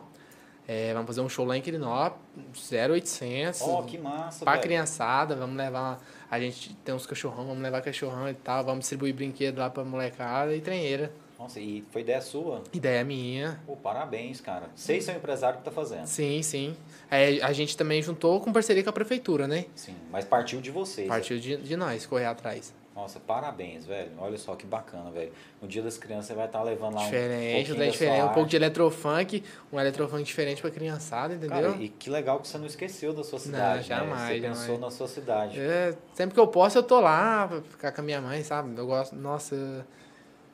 [0.72, 3.60] É, vamos fazer um show lá em Quirinópolis, 0800.
[3.64, 4.64] Ó, que massa, Pra velho.
[4.64, 6.00] criançada, vamos levar.
[6.30, 9.84] A gente tem uns cachorrão, vamos levar cachorrão e tal, vamos distribuir brinquedo lá pra
[9.84, 11.12] molecada e trenheira.
[11.40, 12.62] Nossa, e foi ideia sua?
[12.72, 13.60] Ideia minha.
[13.66, 14.70] Pô, parabéns, cara.
[14.76, 16.06] Vocês são empresário que tá fazendo.
[16.06, 16.76] Sim, sim.
[17.10, 19.66] Aí a gente também juntou com parceria com a prefeitura, né?
[19.74, 21.08] Sim, mas partiu de vocês.
[21.08, 22.72] Partiu de, de nós, correr atrás.
[23.00, 24.12] Nossa, parabéns, velho.
[24.18, 25.32] Olha só que bacana, velho.
[25.62, 28.24] No dia das crianças você vai estar levando lá um Diferente, pouquinho daí da diferente.
[28.24, 31.72] Um pouco de eletrofunk, um eletrofunk diferente pra criançada, entendeu?
[31.72, 33.96] Cara, e que legal que você não esqueceu da sua cidade, né?
[33.96, 34.80] jamais, Você pensou jamais.
[34.82, 35.60] na sua cidade.
[35.60, 38.78] É, sempre que eu posso, eu tô lá pra ficar com a minha mãe, sabe?
[38.78, 39.16] Eu gosto.
[39.16, 39.86] Nossa.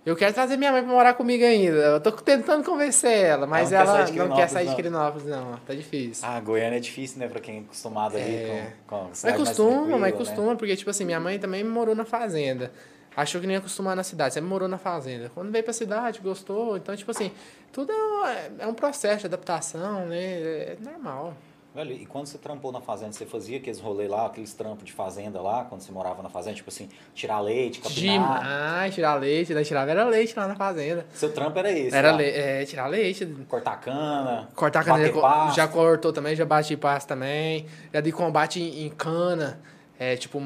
[0.06, 1.77] Eu quero trazer minha mãe pra morar comigo ainda.
[1.77, 4.64] Eu tô tentando convencer ela, mas Ela não quer ela sair de não quer sair
[4.65, 4.76] de não.
[4.76, 5.57] Quirinópolis, não.
[5.65, 6.27] Tá difícil.
[6.27, 7.27] Ah, Goiânia é difícil, né?
[7.27, 8.73] Pra quem é acostumado ali É.
[8.86, 10.18] com, com a Mas costuma, mas né?
[10.18, 12.72] costuma, porque, tipo assim, minha mãe também morou na fazenda.
[13.18, 15.32] Achou que nem ia acostumar na cidade, sempre morou na fazenda.
[15.34, 16.77] Quando veio pra cidade, gostou.
[16.77, 17.32] Então, tipo assim,
[17.72, 20.18] tudo é um, é um processo de adaptação, né?
[20.18, 21.34] É normal.
[21.76, 24.94] Velho, e quando você trampou na fazenda, você fazia aqueles rolês lá, aqueles trampos de
[24.94, 26.56] fazenda lá, quando você morava na fazenda?
[26.56, 28.40] Tipo assim, tirar leite, capinar?
[28.40, 29.62] Demais, tirar leite, né?
[29.62, 31.06] Tirava era leite lá na fazenda.
[31.14, 32.18] Seu trampo era esse, Era lá.
[32.18, 33.26] le é, tirar leite.
[33.50, 35.56] Cortar cana, Cortar cana, já, pasto.
[35.58, 37.66] já cortou também, já bati passo também.
[37.94, 39.60] Já dei combate em, em cana.
[40.00, 40.42] É, tipo,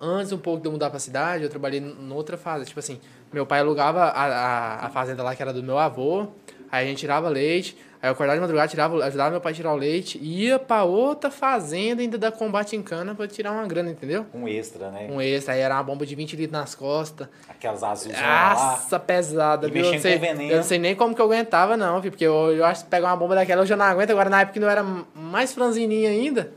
[0.00, 2.64] antes um pouco de eu mudar pra cidade, eu trabalhei em outra fase.
[2.64, 2.98] Tipo assim,
[3.32, 6.26] meu pai alugava a, a, a fazenda lá que era do meu avô.
[6.68, 7.76] Aí a gente tirava leite.
[8.04, 10.18] Aí eu acordava de madrugada, tirava, ajudava meu pai a tirar o leite.
[10.22, 14.26] Ia pra outra fazenda ainda dar combate em cana pra tirar uma grana, entendeu?
[14.34, 15.08] Um extra, né?
[15.10, 17.26] Um extra, aí era uma bomba de 20 litros nas costas.
[17.48, 18.52] Aquelas azuis lá.
[18.52, 19.82] Nossa, pesada, E viu?
[19.86, 20.50] Eu mexendo sei, com veneno.
[20.52, 22.90] eu não sei nem como que eu aguentava, não, filho, porque eu, eu acho que
[22.90, 24.10] pegar uma bomba daquela eu já não aguento.
[24.10, 24.82] Agora, na época que não era
[25.14, 26.52] mais franzininha ainda,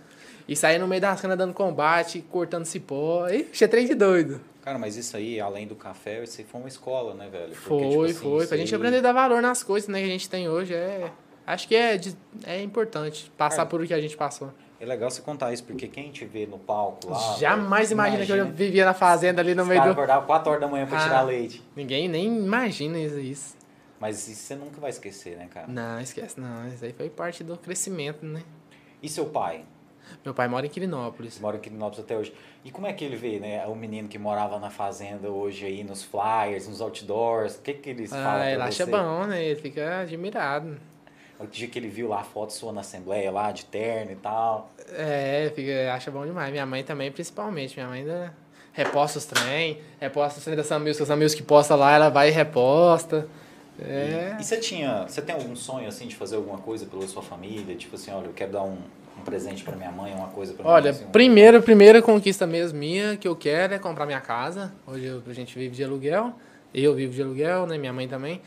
[0.50, 3.26] e sair no meio das canas dando combate, cortando cipó.
[3.30, 4.42] Ixi, é trem de doido.
[4.66, 7.52] Cara, mas isso aí, além do café, isso aí foi uma escola, né, velho?
[7.52, 8.48] Porque, Foi, tipo assim, foi.
[8.48, 10.74] Pra gente aí- aprender a dar valor nas coisas né, que a gente tem hoje.
[10.74, 11.10] É,
[11.48, 12.16] acho que é, de-
[12.46, 14.52] é importante passar Cara, por o que a gente passou.
[14.80, 17.36] É legal você contar isso, porque quem te vê no palco lá...
[17.40, 19.90] Jamais velho, imagina, que eu vivia na fazenda ali no meio do.
[19.90, 21.04] acordavam 4 horas da manhã pra Ah.
[21.04, 21.64] tirar leite.
[21.76, 23.58] Ninguém nem imagina isso.
[24.00, 25.66] Mas isso você nunca vai esquecer, né, cara?
[25.68, 26.68] Não, esquece, não.
[26.68, 28.44] Isso aí foi parte do crescimento, né?
[29.02, 29.64] E seu pai?
[30.24, 31.40] Meu pai mora em Quirinópolis.
[31.40, 32.32] Mora em Quirinópolis até hoje.
[32.64, 33.66] E como é que ele vê, né?
[33.66, 37.56] O menino que morava na fazenda hoje aí, nos flyers, nos outdoors.
[37.56, 39.44] O que que eles falam Ah, pra ele acha bom, né?
[39.44, 40.78] Ele fica admirado.
[41.40, 44.16] O dia que ele viu lá a foto sua na Assembleia, lá, de terno e
[44.16, 44.72] tal.
[44.94, 46.52] É, fica, acha bom demais.
[46.52, 47.76] Minha mãe também, principalmente.
[47.76, 48.34] Minha mãe ainda
[48.74, 51.04] reposta os trem, reposta os trem da Sam Music.
[51.04, 53.28] A Sam Music posta lá, ela vai e reposta.
[53.80, 54.36] É.
[54.38, 55.06] E, e você tinha...
[55.08, 57.76] Você tem algum sonho, assim, de fazer alguma coisa pela sua família?
[57.76, 58.78] Tipo assim, olha, eu quero dar um,
[59.16, 60.92] um presente pra minha mãe, uma coisa pra minha Olha, mãe.
[60.92, 64.74] assim, um- primeira, primeira conquista mesmo minha que eu quero é comprar minha casa.
[64.88, 66.34] Hoje eu- a gente vive de aluguel.
[66.74, 67.78] Eu vivo de aluguel, né?
[67.78, 68.42] Minha mãe também.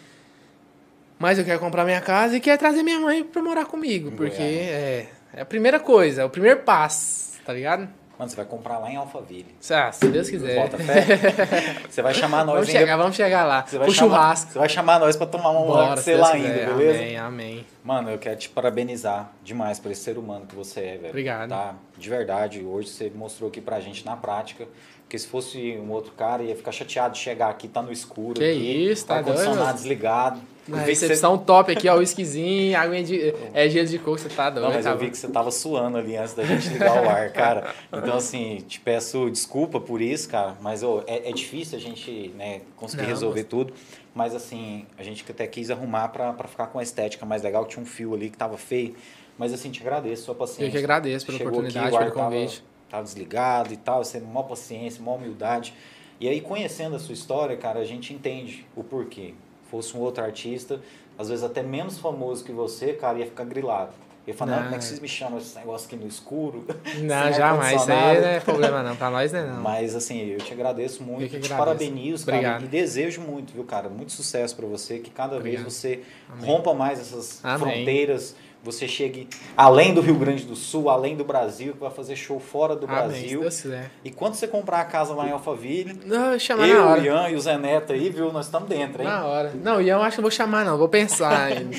[1.20, 4.10] Mas eu quero comprar minha casa e quero trazer minha mãe pra morar comigo.
[4.12, 7.86] Porque é, é a primeira coisa, é o primeiro passo, tá ligado?
[8.18, 9.46] Mano, você vai comprar lá em Alphaville.
[9.70, 10.54] Ah, se Deus quiser.
[10.60, 11.06] Bota fé.
[11.88, 13.64] você vai chamar nós Vamos ainda- chegar, vamos chegar lá.
[13.66, 14.52] Você vai O chamar- churrasco.
[14.52, 16.98] Você vai chamar nós pra tomar uma hora com se você Deus lá ainda, beleza?
[16.98, 17.66] Amém, amém.
[17.84, 21.08] Mano, eu quero te parabenizar demais por esse ser humano que você é, velho.
[21.08, 21.48] Obrigado.
[21.48, 21.74] Tá?
[21.96, 24.66] De verdade, hoje você mostrou aqui pra gente na prática.
[25.04, 28.34] Porque se fosse um outro cara, ia ficar chateado de chegar aqui, tá no escuro.
[28.34, 30.40] Que aqui, isso, tá ar-condicionado desligado.
[30.68, 33.34] Na recepção top aqui, ó, whiskyzinho, água de...
[33.52, 34.66] É gelo de coco, você tá doido.
[34.66, 37.32] Não, mas eu vi que você tava suando ali antes da gente ligar o ar,
[37.32, 37.74] cara.
[37.92, 40.56] Então, assim, te peço desculpa por isso, cara.
[40.60, 43.72] Mas é, é difícil a gente né, conseguir Não, resolver tudo.
[44.14, 47.64] Mas, assim, a gente até quis arrumar pra ficar com a estética mais legal.
[47.66, 48.94] Tinha um fio ali que tava feio.
[49.38, 50.66] Mas, assim, te agradeço a sua paciência.
[50.66, 52.64] Eu que agradeço pela Chegou oportunidade, aqui, pelo tava- convite.
[52.88, 55.72] tava desligado e tal, você tem maior paciência, maior humildade.
[56.20, 59.32] E aí, conhecendo a sua história, cara, a gente entende o porquê.
[59.70, 60.80] Fosse um outro artista,
[61.18, 63.92] às vezes até menos famoso que você, cara, ia ficar grilado.
[64.26, 64.64] Ia falar, não, Não.
[64.64, 66.64] como é que vocês me chamam esse negócio aqui no escuro?
[67.00, 67.80] Não, jamais.
[67.80, 68.94] Isso aí não é problema não.
[68.94, 69.62] Pra nós não é não.
[69.62, 71.56] Mas assim, eu te agradeço muito, Eu que te agradeço.
[71.56, 72.64] parabenizo, cara, Obrigado.
[72.64, 73.88] e desejo muito, viu, cara?
[73.88, 75.62] Muito sucesso pra você, que cada Obrigado.
[75.62, 76.44] vez você Amém.
[76.44, 77.58] rompa mais essas Amém.
[77.58, 79.26] fronteiras, você chegue
[79.56, 82.86] além do Rio Grande do Sul, além do Brasil, que vai fazer show fora do
[82.86, 83.40] Amém, se Brasil.
[83.40, 83.90] Deus quiser.
[84.04, 87.00] E quando você comprar a casa lá em Alphaville, Não, chamar eu, na o.
[87.02, 88.30] Ian e o Zé Neto aí, viu?
[88.32, 89.08] Nós estamos dentro, hein?
[89.08, 89.52] Na hora.
[89.54, 90.76] Não, Ian eu acho que eu vou chamar não.
[90.76, 91.76] Vou pensar ainda.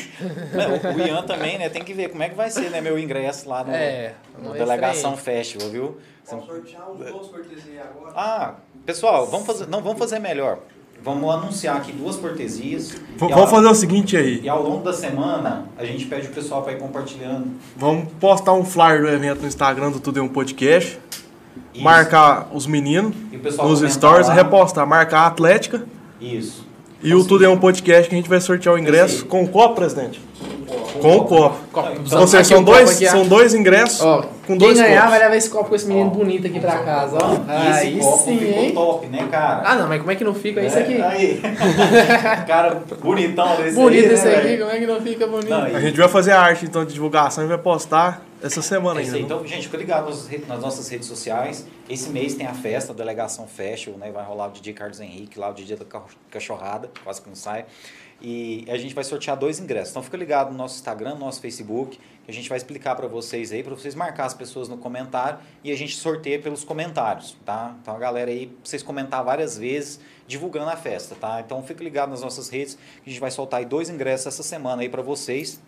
[0.53, 1.69] Não, o Ian também, né?
[1.69, 2.81] Tem que ver como é que vai ser, né?
[2.81, 5.15] Meu ingresso lá no, É, no vamos Delegação.
[5.17, 5.97] Festival, viu?
[6.29, 8.13] Vamos sortear uns duas cortesias agora.
[8.15, 8.55] Ah,
[8.85, 10.59] pessoal, vamos fazer, não, vamos fazer melhor.
[11.03, 12.95] Vamos anunciar aqui duas cortesias.
[13.19, 14.39] Ao- Vamos fazer o seguinte aí.
[14.43, 17.47] E ao longo da semana, a gente pede o pessoal para ir compartilhando.
[17.75, 20.99] Vamos postar um flyer do evento no Instagram do Tudo em um Podcast.
[21.73, 21.83] Isso.
[21.83, 24.33] Marcar os meninos E o pessoal nos stories, lá.
[24.33, 25.83] repostar, marcar a Atlética.
[26.19, 26.65] Isso.
[27.03, 29.47] E o Tudo em um Podcast que a gente vai sortear o ingresso com o
[29.47, 30.21] copo, presidente?
[31.01, 31.57] Com o copo.
[31.71, 31.89] Copo.
[32.05, 33.11] Então, Aqui, são o copo dois, aqui, ó.
[33.11, 34.23] são dois ingressos Ó,
[34.53, 35.09] com dois quem ganhar copos.
[35.11, 37.33] vai levar esse copo com esse menino bonito aqui pra casa, ó.
[37.69, 38.71] Esse Aí copo sim, ficou hein?
[38.73, 39.61] top, né, cara?
[39.65, 40.93] Ah, não, mas como é que não fica isso aqui?
[40.95, 41.41] É, aí.
[42.47, 44.59] cara bonitão desse Bonito aí, esse né, aqui, velho?
[44.65, 45.49] como é que não fica bonito?
[45.49, 48.61] Não, e- A gente vai fazer a arte então de divulgação e vai postar essa
[48.61, 49.25] semana É isso ainda.
[49.27, 49.29] aí.
[49.29, 49.35] né?
[49.37, 51.65] Então, gente, fica ligado nas, nas nossas redes sociais.
[51.89, 54.11] Esse mês tem a festa, a Delegação Festival, né?
[54.11, 56.01] Vai rolar o DJ Carlos Henrique lá, o DJ da ca-
[56.31, 57.65] cachorrada, quase que não sai.
[58.21, 59.89] E a gente vai sortear dois ingressos.
[59.91, 63.07] Então fica ligado no nosso Instagram, no nosso Facebook, que a gente vai explicar para
[63.07, 67.35] vocês aí, para vocês marcar as pessoas no comentário e a gente sorteia pelos comentários,
[67.43, 67.75] tá?
[67.81, 71.41] Então a galera aí, vocês comentar várias vezes, divulgando a festa, tá?
[71.41, 74.43] Então fica ligado nas nossas redes, que a gente vai soltar aí dois ingressos essa
[74.43, 75.59] semana aí para vocês.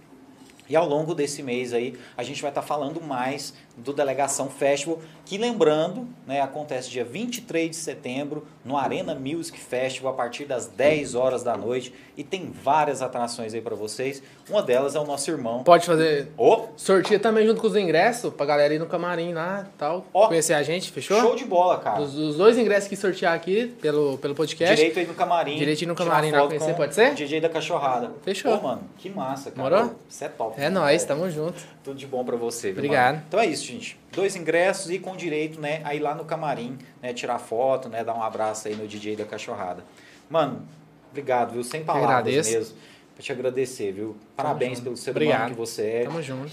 [0.70, 5.00] E ao longo desse mês aí, a gente vai estar falando mais do Delegação Festival,
[5.26, 10.68] que lembrando, né, acontece dia 23 de setembro no Arena Music Festival a partir das
[10.68, 14.22] 10 horas da noite e tem várias atrações aí para vocês.
[14.50, 15.64] Uma delas é o nosso irmão.
[15.64, 19.66] Pode fazer Ô, sorteio também junto com os ingressos pra galera ir no camarim lá
[19.68, 20.06] e tal.
[20.14, 21.20] Ó, conhecer a gente, fechou?
[21.20, 22.02] show de bola, cara.
[22.02, 24.76] Os, os dois ingressos que sortear aqui pelo, pelo podcast.
[24.76, 25.58] Direito aí no camarim.
[25.58, 27.14] Direitinho no camarim lá conhecer, pode ser?
[27.16, 28.12] DJ da cachorrada.
[28.24, 28.58] Fechou.
[28.58, 29.70] Pô, mano, que massa, cara.
[29.70, 29.96] Morou?
[30.08, 30.62] Isso é top.
[30.62, 31.64] É nóis, tamo junto.
[31.84, 32.68] Tudo de bom pra você.
[32.72, 33.16] viu, Obrigado.
[33.16, 33.26] mano?
[33.28, 34.00] Então é isso, gente.
[34.12, 38.04] Dois ingressos e com direito, né, a ir lá no camarim, né, tirar foto, né,
[38.04, 39.84] dar um abraço aí no DJ da cachorrada.
[40.30, 40.66] Mano,
[41.12, 41.64] obrigado, viu?
[41.64, 42.76] Sem palavras mesmo.
[43.16, 44.16] Pra te agradecer, viu?
[44.36, 45.40] Parabéns pelo ser Obrigado.
[45.40, 46.04] humano que você é.
[46.04, 46.52] Tamo junto.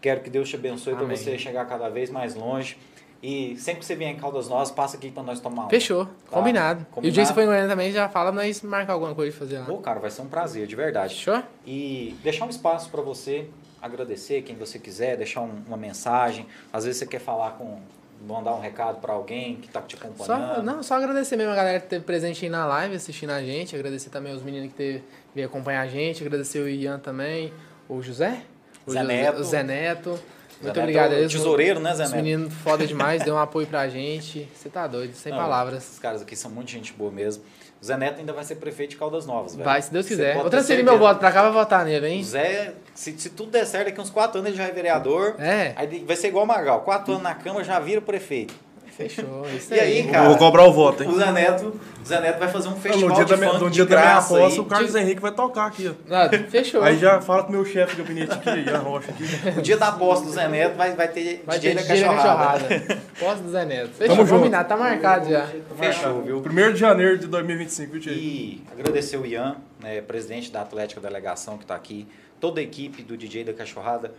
[0.00, 2.78] Quero que Deus te abençoe para você chegar cada vez mais longe.
[3.20, 5.68] E sempre que você vier em Caldas Novas, passa aqui pra nós tomar uma.
[5.70, 6.06] Fechou.
[6.06, 6.12] Tá?
[6.30, 6.80] Combinado.
[6.80, 7.26] E o dia que Combinado?
[7.26, 9.64] você for em Goiânia também, já fala nós marcar alguma coisa de fazer lá.
[9.66, 11.14] Pô, cara, vai ser um prazer, de verdade.
[11.16, 11.42] Fechou?
[11.66, 13.48] E deixar um espaço para você
[13.80, 16.46] agradecer quem você quiser, deixar um- uma mensagem.
[16.72, 17.78] Às vezes você quer falar com.
[18.20, 20.62] mandar um recado para alguém que tá te Só, acompanhando.
[20.64, 23.76] não, só agradecer mesmo a galera que esteve presente aí na live, assistindo a gente.
[23.76, 26.24] Agradecer também os meninos que teve, veio acompanhar a gente.
[26.24, 27.52] Agradecer o Ian também.
[27.88, 28.42] O José?
[28.84, 29.38] O Zé José- Neto.
[29.40, 30.10] O Zé Neto.
[30.14, 30.20] Zé
[30.62, 31.12] Muito Neto obrigado.
[31.12, 31.28] é o.
[31.28, 32.24] Tesoureiro, né, Zé Os Neto?
[32.24, 34.48] meninos foda demais, deu um apoio pra gente.
[34.52, 35.84] Você tá doido, sem Não, palavras.
[35.84, 37.44] Esses caras aqui são muito gente boa mesmo.
[37.80, 39.64] O Zé Neto ainda vai ser prefeito de Caldas Novas, velho.
[39.64, 40.34] Vai, se Deus quiser.
[40.34, 42.24] Vou transferir meu voto pra cá, vai votar nele, O hein?
[42.24, 45.36] Zé, se, se tudo der certo, daqui uns 4 anos ele já é vereador.
[45.38, 46.80] É, Aí vai ser igual o Magal.
[46.80, 48.52] 4 anos na Câmara já vira prefeito.
[48.98, 49.46] Fechou.
[49.56, 50.08] Isso E aí, aí.
[50.08, 50.28] cara?
[50.28, 51.08] Vou cobrar o voto, hein?
[51.08, 53.50] O Zé Neto, o Zé Neto vai fazer um No festival dia, de da minha,
[53.50, 54.66] funk no de dia da minha graça aposta, aí.
[54.66, 56.14] o Carlos Henrique vai tocar aqui, ó.
[56.14, 56.82] Ah, fechou.
[56.82, 59.24] Aí já fala com o meu chefe de gabinete aqui, Ian Rocha aqui.
[59.58, 62.64] O dia da aposta do Zé Neto vai, vai ter Vai DJ ter da cachorrada.
[62.68, 62.98] cachorrada.
[63.18, 63.90] Posso do Zé Neto.
[63.94, 64.38] Fechou, Tamo junto.
[64.40, 65.46] combinado, tá marcado já.
[65.78, 66.38] Fechou, viu?
[66.44, 68.12] 1 de janeiro de 2025, viu?
[68.12, 72.06] E agradecer o Ian, né, presidente da Atlética Delegação que está aqui,
[72.40, 74.12] toda a equipe do DJ da Cachorrada.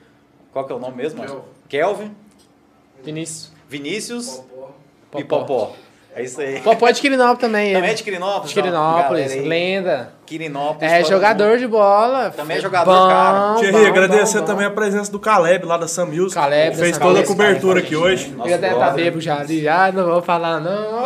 [0.51, 1.19] Qual que é o nome mesmo?
[1.19, 1.43] Márcio?
[1.69, 2.11] Kelvin,
[3.03, 3.51] Vinícius.
[3.67, 4.43] Vinícius
[5.17, 5.39] e Popó.
[5.39, 5.75] Popó.
[6.15, 6.59] É isso aí.
[6.59, 7.73] Popó é de Quirinópolis também.
[7.73, 8.49] Também é de Quirinópolis?
[8.49, 10.13] De Quirinópolis, Galera aí, lenda.
[10.25, 10.91] Quirinópolis.
[10.91, 11.59] É jogador mundo.
[11.59, 12.31] de bola.
[12.31, 13.55] Também é jogador, bom, cara.
[13.59, 14.45] Thierry, agradecer bom, bom.
[14.47, 16.33] também a presença do Caleb lá da Sam Music.
[16.33, 18.35] Caleb fez Sam toda a Music, cobertura cara, aqui hoje.
[18.37, 21.03] Eu até tá bebo já ali, já não vou falar não.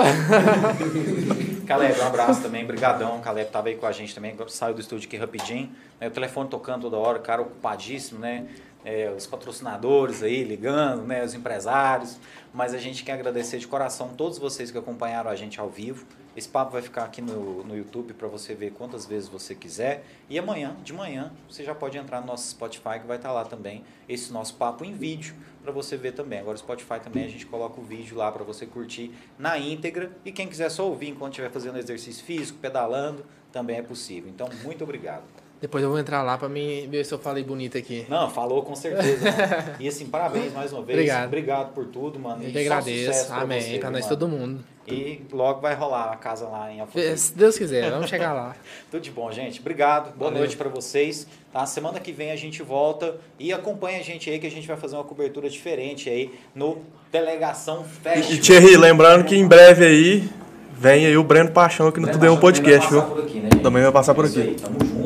[1.65, 3.19] Caleb, um abraço também, brigadão.
[3.21, 5.71] Caleb tava aí com a gente também, saiu do estúdio aqui rapidinho.
[5.99, 8.47] né, O telefone tocando toda hora, o cara ocupadíssimo, né?
[8.85, 11.23] É, os patrocinadores aí ligando, né?
[11.23, 12.17] Os empresários.
[12.53, 16.05] Mas a gente quer agradecer de coração todos vocês que acompanharam a gente ao vivo.
[16.35, 20.03] Esse papo vai ficar aqui no, no YouTube para você ver quantas vezes você quiser.
[20.29, 23.45] E amanhã, de manhã, você já pode entrar no nosso Spotify que vai estar lá
[23.45, 26.39] também esse nosso papo em vídeo para você ver também.
[26.39, 30.11] Agora o Spotify também a gente coloca o vídeo lá para você curtir na íntegra
[30.25, 34.29] e quem quiser só ouvir enquanto estiver fazendo exercício físico, pedalando, também é possível.
[34.29, 35.23] Então, muito obrigado.
[35.63, 38.05] Depois eu vou entrar lá pra mim ver se eu falei bonito aqui.
[38.09, 39.23] Não, falou com certeza.
[39.31, 39.75] mano.
[39.79, 40.99] E assim, parabéns mais uma vez.
[40.99, 41.27] Obrigado.
[41.27, 42.43] Obrigado por tudo, mano.
[42.43, 43.33] Eu E só agradeço.
[43.33, 43.79] Amém.
[43.79, 44.09] pra nós mano.
[44.09, 44.59] todo mundo.
[44.85, 47.17] E logo vai rolar a casa lá em Alphaville.
[47.17, 48.53] Se Deus quiser, vamos chegar lá.
[48.91, 49.61] Tudo de bom, gente.
[49.61, 50.07] Obrigado.
[50.17, 50.39] Boa Valeu.
[50.39, 51.25] noite pra vocês.
[51.53, 51.65] Tá?
[51.65, 54.75] Semana que vem a gente volta e acompanha a gente aí que a gente vai
[54.75, 56.79] fazer uma cobertura diferente aí no
[57.09, 58.41] Delegação E Festival.
[58.41, 60.29] Thierry, lembrando que em breve aí
[60.73, 63.13] vem aí o Breno Paixão aqui no Tudo em um Podcast, Também vai viu?
[63.13, 63.63] passar por aqui, né, gente?
[63.63, 64.41] Também vai passar por É aqui.
[64.41, 65.02] aí, tamo junto.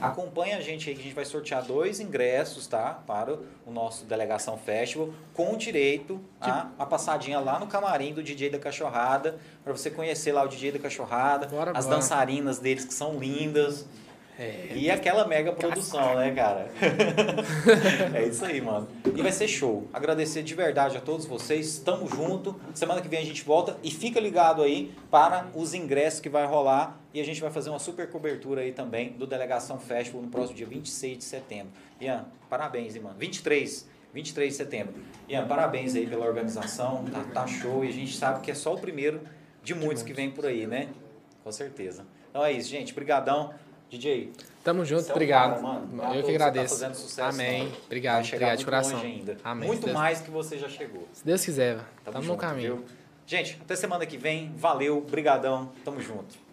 [0.00, 3.02] Acompanha a gente aí que a gente vai sortear dois ingressos, tá?
[3.06, 8.50] Para o nosso Delegação Festival, com direito a uma passadinha lá no camarim do DJ
[8.50, 11.96] da Cachorrada, para você conhecer lá o DJ da Cachorrada, Bora, as bora.
[11.96, 13.86] dançarinas deles que são lindas.
[14.38, 14.72] É.
[14.74, 16.68] E aquela mega produção, né, cara?
[18.14, 18.86] é isso aí, mano.
[19.14, 19.88] E vai ser show.
[19.94, 21.78] Agradecer de verdade a todos vocês.
[21.78, 22.54] Tamo junto.
[22.74, 26.44] Semana que vem a gente volta e fica ligado aí para os ingressos que vai
[26.44, 27.00] rolar.
[27.16, 30.54] E a gente vai fazer uma super cobertura aí também do Delegação Festival no próximo
[30.54, 31.72] dia 26 de setembro.
[31.98, 33.16] Ian, parabéns, mano.
[33.18, 33.88] 23.
[34.12, 34.94] 23 de setembro.
[35.26, 37.06] Ian, parabéns aí pela organização.
[37.06, 37.82] Tá, tá show.
[37.82, 39.22] E a gente sabe que é só o primeiro
[39.62, 40.90] de muitos que vem por aí, né?
[41.42, 42.04] Com certeza.
[42.28, 42.92] Então é isso, gente.
[42.92, 43.54] Brigadão.
[43.88, 44.32] DJ,
[44.62, 45.62] Tamo junto, é obrigado.
[45.62, 47.16] cara, eu que você agradeço.
[47.16, 47.72] Tá Amém.
[47.86, 49.00] Obrigado, obrigado de coração.
[49.42, 49.66] Amém.
[49.66, 51.08] Muito mais que você já chegou.
[51.14, 52.76] Se Deus quiser, Tamo tamo no junto, caminho.
[52.76, 52.84] viu?
[53.26, 54.52] Gente, até semana que vem.
[54.54, 55.72] Valeu, brigadão.
[55.82, 56.45] Tamo junto.